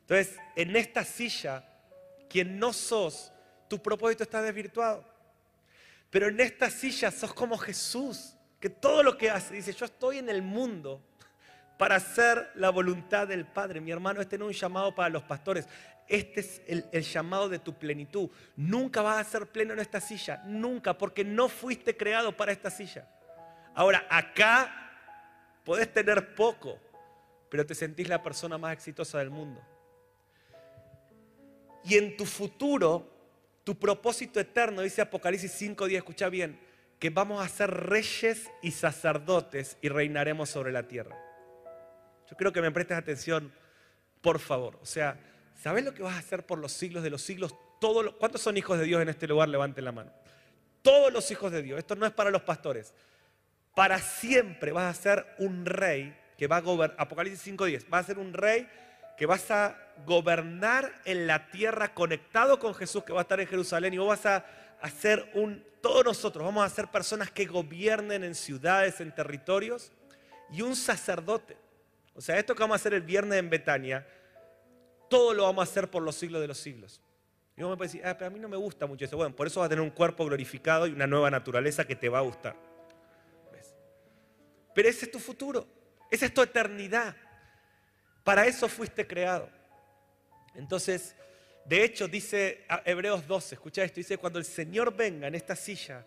Entonces, 0.00 0.36
en 0.56 0.76
esta 0.76 1.04
silla, 1.04 1.64
quien 2.28 2.58
no 2.58 2.72
sos, 2.72 3.32
tu 3.68 3.82
propósito 3.82 4.22
está 4.22 4.42
desvirtuado. 4.42 5.04
Pero 6.10 6.28
en 6.28 6.40
esta 6.40 6.70
silla 6.70 7.10
sos 7.10 7.34
como 7.34 7.58
Jesús, 7.58 8.34
que 8.60 8.70
todo 8.70 9.02
lo 9.02 9.18
que 9.18 9.30
hace, 9.30 9.54
dice, 9.54 9.72
yo 9.72 9.84
estoy 9.84 10.18
en 10.18 10.28
el 10.28 10.42
mundo 10.42 11.02
para 11.78 11.96
hacer 11.96 12.50
la 12.54 12.70
voluntad 12.70 13.28
del 13.28 13.44
Padre. 13.44 13.80
Mi 13.80 13.90
hermano, 13.90 14.20
este 14.20 14.38
no 14.38 14.48
es 14.48 14.56
un 14.56 14.60
llamado 14.60 14.94
para 14.94 15.08
los 15.08 15.22
pastores, 15.22 15.68
este 16.08 16.40
es 16.40 16.62
el, 16.66 16.86
el, 16.92 17.02
llamado 17.02 17.48
de 17.48 17.58
tu 17.58 17.74
plenitud. 17.74 18.30
Nunca 18.56 19.02
vas 19.02 19.18
a 19.26 19.30
ser 19.30 19.46
pleno 19.46 19.72
en 19.72 19.80
esta 19.80 20.00
silla, 20.00 20.42
nunca, 20.46 20.96
porque 20.96 21.24
no 21.24 21.48
fuiste 21.48 21.96
creado 21.96 22.36
para 22.36 22.52
esta 22.52 22.70
silla. 22.70 23.08
Ahora, 23.74 24.06
acá 24.08 24.90
podés 25.64 25.92
tener 25.92 26.34
poco, 26.34 26.78
pero 27.50 27.66
te 27.66 27.74
sentís 27.74 28.08
la 28.08 28.22
persona 28.22 28.56
más 28.56 28.72
exitosa 28.72 29.18
del 29.18 29.30
mundo. 29.30 29.60
Y 31.84 31.96
en 31.96 32.16
tu 32.16 32.24
futuro 32.24 33.15
tu 33.66 33.76
propósito 33.76 34.38
eterno, 34.38 34.80
dice 34.80 35.02
Apocalipsis 35.02 35.60
5.10, 35.60 35.96
escucha 35.96 36.28
bien, 36.28 36.56
que 37.00 37.10
vamos 37.10 37.44
a 37.44 37.48
ser 37.48 37.68
reyes 37.68 38.48
y 38.62 38.70
sacerdotes 38.70 39.76
y 39.82 39.88
reinaremos 39.88 40.48
sobre 40.48 40.70
la 40.70 40.86
tierra. 40.86 41.18
Yo 42.30 42.36
creo 42.36 42.52
que 42.52 42.62
me 42.62 42.70
prestes 42.70 42.96
atención, 42.96 43.52
por 44.20 44.38
favor. 44.38 44.78
O 44.82 44.86
sea, 44.86 45.18
¿sabes 45.60 45.84
lo 45.84 45.92
que 45.92 46.04
vas 46.04 46.14
a 46.14 46.20
hacer 46.20 46.46
por 46.46 46.60
los 46.60 46.70
siglos 46.70 47.02
de 47.02 47.10
los 47.10 47.22
siglos? 47.22 47.56
Todos 47.80 48.14
¿Cuántos 48.20 48.40
son 48.40 48.56
hijos 48.56 48.78
de 48.78 48.84
Dios 48.84 49.02
en 49.02 49.08
este 49.08 49.26
lugar? 49.26 49.48
Levanten 49.48 49.84
la 49.84 49.90
mano. 49.90 50.12
Todos 50.80 51.12
los 51.12 51.28
hijos 51.32 51.50
de 51.50 51.62
Dios. 51.62 51.80
Esto 51.80 51.96
no 51.96 52.06
es 52.06 52.12
para 52.12 52.30
los 52.30 52.42
pastores. 52.42 52.94
Para 53.74 53.98
siempre 53.98 54.70
vas 54.70 54.96
a 54.96 55.02
ser 55.02 55.26
un 55.38 55.66
rey 55.66 56.16
que 56.38 56.46
va 56.46 56.58
a 56.58 56.60
gobernar. 56.60 56.96
Apocalipsis 57.00 57.52
5.10. 57.52 57.88
Vas 57.88 58.04
a 58.04 58.06
ser 58.06 58.18
un 58.18 58.32
rey 58.32 58.68
que 59.16 59.26
vas 59.26 59.50
a 59.50 59.76
gobernar 60.04 61.00
en 61.04 61.26
la 61.26 61.50
tierra 61.50 61.94
conectado 61.94 62.58
con 62.58 62.74
Jesús 62.74 63.04
que 63.04 63.12
va 63.12 63.20
a 63.20 63.22
estar 63.22 63.40
en 63.40 63.46
Jerusalén 63.46 63.94
y 63.94 63.98
vos 63.98 64.08
vas 64.08 64.26
a 64.26 64.44
hacer 64.80 65.30
un, 65.34 65.64
todos 65.80 66.04
nosotros 66.04 66.44
vamos 66.44 66.64
a 66.64 66.74
ser 66.74 66.88
personas 66.88 67.30
que 67.30 67.46
gobiernen 67.46 68.24
en 68.24 68.34
ciudades, 68.34 69.00
en 69.00 69.14
territorios 69.14 69.92
y 70.50 70.62
un 70.62 70.76
sacerdote. 70.76 71.56
O 72.14 72.20
sea, 72.20 72.38
esto 72.38 72.54
que 72.54 72.62
vamos 72.62 72.74
a 72.74 72.80
hacer 72.80 72.94
el 72.94 73.02
viernes 73.02 73.38
en 73.38 73.50
Betania, 73.50 74.06
todo 75.08 75.32
lo 75.34 75.44
vamos 75.44 75.66
a 75.66 75.70
hacer 75.70 75.90
por 75.90 76.02
los 76.02 76.14
siglos 76.16 76.40
de 76.40 76.48
los 76.48 76.58
siglos. 76.58 77.00
Y 77.56 77.62
vos 77.62 77.70
me 77.70 77.76
puedes 77.76 77.92
decir, 77.92 78.06
ah, 78.06 78.14
pero 78.18 78.26
a 78.26 78.30
mí 78.30 78.38
no 78.38 78.48
me 78.48 78.56
gusta 78.56 78.86
mucho 78.86 79.06
eso. 79.06 79.16
Bueno, 79.16 79.34
por 79.34 79.46
eso 79.46 79.60
vas 79.60 79.66
a 79.66 79.70
tener 79.70 79.82
un 79.82 79.90
cuerpo 79.90 80.26
glorificado 80.26 80.86
y 80.86 80.92
una 80.92 81.06
nueva 81.06 81.30
naturaleza 81.30 81.86
que 81.86 81.96
te 81.96 82.08
va 82.08 82.18
a 82.18 82.22
gustar. 82.22 82.54
Pero 84.74 84.90
ese 84.90 85.06
es 85.06 85.10
tu 85.10 85.18
futuro, 85.18 85.66
esa 86.10 86.26
es 86.26 86.34
tu 86.34 86.42
eternidad. 86.42 87.16
Para 88.26 88.44
eso 88.44 88.68
fuiste 88.68 89.06
creado. 89.06 89.48
Entonces, 90.56 91.14
de 91.64 91.84
hecho, 91.84 92.08
dice 92.08 92.64
Hebreos 92.84 93.24
12, 93.24 93.54
escucha 93.54 93.84
esto, 93.84 94.00
dice, 94.00 94.18
cuando 94.18 94.40
el 94.40 94.44
Señor 94.44 94.96
venga 94.96 95.28
en 95.28 95.36
esta 95.36 95.54
silla, 95.54 96.04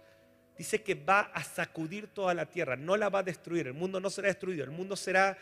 dice 0.57 0.83
que 0.83 0.95
va 0.95 1.31
a 1.33 1.41
sacudir 1.41 2.07
toda 2.07 2.33
la 2.33 2.45
tierra, 2.45 2.75
no 2.75 2.97
la 2.97 3.07
va 3.07 3.19
a 3.19 3.23
destruir, 3.23 3.67
el 3.67 3.73
mundo 3.73 4.01
no 4.01 4.09
será 4.09 4.27
destruido, 4.27 4.65
el 4.65 4.71
mundo 4.71 4.97
será 4.97 5.37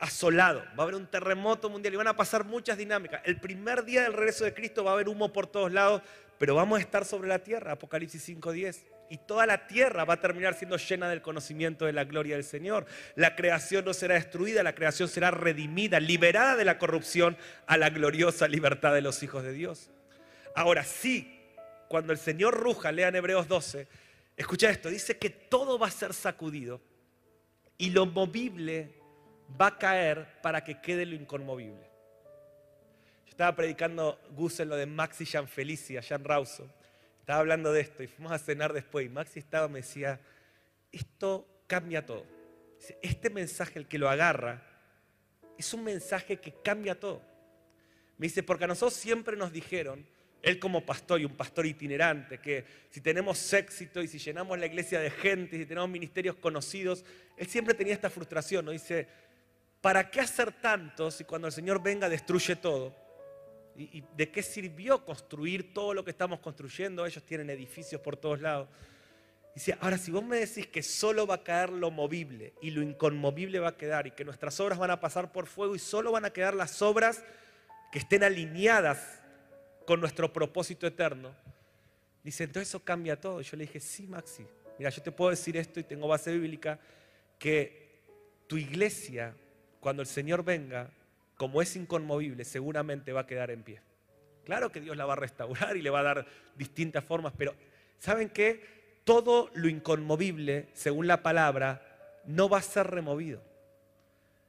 asolado, 0.00 0.64
va 0.76 0.78
a 0.78 0.82
haber 0.82 0.96
un 0.96 1.06
terremoto 1.06 1.70
mundial 1.70 1.94
y 1.94 1.98
van 1.98 2.08
a 2.08 2.16
pasar 2.16 2.44
muchas 2.44 2.76
dinámicas. 2.76 3.22
El 3.24 3.38
primer 3.38 3.84
día 3.84 4.02
del 4.02 4.14
regreso 4.14 4.42
de 4.42 4.52
Cristo 4.52 4.82
va 4.82 4.90
a 4.90 4.94
haber 4.94 5.08
humo 5.08 5.32
por 5.32 5.46
todos 5.46 5.70
lados, 5.70 6.02
pero 6.40 6.56
vamos 6.56 6.80
a 6.80 6.82
estar 6.82 7.04
sobre 7.04 7.28
la 7.28 7.38
tierra, 7.38 7.70
Apocalipsis 7.70 8.28
5.10 8.30 8.99
y 9.10 9.18
toda 9.18 9.44
la 9.44 9.66
tierra 9.66 10.04
va 10.04 10.14
a 10.14 10.20
terminar 10.20 10.54
siendo 10.54 10.76
llena 10.76 11.10
del 11.10 11.20
conocimiento 11.20 11.84
de 11.84 11.92
la 11.92 12.04
gloria 12.04 12.36
del 12.36 12.44
Señor. 12.44 12.86
La 13.16 13.34
creación 13.34 13.84
no 13.84 13.92
será 13.92 14.14
destruida, 14.14 14.62
la 14.62 14.76
creación 14.76 15.08
será 15.08 15.32
redimida, 15.32 15.98
liberada 15.98 16.54
de 16.54 16.64
la 16.64 16.78
corrupción 16.78 17.36
a 17.66 17.76
la 17.76 17.90
gloriosa 17.90 18.46
libertad 18.46 18.94
de 18.94 19.02
los 19.02 19.24
hijos 19.24 19.42
de 19.42 19.52
Dios. 19.52 19.90
Ahora 20.54 20.84
sí, 20.84 21.40
cuando 21.88 22.12
el 22.12 22.18
Señor 22.18 22.54
ruja, 22.54 22.92
lean 22.92 23.16
Hebreos 23.16 23.48
12, 23.48 23.88
escucha 24.36 24.70
esto, 24.70 24.88
dice 24.88 25.18
que 25.18 25.28
todo 25.28 25.76
va 25.76 25.88
a 25.88 25.90
ser 25.90 26.14
sacudido 26.14 26.80
y 27.78 27.90
lo 27.90 28.06
movible 28.06 28.94
va 29.60 29.66
a 29.66 29.78
caer 29.78 30.40
para 30.40 30.62
que 30.62 30.80
quede 30.80 31.04
lo 31.04 31.16
inconmovible. 31.16 31.90
Yo 33.24 33.30
estaba 33.30 33.56
predicando 33.56 34.20
Gus 34.36 34.60
en 34.60 34.68
lo 34.68 34.76
de 34.76 34.86
Maxi 34.86 35.24
Jean 35.24 35.48
Felicia, 35.48 36.00
Jean 36.00 36.22
Rauso 36.22 36.70
estaba 37.20 37.40
hablando 37.40 37.72
de 37.72 37.80
esto 37.80 38.02
y 38.02 38.08
fuimos 38.08 38.32
a 38.32 38.38
cenar 38.38 38.72
después 38.72 39.06
y 39.06 39.08
Maxi 39.08 39.38
estaba, 39.38 39.68
me 39.68 39.80
decía, 39.80 40.20
esto 40.90 41.46
cambia 41.66 42.04
todo. 42.04 42.26
Este 43.02 43.30
mensaje, 43.30 43.78
el 43.78 43.86
que 43.86 43.98
lo 43.98 44.08
agarra, 44.08 44.62
es 45.56 45.72
un 45.74 45.84
mensaje 45.84 46.38
que 46.38 46.54
cambia 46.64 46.98
todo. 46.98 47.22
Me 48.18 48.26
dice, 48.26 48.42
porque 48.42 48.64
a 48.64 48.66
nosotros 48.66 48.94
siempre 48.94 49.36
nos 49.36 49.52
dijeron, 49.52 50.06
él 50.42 50.58
como 50.58 50.84
pastor 50.84 51.20
y 51.20 51.24
un 51.24 51.36
pastor 51.36 51.66
itinerante, 51.66 52.38
que 52.38 52.64
si 52.90 53.00
tenemos 53.00 53.52
éxito 53.52 54.02
y 54.02 54.08
si 54.08 54.18
llenamos 54.18 54.58
la 54.58 54.66
iglesia 54.66 55.00
de 55.00 55.10
gente, 55.10 55.56
y 55.56 55.60
si 55.60 55.66
tenemos 55.66 55.90
ministerios 55.90 56.36
conocidos, 56.36 57.04
él 57.36 57.46
siempre 57.46 57.74
tenía 57.74 57.94
esta 57.94 58.10
frustración, 58.10 58.64
¿no? 58.64 58.70
Dice, 58.70 59.06
¿para 59.80 60.10
qué 60.10 60.20
hacer 60.20 60.52
tanto 60.52 61.10
si 61.10 61.24
cuando 61.24 61.46
el 61.46 61.52
Señor 61.52 61.82
venga 61.82 62.08
destruye 62.08 62.56
todo? 62.56 62.96
¿Y, 63.76 64.04
de 64.16 64.30
qué 64.30 64.42
sirvió 64.42 65.04
construir 65.04 65.72
todo 65.72 65.94
lo 65.94 66.04
que 66.04 66.10
estamos 66.10 66.40
construyendo? 66.40 67.06
Ellos 67.06 67.24
tienen 67.24 67.50
edificios 67.50 68.00
por 68.00 68.16
todos 68.16 68.40
lados. 68.40 68.68
Dice, 69.54 69.76
ahora 69.80 69.98
si 69.98 70.10
vos 70.10 70.22
me 70.22 70.38
decís 70.38 70.66
que 70.66 70.82
solo 70.82 71.26
va 71.26 71.36
a 71.36 71.42
caer 71.42 71.70
lo 71.70 71.90
movible 71.90 72.54
y 72.60 72.70
lo 72.70 72.82
inconmovible 72.82 73.58
va 73.58 73.70
a 73.70 73.76
quedar 73.76 74.06
y 74.06 74.12
que 74.12 74.24
nuestras 74.24 74.58
obras 74.60 74.78
van 74.78 74.90
a 74.90 75.00
pasar 75.00 75.32
por 75.32 75.46
fuego 75.46 75.74
y 75.74 75.78
solo 75.78 76.12
van 76.12 76.24
a 76.24 76.30
quedar 76.30 76.54
las 76.54 76.82
obras 76.82 77.24
que 77.90 77.98
estén 77.98 78.22
alineadas 78.22 79.20
con 79.86 80.00
nuestro 80.00 80.32
propósito 80.32 80.86
eterno, 80.86 81.34
dice, 82.22 82.44
entonces 82.44 82.68
eso 82.68 82.84
cambia 82.84 83.20
todo. 83.20 83.40
yo 83.40 83.56
le 83.56 83.64
dije, 83.64 83.80
sí, 83.80 84.06
Maxi, 84.06 84.46
mira, 84.78 84.90
yo 84.90 85.02
te 85.02 85.10
puedo 85.10 85.30
decir 85.30 85.56
esto 85.56 85.80
y 85.80 85.84
tengo 85.84 86.06
base 86.06 86.32
bíblica, 86.32 86.78
que 87.38 88.00
tu 88.46 88.56
iglesia, 88.56 89.34
cuando 89.80 90.02
el 90.02 90.08
Señor 90.08 90.44
venga, 90.44 90.90
como 91.40 91.62
es 91.62 91.74
inconmovible, 91.74 92.44
seguramente 92.44 93.14
va 93.14 93.22
a 93.22 93.26
quedar 93.26 93.50
en 93.50 93.62
pie. 93.62 93.80
Claro 94.44 94.70
que 94.70 94.78
Dios 94.78 94.94
la 94.94 95.06
va 95.06 95.14
a 95.14 95.16
restaurar 95.16 95.74
y 95.74 95.80
le 95.80 95.88
va 95.88 96.00
a 96.00 96.02
dar 96.02 96.26
distintas 96.54 97.02
formas, 97.02 97.32
pero 97.34 97.54
¿saben 97.98 98.28
qué? 98.28 99.00
Todo 99.04 99.50
lo 99.54 99.66
inconmovible, 99.66 100.68
según 100.74 101.06
la 101.06 101.22
palabra, 101.22 102.20
no 102.26 102.50
va 102.50 102.58
a 102.58 102.62
ser 102.62 102.88
removido. 102.88 103.42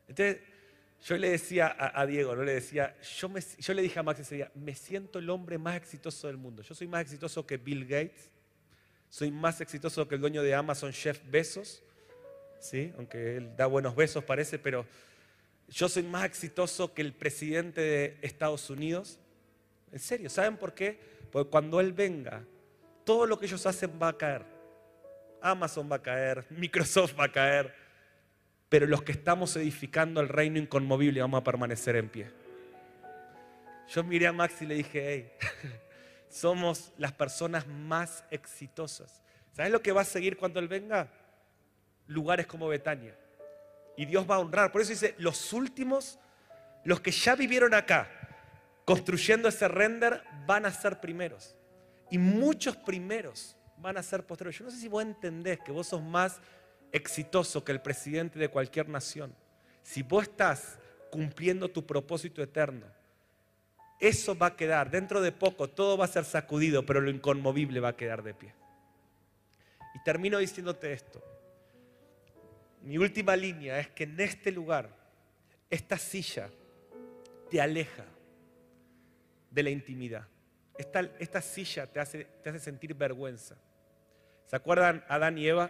Entonces, 0.09 0.41
yo 1.05 1.15
le 1.15 1.29
decía 1.29 1.73
a, 1.79 2.05
Diego, 2.05 2.35
no 2.35 2.43
le 2.43 2.55
decía, 2.55 2.93
yo, 2.99 3.73
le 3.73 3.81
dije 3.81 3.97
a 3.97 4.03
Max 4.03 4.19
ese 4.19 4.35
día, 4.35 4.51
me 4.53 4.75
siento 4.75 5.19
el 5.19 5.29
hombre 5.29 5.57
más 5.57 5.77
exitoso 5.77 6.27
del 6.27 6.35
mundo. 6.35 6.61
Yo 6.61 6.75
soy 6.75 6.87
más 6.87 7.03
exitoso 7.03 7.47
que 7.47 7.55
Bill 7.55 7.85
Gates, 7.85 8.29
soy 9.09 9.31
más 9.31 9.61
exitoso 9.61 10.09
que 10.09 10.15
el 10.15 10.19
dueño 10.19 10.43
de 10.43 10.55
Amazon, 10.55 10.91
Jeff 10.91 11.21
Bezos, 11.23 11.83
¿sí? 12.59 12.91
aunque 12.97 13.37
él 13.37 13.55
da 13.55 13.65
buenos 13.67 13.95
besos 13.95 14.25
parece, 14.25 14.59
pero 14.59 14.85
yo 15.71 15.87
soy 15.87 16.03
más 16.03 16.25
exitoso 16.25 16.93
que 16.93 17.01
el 17.01 17.13
presidente 17.13 17.79
de 17.79 18.17
Estados 18.21 18.69
Unidos. 18.69 19.19
En 19.91 19.99
serio, 19.99 20.29
¿saben 20.29 20.57
por 20.57 20.73
qué? 20.73 20.99
Porque 21.31 21.49
cuando 21.49 21.79
Él 21.79 21.93
venga, 21.93 22.43
todo 23.05 23.25
lo 23.25 23.39
que 23.39 23.45
ellos 23.45 23.65
hacen 23.65 23.91
va 24.01 24.09
a 24.09 24.17
caer. 24.17 24.43
Amazon 25.41 25.89
va 25.89 25.95
a 25.95 26.01
caer, 26.01 26.45
Microsoft 26.49 27.17
va 27.17 27.23
a 27.23 27.31
caer, 27.31 27.73
pero 28.69 28.85
los 28.85 29.01
que 29.01 29.13
estamos 29.13 29.55
edificando 29.55 30.21
el 30.21 30.29
reino 30.29 30.59
inconmovible 30.59 31.21
vamos 31.21 31.39
a 31.39 31.43
permanecer 31.43 31.95
en 31.95 32.09
pie. 32.09 32.29
Yo 33.87 34.03
miré 34.03 34.27
a 34.27 34.33
Max 34.33 34.61
y 34.61 34.65
le 34.65 34.75
dije, 34.75 35.03
hey, 35.07 35.31
somos 36.29 36.91
las 36.97 37.13
personas 37.13 37.65
más 37.65 38.23
exitosas. 38.29 39.23
¿Sabes 39.53 39.71
lo 39.71 39.81
que 39.81 39.93
va 39.93 40.01
a 40.01 40.05
seguir 40.05 40.37
cuando 40.37 40.59
Él 40.59 40.67
venga? 40.67 41.09
Lugares 42.07 42.45
como 42.45 42.67
Betania. 42.67 43.15
Y 43.97 44.05
Dios 44.05 44.29
va 44.29 44.35
a 44.35 44.39
honrar. 44.39 44.71
Por 44.71 44.81
eso 44.81 44.91
dice, 44.91 45.15
los 45.17 45.53
últimos, 45.53 46.19
los 46.83 47.01
que 47.01 47.11
ya 47.11 47.35
vivieron 47.35 47.73
acá, 47.73 48.09
construyendo 48.85 49.47
ese 49.47 49.67
render, 49.67 50.23
van 50.45 50.65
a 50.65 50.71
ser 50.71 50.99
primeros. 50.99 51.55
Y 52.09 52.17
muchos 52.17 52.75
primeros 52.75 53.55
van 53.77 53.97
a 53.97 54.03
ser 54.03 54.25
posteriores. 54.25 54.59
Yo 54.59 54.65
no 54.65 54.71
sé 54.71 54.77
si 54.77 54.87
vos 54.87 55.03
entendés 55.03 55.59
que 55.59 55.71
vos 55.71 55.87
sos 55.87 56.01
más 56.01 56.39
exitoso 56.91 57.63
que 57.63 57.71
el 57.71 57.81
presidente 57.81 58.39
de 58.39 58.49
cualquier 58.49 58.89
nación. 58.89 59.35
Si 59.83 60.03
vos 60.03 60.23
estás 60.23 60.77
cumpliendo 61.09 61.69
tu 61.69 61.85
propósito 61.85 62.41
eterno, 62.41 62.85
eso 63.99 64.37
va 64.37 64.47
a 64.47 64.55
quedar. 64.55 64.89
Dentro 64.89 65.21
de 65.21 65.31
poco 65.31 65.69
todo 65.69 65.97
va 65.97 66.05
a 66.05 66.09
ser 66.09 66.25
sacudido, 66.25 66.85
pero 66.85 67.01
lo 67.01 67.09
inconmovible 67.09 67.79
va 67.79 67.89
a 67.89 67.95
quedar 67.95 68.23
de 68.23 68.33
pie. 68.33 68.53
Y 69.95 70.03
termino 70.03 70.37
diciéndote 70.37 70.93
esto. 70.93 71.23
Mi 72.83 72.97
última 72.97 73.35
línea 73.35 73.79
es 73.79 73.89
que 73.89 74.03
en 74.05 74.19
este 74.19 74.51
lugar, 74.51 74.89
esta 75.69 75.97
silla 75.97 76.49
te 77.49 77.61
aleja 77.61 78.05
de 79.49 79.63
la 79.63 79.69
intimidad. 79.69 80.27
Esta, 80.77 81.41
silla 81.41 81.85
te 81.85 81.99
hace, 81.99 82.25
te 82.43 82.49
hace 82.49 82.59
sentir 82.59 82.95
vergüenza. 82.95 83.55
¿Se 84.45 84.55
acuerdan 84.55 85.05
Adán 85.07 85.37
y 85.37 85.47
Eva? 85.47 85.69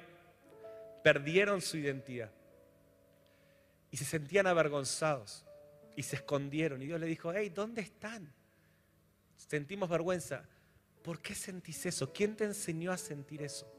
Perdieron 1.04 1.62
su 1.62 1.78
identidad 1.78 2.32
y 3.90 3.98
se 3.98 4.06
sentían 4.06 4.48
avergonzados 4.48 5.46
y 5.96 6.04
se 6.04 6.16
escondieron. 6.16 6.82
Y 6.82 6.86
Dios 6.86 7.00
le 7.00 7.08
dijo, 7.08 7.34
hey, 7.34 7.52
¿dónde 7.54 7.82
están? 7.82 8.32
Sentimos 9.36 9.90
vergüenza. 9.90 10.44
¿Por 11.04 11.22
qué 11.22 11.36
sentís 11.36 11.86
eso? 11.86 12.14
¿Quién 12.14 12.36
te 12.36 12.46
enseñó 12.46 12.92
a 12.92 12.98
sentir 12.98 13.42
eso? 13.42 13.70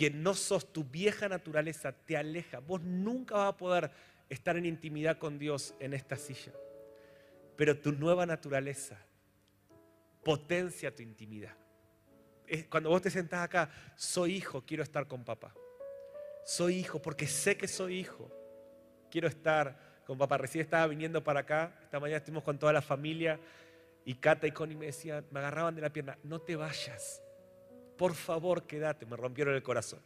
Quien 0.00 0.22
no 0.22 0.32
sos 0.32 0.72
tu 0.72 0.82
vieja 0.82 1.28
naturaleza 1.28 1.92
te 1.92 2.16
aleja. 2.16 2.58
Vos 2.60 2.80
nunca 2.80 3.34
vas 3.34 3.48
a 3.50 3.56
poder 3.58 3.90
estar 4.30 4.56
en 4.56 4.64
intimidad 4.64 5.18
con 5.18 5.38
Dios 5.38 5.74
en 5.78 5.92
esta 5.92 6.16
silla. 6.16 6.52
Pero 7.54 7.78
tu 7.78 7.92
nueva 7.92 8.24
naturaleza 8.24 8.96
potencia 10.24 10.94
tu 10.94 11.02
intimidad. 11.02 11.54
Cuando 12.70 12.88
vos 12.88 13.02
te 13.02 13.10
sentás 13.10 13.40
acá, 13.42 13.70
soy 13.94 14.36
hijo, 14.36 14.64
quiero 14.64 14.82
estar 14.82 15.06
con 15.06 15.22
papá. 15.22 15.54
Soy 16.46 16.76
hijo 16.76 17.02
porque 17.02 17.26
sé 17.26 17.58
que 17.58 17.68
soy 17.68 17.98
hijo. 17.98 18.32
Quiero 19.10 19.28
estar 19.28 20.02
con 20.06 20.16
papá. 20.16 20.38
Recién 20.38 20.64
estaba 20.64 20.86
viniendo 20.86 21.22
para 21.22 21.40
acá. 21.40 21.78
Esta 21.82 22.00
mañana 22.00 22.16
estuvimos 22.16 22.44
con 22.44 22.58
toda 22.58 22.72
la 22.72 22.80
familia. 22.80 23.38
Y 24.06 24.14
Cata 24.14 24.46
y 24.46 24.52
Connie 24.52 24.76
me 24.76 24.86
decían, 24.86 25.26
me 25.30 25.40
agarraban 25.40 25.74
de 25.74 25.82
la 25.82 25.92
pierna, 25.92 26.16
no 26.22 26.40
te 26.40 26.56
vayas. 26.56 27.22
Por 28.00 28.14
favor, 28.14 28.66
quédate. 28.66 29.04
Me 29.04 29.14
rompieron 29.14 29.54
el 29.54 29.62
corazón. 29.62 30.00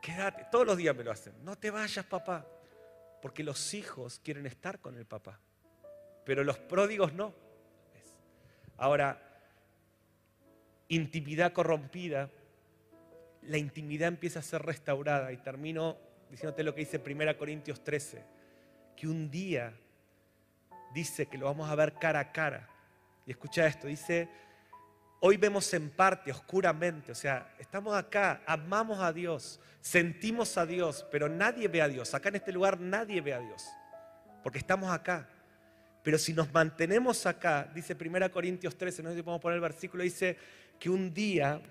Quédate. 0.00 0.46
Todos 0.50 0.66
los 0.66 0.78
días 0.78 0.96
me 0.96 1.04
lo 1.04 1.10
hacen. 1.10 1.34
No 1.44 1.56
te 1.56 1.70
vayas, 1.70 2.06
papá. 2.06 2.46
Porque 3.20 3.44
los 3.44 3.74
hijos 3.74 4.18
quieren 4.24 4.46
estar 4.46 4.80
con 4.80 4.96
el 4.96 5.04
papá. 5.04 5.38
Pero 6.24 6.42
los 6.42 6.56
pródigos 6.56 7.12
no. 7.12 7.34
Ahora, 8.78 9.20
intimidad 10.88 11.52
corrompida 11.52 12.30
la 13.42 13.58
intimidad 13.58 14.08
empieza 14.08 14.38
a 14.38 14.42
ser 14.42 14.62
restaurada. 14.62 15.32
Y 15.32 15.36
termino 15.36 15.98
diciéndote 16.30 16.62
lo 16.62 16.74
que 16.74 16.80
dice 16.80 17.02
1 17.04 17.36
Corintios 17.36 17.84
13, 17.84 18.24
que 18.96 19.06
un 19.06 19.30
día 19.30 19.74
dice 20.94 21.26
que 21.26 21.36
lo 21.36 21.44
vamos 21.44 21.68
a 21.68 21.74
ver 21.74 21.92
cara 21.94 22.20
a 22.20 22.32
cara. 22.32 22.70
Y 23.26 23.32
escucha 23.32 23.66
esto, 23.66 23.86
dice, 23.86 24.30
hoy 25.24 25.36
vemos 25.36 25.72
en 25.72 25.90
parte, 25.90 26.30
oscuramente, 26.30 27.12
o 27.12 27.14
sea, 27.14 27.54
estamos 27.58 27.94
acá, 27.94 28.42
amamos 28.46 29.00
a 29.00 29.12
Dios, 29.12 29.60
sentimos 29.80 30.58
a 30.58 30.66
Dios, 30.66 31.06
pero 31.10 31.28
nadie 31.28 31.68
ve 31.68 31.80
a 31.80 31.88
Dios. 31.88 32.12
Acá 32.14 32.28
en 32.28 32.36
este 32.36 32.52
lugar 32.52 32.80
nadie 32.80 33.20
ve 33.20 33.32
a 33.32 33.38
Dios, 33.38 33.64
porque 34.42 34.58
estamos 34.58 34.90
acá. 34.90 35.28
Pero 36.02 36.18
si 36.18 36.32
nos 36.32 36.52
mantenemos 36.52 37.24
acá, 37.26 37.70
dice 37.72 37.96
1 37.98 38.32
Corintios 38.32 38.76
13, 38.76 39.02
no 39.04 39.10
sé 39.10 39.16
si 39.16 39.22
podemos 39.22 39.40
poner 39.40 39.56
el 39.56 39.62
versículo, 39.62 40.02
dice 40.02 40.36
que 40.78 40.90
un 40.90 41.14
día, 41.14 41.62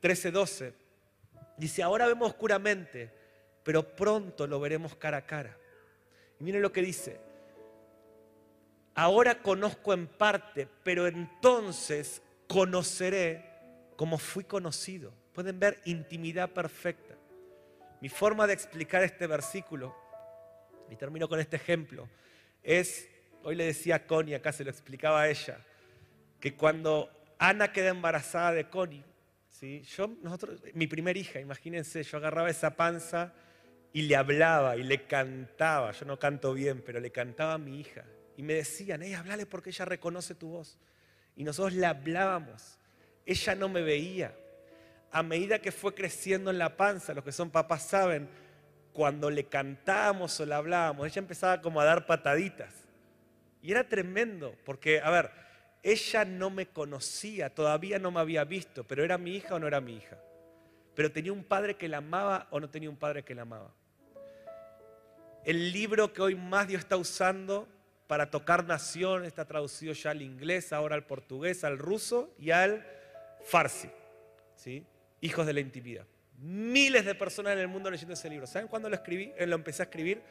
13, 0.00 0.30
12, 0.30 0.80
Dice, 1.60 1.82
ahora 1.82 2.06
vemos 2.06 2.30
oscuramente, 2.30 3.12
pero 3.62 3.94
pronto 3.94 4.46
lo 4.46 4.58
veremos 4.60 4.96
cara 4.96 5.18
a 5.18 5.26
cara. 5.26 5.54
Y 6.38 6.44
miren 6.44 6.62
lo 6.62 6.72
que 6.72 6.80
dice. 6.80 7.20
Ahora 8.94 9.42
conozco 9.42 9.92
en 9.92 10.06
parte, 10.06 10.66
pero 10.82 11.06
entonces 11.06 12.22
conoceré 12.50 13.44
como 13.94 14.18
fui 14.18 14.42
conocido. 14.42 15.14
Pueden 15.32 15.60
ver 15.60 15.80
intimidad 15.84 16.50
perfecta. 16.50 17.14
Mi 18.00 18.08
forma 18.08 18.48
de 18.48 18.54
explicar 18.54 19.04
este 19.04 19.28
versículo, 19.28 19.94
y 20.90 20.96
termino 20.96 21.28
con 21.28 21.38
este 21.38 21.54
ejemplo, 21.54 22.08
es, 22.64 23.08
hoy 23.44 23.54
le 23.54 23.66
decía 23.66 23.94
a 23.94 24.06
Connie, 24.06 24.34
acá 24.34 24.50
se 24.52 24.64
lo 24.64 24.70
explicaba 24.70 25.20
a 25.20 25.28
ella, 25.28 25.64
que 26.40 26.56
cuando 26.56 27.08
Ana 27.38 27.72
queda 27.72 27.90
embarazada 27.90 28.52
de 28.52 28.68
Connie, 28.68 29.04
yo, 29.96 30.08
nosotros, 30.20 30.60
mi 30.74 30.88
primera 30.88 31.18
hija, 31.18 31.38
imagínense, 31.38 32.02
yo 32.02 32.16
agarraba 32.16 32.50
esa 32.50 32.74
panza 32.74 33.32
y 33.92 34.02
le 34.02 34.16
hablaba 34.16 34.76
y 34.76 34.82
le 34.82 35.06
cantaba. 35.06 35.92
Yo 35.92 36.04
no 36.04 36.18
canto 36.18 36.52
bien, 36.52 36.82
pero 36.84 36.98
le 36.98 37.12
cantaba 37.12 37.54
a 37.54 37.58
mi 37.58 37.78
hija. 37.78 38.04
Y 38.36 38.42
me 38.42 38.54
decían, 38.54 39.02
ella 39.02 39.20
hablale 39.20 39.46
porque 39.46 39.70
ella 39.70 39.84
reconoce 39.84 40.34
tu 40.34 40.48
voz. 40.48 40.78
Y 41.36 41.44
nosotros 41.44 41.74
le 41.74 41.86
hablábamos. 41.86 42.78
Ella 43.24 43.54
no 43.54 43.68
me 43.68 43.82
veía. 43.82 44.34
A 45.12 45.22
medida 45.22 45.60
que 45.60 45.72
fue 45.72 45.94
creciendo 45.94 46.50
en 46.50 46.58
la 46.58 46.76
panza, 46.76 47.14
los 47.14 47.24
que 47.24 47.32
son 47.32 47.50
papás 47.50 47.82
saben, 47.82 48.28
cuando 48.92 49.30
le 49.30 49.46
cantábamos 49.46 50.38
o 50.40 50.46
le 50.46 50.54
hablábamos, 50.54 51.06
ella 51.06 51.20
empezaba 51.20 51.60
como 51.60 51.80
a 51.80 51.84
dar 51.84 52.06
pataditas. 52.06 52.74
Y 53.62 53.72
era 53.72 53.88
tremendo, 53.88 54.54
porque, 54.64 55.00
a 55.00 55.10
ver, 55.10 55.30
ella 55.82 56.24
no 56.24 56.50
me 56.50 56.66
conocía, 56.66 57.54
todavía 57.54 57.98
no 57.98 58.10
me 58.10 58.20
había 58.20 58.44
visto, 58.44 58.84
pero 58.84 59.04
era 59.04 59.18
mi 59.18 59.36
hija 59.36 59.54
o 59.54 59.58
no 59.58 59.66
era 59.66 59.80
mi 59.80 59.96
hija. 59.96 60.18
Pero 60.94 61.12
tenía 61.12 61.32
un 61.32 61.44
padre 61.44 61.76
que 61.76 61.88
la 61.88 61.98
amaba 61.98 62.48
o 62.50 62.60
no 62.60 62.68
tenía 62.68 62.90
un 62.90 62.96
padre 62.96 63.22
que 63.22 63.34
la 63.34 63.42
amaba. 63.42 63.72
El 65.44 65.72
libro 65.72 66.12
que 66.12 66.20
hoy 66.20 66.34
más 66.34 66.68
Dios 66.68 66.80
está 66.80 66.96
usando 66.96 67.66
para 68.10 68.28
tocar 68.28 68.64
nación 68.64 69.24
está 69.24 69.44
traducido 69.44 69.92
ya 69.92 70.10
al 70.10 70.20
inglés, 70.20 70.72
ahora 70.72 70.96
al 70.96 71.06
portugués, 71.06 71.62
al 71.62 71.78
ruso 71.78 72.34
y 72.40 72.50
al 72.50 72.84
farsi. 73.44 73.88
¿sí? 74.56 74.84
Hijos 75.20 75.46
de 75.46 75.52
la 75.52 75.60
intimidad. 75.60 76.04
Miles 76.36 77.04
de 77.04 77.14
personas 77.14 77.52
en 77.52 77.60
el 77.60 77.68
mundo 77.68 77.88
leyendo 77.88 78.14
ese 78.14 78.28
libro. 78.28 78.48
¿Saben 78.48 78.66
cuándo 78.66 78.88
lo 78.88 78.96
escribí? 78.96 79.32
Eh, 79.36 79.46
lo 79.46 79.54
empecé 79.54 79.82
a 79.82 79.84
escribir 79.84 80.22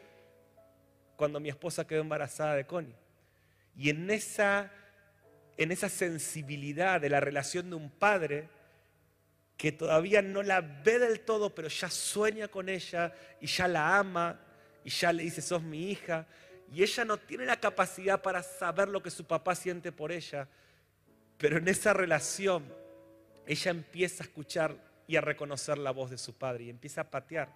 cuando 1.15 1.39
mi 1.39 1.47
esposa 1.47 1.87
quedó 1.87 2.01
embarazada 2.01 2.55
de 2.55 2.65
Connie. 2.65 2.97
Y 3.77 3.91
en 3.91 4.11
esa 4.11 4.69
en 5.55 5.71
esa 5.71 5.87
sensibilidad 5.87 6.99
de 6.99 7.07
la 7.07 7.21
relación 7.21 7.69
de 7.69 7.77
un 7.77 7.89
padre 7.89 8.49
que 9.55 9.71
todavía 9.71 10.21
no 10.21 10.43
la 10.43 10.59
ve 10.59 10.99
del 10.99 11.21
todo, 11.21 11.55
pero 11.55 11.69
ya 11.69 11.89
sueña 11.89 12.49
con 12.49 12.67
ella 12.67 13.13
y 13.39 13.47
ya 13.47 13.69
la 13.69 13.97
ama 13.99 14.37
y 14.83 14.89
ya 14.89 15.13
le 15.13 15.23
dice, 15.23 15.41
sos 15.41 15.63
mi 15.63 15.91
hija. 15.91 16.27
Y 16.71 16.83
ella 16.83 17.05
no 17.05 17.17
tiene 17.17 17.45
la 17.45 17.59
capacidad 17.59 18.21
para 18.21 18.43
saber 18.43 18.89
lo 18.89 19.01
que 19.01 19.09
su 19.09 19.25
papá 19.25 19.55
siente 19.55 19.91
por 19.91 20.11
ella, 20.11 20.47
pero 21.37 21.57
en 21.57 21.67
esa 21.67 21.93
relación 21.93 22.65
ella 23.47 23.71
empieza 23.71 24.23
a 24.23 24.27
escuchar 24.27 24.75
y 25.07 25.15
a 25.15 25.21
reconocer 25.21 25.77
la 25.77 25.91
voz 25.91 26.11
de 26.11 26.17
su 26.17 26.37
padre 26.37 26.65
y 26.65 26.69
empieza 26.69 27.01
a 27.01 27.09
patear. 27.09 27.49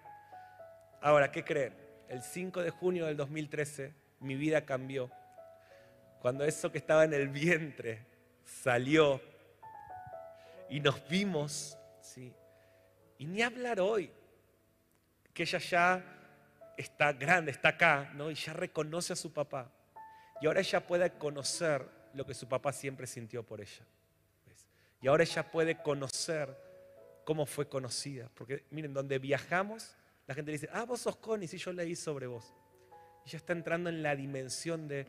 Ahora, 1.01 1.31
¿qué 1.31 1.43
creen? 1.43 1.75
El 2.07 2.23
5 2.23 2.63
de 2.63 2.71
junio 2.71 3.05
del 3.05 3.17
2013 3.17 3.93
mi 4.19 4.35
vida 4.35 4.65
cambió 4.65 5.11
cuando 6.23 6.45
eso 6.45 6.71
que 6.71 6.77
estaba 6.77 7.03
en 7.03 7.13
el 7.13 7.27
vientre 7.27 8.05
salió 8.45 9.21
y 10.69 10.79
nos 10.79 11.05
vimos, 11.09 11.77
¿sí? 12.01 12.33
Y 13.17 13.25
ni 13.25 13.41
hablar 13.41 13.81
hoy, 13.81 14.09
que 15.33 15.43
ella 15.43 15.59
ya 15.59 16.22
está 16.77 17.13
grande, 17.13 17.51
está 17.51 17.69
acá, 17.69 18.11
¿no? 18.15 18.31
Y 18.31 18.35
ya 18.35 18.53
reconoce 18.53 19.13
a 19.13 19.15
su 19.15 19.31
papá. 19.31 19.71
Y 20.41 20.47
ahora 20.47 20.59
ella 20.59 20.85
puede 20.85 21.11
conocer 21.11 21.85
lo 22.13 22.25
que 22.25 22.33
su 22.33 22.47
papá 22.47 22.73
siempre 22.73 23.07
sintió 23.07 23.43
por 23.43 23.61
ella. 23.61 23.85
Y 25.01 25.07
ahora 25.07 25.23
ella 25.23 25.51
puede 25.51 25.81
conocer 25.81 26.57
cómo 27.25 27.45
fue 27.45 27.67
conocida. 27.67 28.29
Porque 28.33 28.65
miren, 28.71 28.93
donde 28.93 29.19
viajamos, 29.19 29.95
la 30.27 30.35
gente 30.35 30.51
dice, 30.51 30.69
ah, 30.71 30.85
vos 30.85 31.01
sos 31.01 31.17
Connie, 31.17 31.47
si 31.47 31.57
yo 31.57 31.73
leí 31.73 31.95
sobre 31.95 32.27
vos. 32.27 32.53
Y 33.25 33.29
ella 33.29 33.37
está 33.37 33.53
entrando 33.53 33.89
en 33.89 34.01
la 34.03 34.15
dimensión 34.15 34.87
de, 34.87 35.07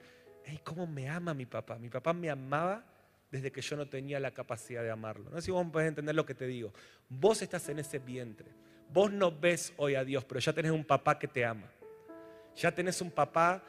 ¿cómo 0.63 0.87
me 0.87 1.09
ama 1.09 1.35
mi 1.35 1.47
papá? 1.47 1.79
Mi 1.79 1.89
papá 1.89 2.13
me 2.13 2.31
amaba 2.31 2.85
desde 3.31 3.51
que 3.51 3.61
yo 3.61 3.77
no 3.77 3.89
tenía 3.89 4.21
la 4.21 4.33
capacidad 4.33 4.83
de 4.83 4.91
amarlo. 4.91 5.31
No 5.31 5.37
sé 5.37 5.47
si 5.47 5.51
vos 5.51 5.67
podés 5.71 5.89
entender 5.89 6.15
lo 6.15 6.25
que 6.25 6.35
te 6.35 6.47
digo. 6.47 6.73
Vos 7.09 7.43
estás 7.43 7.69
en 7.69 7.81
ese 7.81 7.99
vientre. 7.99 8.49
Vos 8.91 9.11
no 9.11 9.33
ves 9.33 9.73
hoy 9.77 9.95
a 9.95 10.05
Dios, 10.05 10.25
pero 10.25 10.41
ya 10.41 10.53
tenés 10.53 10.73
un 10.73 10.85
papá 10.85 11.19
que 11.19 11.29
te 11.29 11.45
ama. 11.45 11.71
Ya 12.57 12.73
tenés 12.73 13.01
un 13.01 13.11
papá 13.11 13.63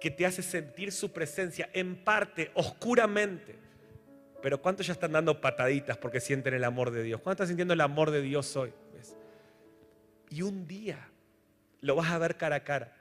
que 0.00 0.10
te 0.10 0.24
hace 0.24 0.42
sentir 0.42 0.92
su 0.92 1.12
presencia 1.12 1.68
en 1.72 2.02
parte, 2.02 2.50
oscuramente, 2.54 3.58
Pero 4.42 4.62
¿cuántos 4.62 4.86
ya 4.86 4.94
están 4.94 5.12
dando 5.12 5.38
pataditas 5.38 5.98
porque 5.98 6.18
sienten 6.18 6.54
el 6.54 6.64
amor 6.64 6.90
de 6.90 7.02
Dios? 7.02 7.20
¿Cuántos 7.20 7.44
están 7.44 7.48
sintiendo 7.48 7.74
el 7.74 7.80
amor 7.82 8.10
de 8.10 8.22
Dios 8.22 8.56
hoy? 8.56 8.72
Y 10.30 10.40
un 10.40 10.66
día 10.66 11.08
lo 11.82 11.94
vas 11.96 12.10
a 12.10 12.16
ver 12.16 12.36
cara 12.36 12.56
a 12.56 12.64
cara. 12.64 12.96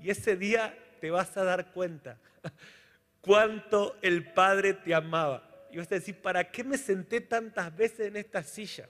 Y 0.00 0.08
ese 0.08 0.36
día 0.36 0.74
te 1.00 1.10
vas 1.10 1.36
a 1.36 1.44
dar 1.44 1.72
cuenta 1.72 2.16
cuánto 3.20 3.98
el 4.00 4.32
Padre 4.32 4.72
te 4.72 4.94
amaba. 4.94 5.46
Y 5.70 5.76
vas 5.76 5.92
a 5.92 5.96
decir, 5.96 6.20
¿para 6.20 6.50
qué 6.50 6.64
me 6.64 6.78
senté 6.78 7.20
tantas 7.20 7.76
veces 7.76 8.06
en 8.08 8.16
esta 8.16 8.42
silla? 8.42 8.88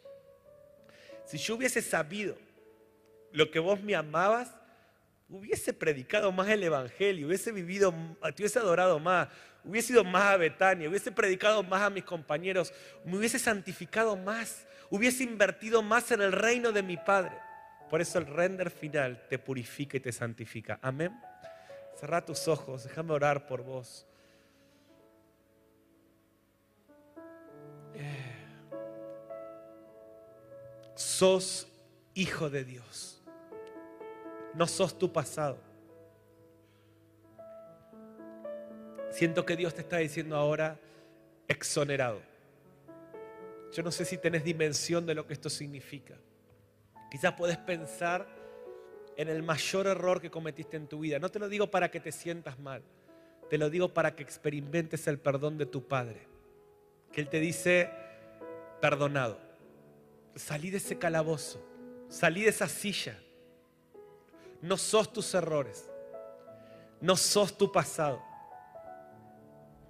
Si 1.31 1.39
yo 1.39 1.55
hubiese 1.55 1.81
sabido 1.81 2.37
lo 3.31 3.53
que 3.53 3.61
vos 3.61 3.81
me 3.81 3.95
amabas, 3.95 4.53
hubiese 5.29 5.73
predicado 5.73 6.33
más 6.33 6.49
el 6.49 6.65
Evangelio, 6.65 7.29
hubiese 7.29 7.53
vivido, 7.53 7.95
te 8.35 8.43
hubiese 8.43 8.59
adorado 8.59 8.99
más, 8.99 9.29
hubiese 9.63 9.93
ido 9.93 10.03
más 10.03 10.25
a 10.25 10.37
Betania, 10.37 10.89
hubiese 10.89 11.13
predicado 11.13 11.63
más 11.63 11.83
a 11.83 11.91
mis 11.91 12.03
compañeros, 12.03 12.75
me 13.05 13.17
hubiese 13.17 13.39
santificado 13.39 14.17
más, 14.17 14.67
hubiese 14.91 15.23
invertido 15.23 15.83
más 15.83 16.11
en 16.11 16.21
el 16.21 16.33
reino 16.33 16.73
de 16.73 16.83
mi 16.83 16.97
Padre. 16.97 17.37
Por 17.89 18.01
eso 18.01 18.19
el 18.19 18.27
render 18.27 18.69
final 18.69 19.25
te 19.29 19.39
purifica 19.39 19.99
y 19.99 20.01
te 20.01 20.11
santifica. 20.11 20.81
Amén. 20.83 21.17
Cerra 21.95 22.25
tus 22.25 22.49
ojos, 22.49 22.83
déjame 22.83 23.13
orar 23.13 23.47
por 23.47 23.63
vos. 23.63 24.05
Sos 31.21 31.69
hijo 32.15 32.49
de 32.49 32.65
Dios. 32.65 33.21
No 34.55 34.67
sos 34.67 34.99
tu 34.99 35.13
pasado. 35.13 35.59
Siento 39.11 39.45
que 39.45 39.55
Dios 39.55 39.75
te 39.75 39.83
está 39.83 39.99
diciendo 39.99 40.35
ahora 40.35 40.81
exonerado. 41.47 42.23
Yo 43.71 43.83
no 43.83 43.91
sé 43.91 44.07
si 44.07 44.17
tenés 44.17 44.45
dimensión 44.45 45.05
de 45.05 45.15
lo 45.15 45.27
que 45.27 45.35
esto 45.35 45.51
significa. 45.51 46.15
Quizás 47.11 47.35
puedes 47.35 47.59
pensar 47.59 48.27
en 49.19 49.29
el 49.29 49.43
mayor 49.43 49.89
error 49.89 50.23
que 50.23 50.31
cometiste 50.31 50.79
en 50.79 50.89
tu 50.89 51.01
vida. 51.01 51.19
No 51.19 51.29
te 51.29 51.39
lo 51.39 51.51
digo 51.51 51.71
para 51.71 51.91
que 51.91 52.01
te 52.01 52.13
sientas 52.13 52.59
mal, 52.59 52.83
te 53.51 53.59
lo 53.59 53.69
digo 53.69 53.93
para 53.93 54.17
que 54.17 54.23
experimentes 54.23 55.07
el 55.07 55.19
perdón 55.19 55.59
de 55.59 55.67
tu 55.67 55.87
Padre. 55.87 56.27
Que 57.13 57.21
Él 57.21 57.29
te 57.29 57.41
dice, 57.41 57.91
perdonado, 58.81 59.50
salí 60.35 60.71
de 60.71 60.79
ese 60.79 60.99
calabozo, 60.99 61.63
salí 62.09 62.43
de 62.43 62.51
esa 62.51 62.69
silla. 62.69 63.19
No 64.63 64.77
sos 64.77 65.13
tus 65.13 65.35
errores, 65.35 65.89
no 67.01 67.17
sos 67.17 67.57
tu 67.57 67.73
pasado. 67.73 68.23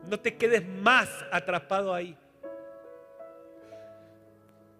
No 0.09 0.19
te 0.19 0.37
quedes 0.37 0.67
más 0.67 1.09
atrapado 1.31 1.93
ahí. 1.93 2.17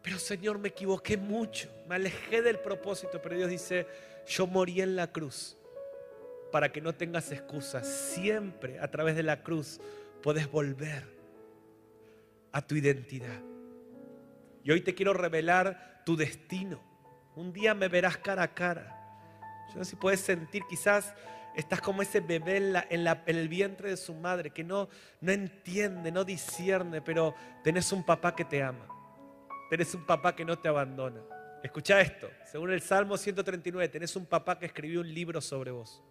Pero 0.03 0.19
Señor, 0.19 0.59
me 0.59 0.69
equivoqué 0.69 1.17
mucho, 1.17 1.69
me 1.87 1.97
alejé 1.97 2.41
del 2.41 2.59
propósito, 2.59 3.21
pero 3.21 3.37
Dios 3.37 3.51
dice, 3.51 3.87
yo 4.27 4.47
morí 4.47 4.81
en 4.81 4.97
la 4.97 5.13
cruz 5.13 5.59
para 6.51 6.73
que 6.73 6.81
no 6.81 6.95
tengas 6.95 7.31
excusas. 7.33 7.87
Siempre 7.87 8.79
a 8.79 8.91
través 8.91 9.15
de 9.15 9.23
la 9.23 9.43
cruz 9.43 9.81
puedes 10.23 10.51
volver 10.51 11.05
a 12.53 12.63
tu 12.63 12.77
identidad. 12.77 13.50
Y 14.63 14.71
hoy 14.71 14.81
te 14.83 14.95
quiero 14.95 15.13
revelar 15.13 16.03
tu 16.05 16.17
destino. 16.17 16.81
Un 17.37 17.53
día 17.53 17.75
me 17.75 17.89
verás 17.89 18.17
cara 18.17 18.43
a 18.43 18.55
cara. 18.55 18.97
Yo 19.71 19.79
no 19.79 19.85
sé 19.85 19.91
si 19.91 19.97
puedes 19.97 20.21
sentir, 20.21 20.63
quizás 20.69 21.15
estás 21.55 21.81
como 21.81 22.03
ese 22.03 22.21
bebé 22.21 22.57
en, 22.91 23.07
en, 23.07 23.39
el 23.39 23.49
vientre 23.49 23.91
de 23.91 23.97
su 23.97 24.15
madre 24.15 24.51
que 24.51 24.65
no, 24.65 24.89
no 25.21 25.33
entiende, 25.33 26.11
no 26.11 26.25
discierne, 26.25 27.01
pero 27.01 27.35
tenés 27.63 27.93
un 27.93 28.05
papá 28.05 28.35
que 28.35 28.45
te 28.45 28.63
ama. 28.63 28.87
Tenés 29.69 29.95
un 29.95 30.05
papá 30.05 30.35
que 30.35 30.45
no 30.45 30.59
te 30.59 30.69
abandona. 30.69 31.21
Escucha 31.63 32.01
esto, 32.01 32.31
según 32.51 32.73
el 32.73 32.81
Salmo 32.81 33.17
139, 33.17 33.89
tenés 33.89 34.17
un 34.17 34.27
papá 34.27 34.59
que 34.59 34.67
escribió 34.67 35.01
un 35.01 35.13
libro 35.13 35.41
sobre 35.41 35.71
vos. 35.71 36.03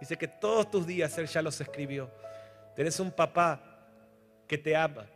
Dice 0.00 0.16
que 0.16 0.28
todos 0.28 0.70
tus 0.70 0.86
días 0.86 1.16
Él 1.18 1.26
ya 1.26 1.42
los 1.42 1.60
escribió. 1.60 2.10
Tenés 2.76 3.00
un 3.00 3.10
papá 3.10 3.60
que 4.46 4.58
te 4.58 4.76
ama. 4.76 5.06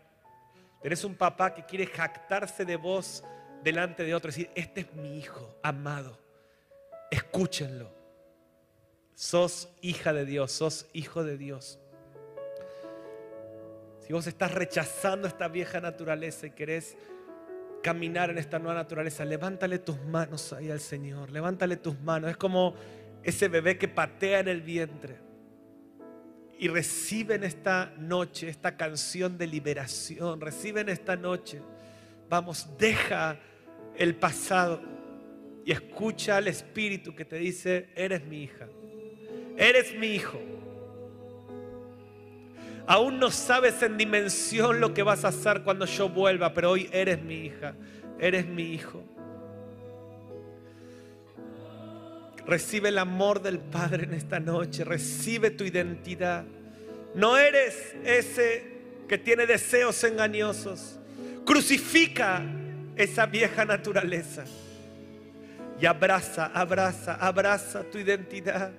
Tenés 0.83 1.05
un 1.05 1.15
papá 1.15 1.55
que 1.55 1.65
quiere 1.65 1.87
jactarse 1.87 2.65
de 2.65 2.77
vos 2.77 3.23
delante 3.63 4.03
de 4.05 4.15
otro. 4.15 4.31
Decir, 4.31 4.51
este 4.55 4.81
es 4.81 4.95
mi 4.95 5.19
hijo 5.19 5.57
amado. 5.63 6.19
Escúchenlo. 7.11 7.91
Sos 9.15 9.69
hija 9.81 10.13
de 10.13 10.25
Dios, 10.25 10.51
sos 10.51 10.89
hijo 10.93 11.23
de 11.23 11.39
Dios. 11.39 11.79
Si 14.01 14.13
vos 14.13 14.27
estás 14.27 14.53
rechazando 14.53 15.29
esta 15.29 15.47
vieja 15.47 15.81
naturaleza 15.81 16.47
y 16.47 16.51
querés 16.51 16.97
caminar 17.83 18.31
en 18.31 18.39
esta 18.39 18.59
nueva 18.59 18.75
naturaleza, 18.75 19.25
levántale 19.25 19.79
tus 19.79 20.01
manos 20.07 20.53
ahí 20.53 20.71
al 20.71 20.81
Señor, 20.81 21.31
levántale 21.31 21.77
tus 21.77 22.01
manos. 22.01 22.31
Es 22.31 22.37
como 22.37 22.75
ese 23.23 23.47
bebé 23.47 23.79
que 23.79 23.87
patea 23.87 24.41
en 24.41 24.49
el 24.49 24.63
vientre 24.63 25.32
y 26.63 26.69
reciben 26.69 27.43
esta 27.43 27.93
noche 27.99 28.49
esta 28.49 28.77
canción 28.77 29.37
de 29.37 29.49
liberación, 29.49 30.41
reciben 30.41 30.89
esta 30.89 31.17
noche. 31.17 31.61
Vamos, 32.29 32.69
deja 32.79 33.37
el 33.97 34.15
pasado 34.15 34.81
y 35.65 35.73
escucha 35.73 36.37
al 36.37 36.47
Espíritu 36.47 37.17
que 37.17 37.25
te 37.25 37.35
dice, 37.35 37.89
eres 37.97 38.25
mi 38.25 38.45
hija, 38.45 38.69
eres 39.57 39.93
mi 39.99 40.15
hijo. 40.15 40.41
Aún 42.87 43.19
no 43.19 43.33
sabes 43.33 43.83
en 43.83 43.99
dimensión 43.99 44.79
lo 44.79 44.95
que 44.95 45.03
vas 45.03 45.25
a 45.25 45.29
hacer 45.29 45.65
cuando 45.65 45.85
yo 45.85 46.11
vuelva, 46.11 46.55
pero 46.55 46.71
hoy 46.71 46.89
eres 46.93 47.21
mi 47.21 47.47
hija, 47.47 47.75
eres 48.21 48.47
mi 48.47 48.73
hijo. 48.73 49.03
Recibe 52.47 52.89
el 52.89 52.99
amor 52.99 53.41
del 53.43 53.59
Padre 53.59 54.05
en 54.05 54.15
esta 54.15 54.41
noche, 54.41 54.85
recibe 54.85 55.51
tu 55.51 55.65
identidad. 55.65 56.45
No 57.15 57.37
eres 57.37 57.95
ese 58.05 58.65
que 59.09 59.19
tiene 59.19 59.47
deseos 59.47 60.03
engañosos. 60.05 60.99
Crucifica 61.45 62.43
esa 62.97 63.27
vieja 63.27 63.65
naturaleza 63.65 64.45
y 65.81 65.87
abraza, 65.87 66.47
abraza, 66.47 67.15
abraza 67.15 67.83
tu 67.85 67.99
identidad. 67.99 68.73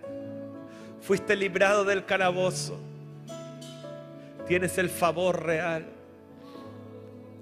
Fuiste 1.01 1.35
librado 1.35 1.83
del 1.83 2.05
calabozo 2.05 2.79
Tienes 4.47 4.77
el 4.77 4.89
favor 4.89 5.45
real. 5.45 5.85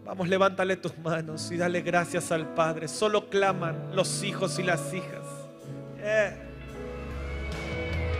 Vamos, 0.05 0.27
levántale 0.27 0.77
tus 0.77 0.97
manos 0.99 1.51
y 1.51 1.57
dale 1.57 1.81
gracias 1.81 2.31
al 2.31 2.53
Padre. 2.53 2.87
Solo 2.87 3.29
claman 3.29 3.95
los 3.95 4.23
hijos 4.23 4.59
y 4.59 4.63
las 4.63 4.93
hijas. 4.93 5.20
Eh. 6.03 6.31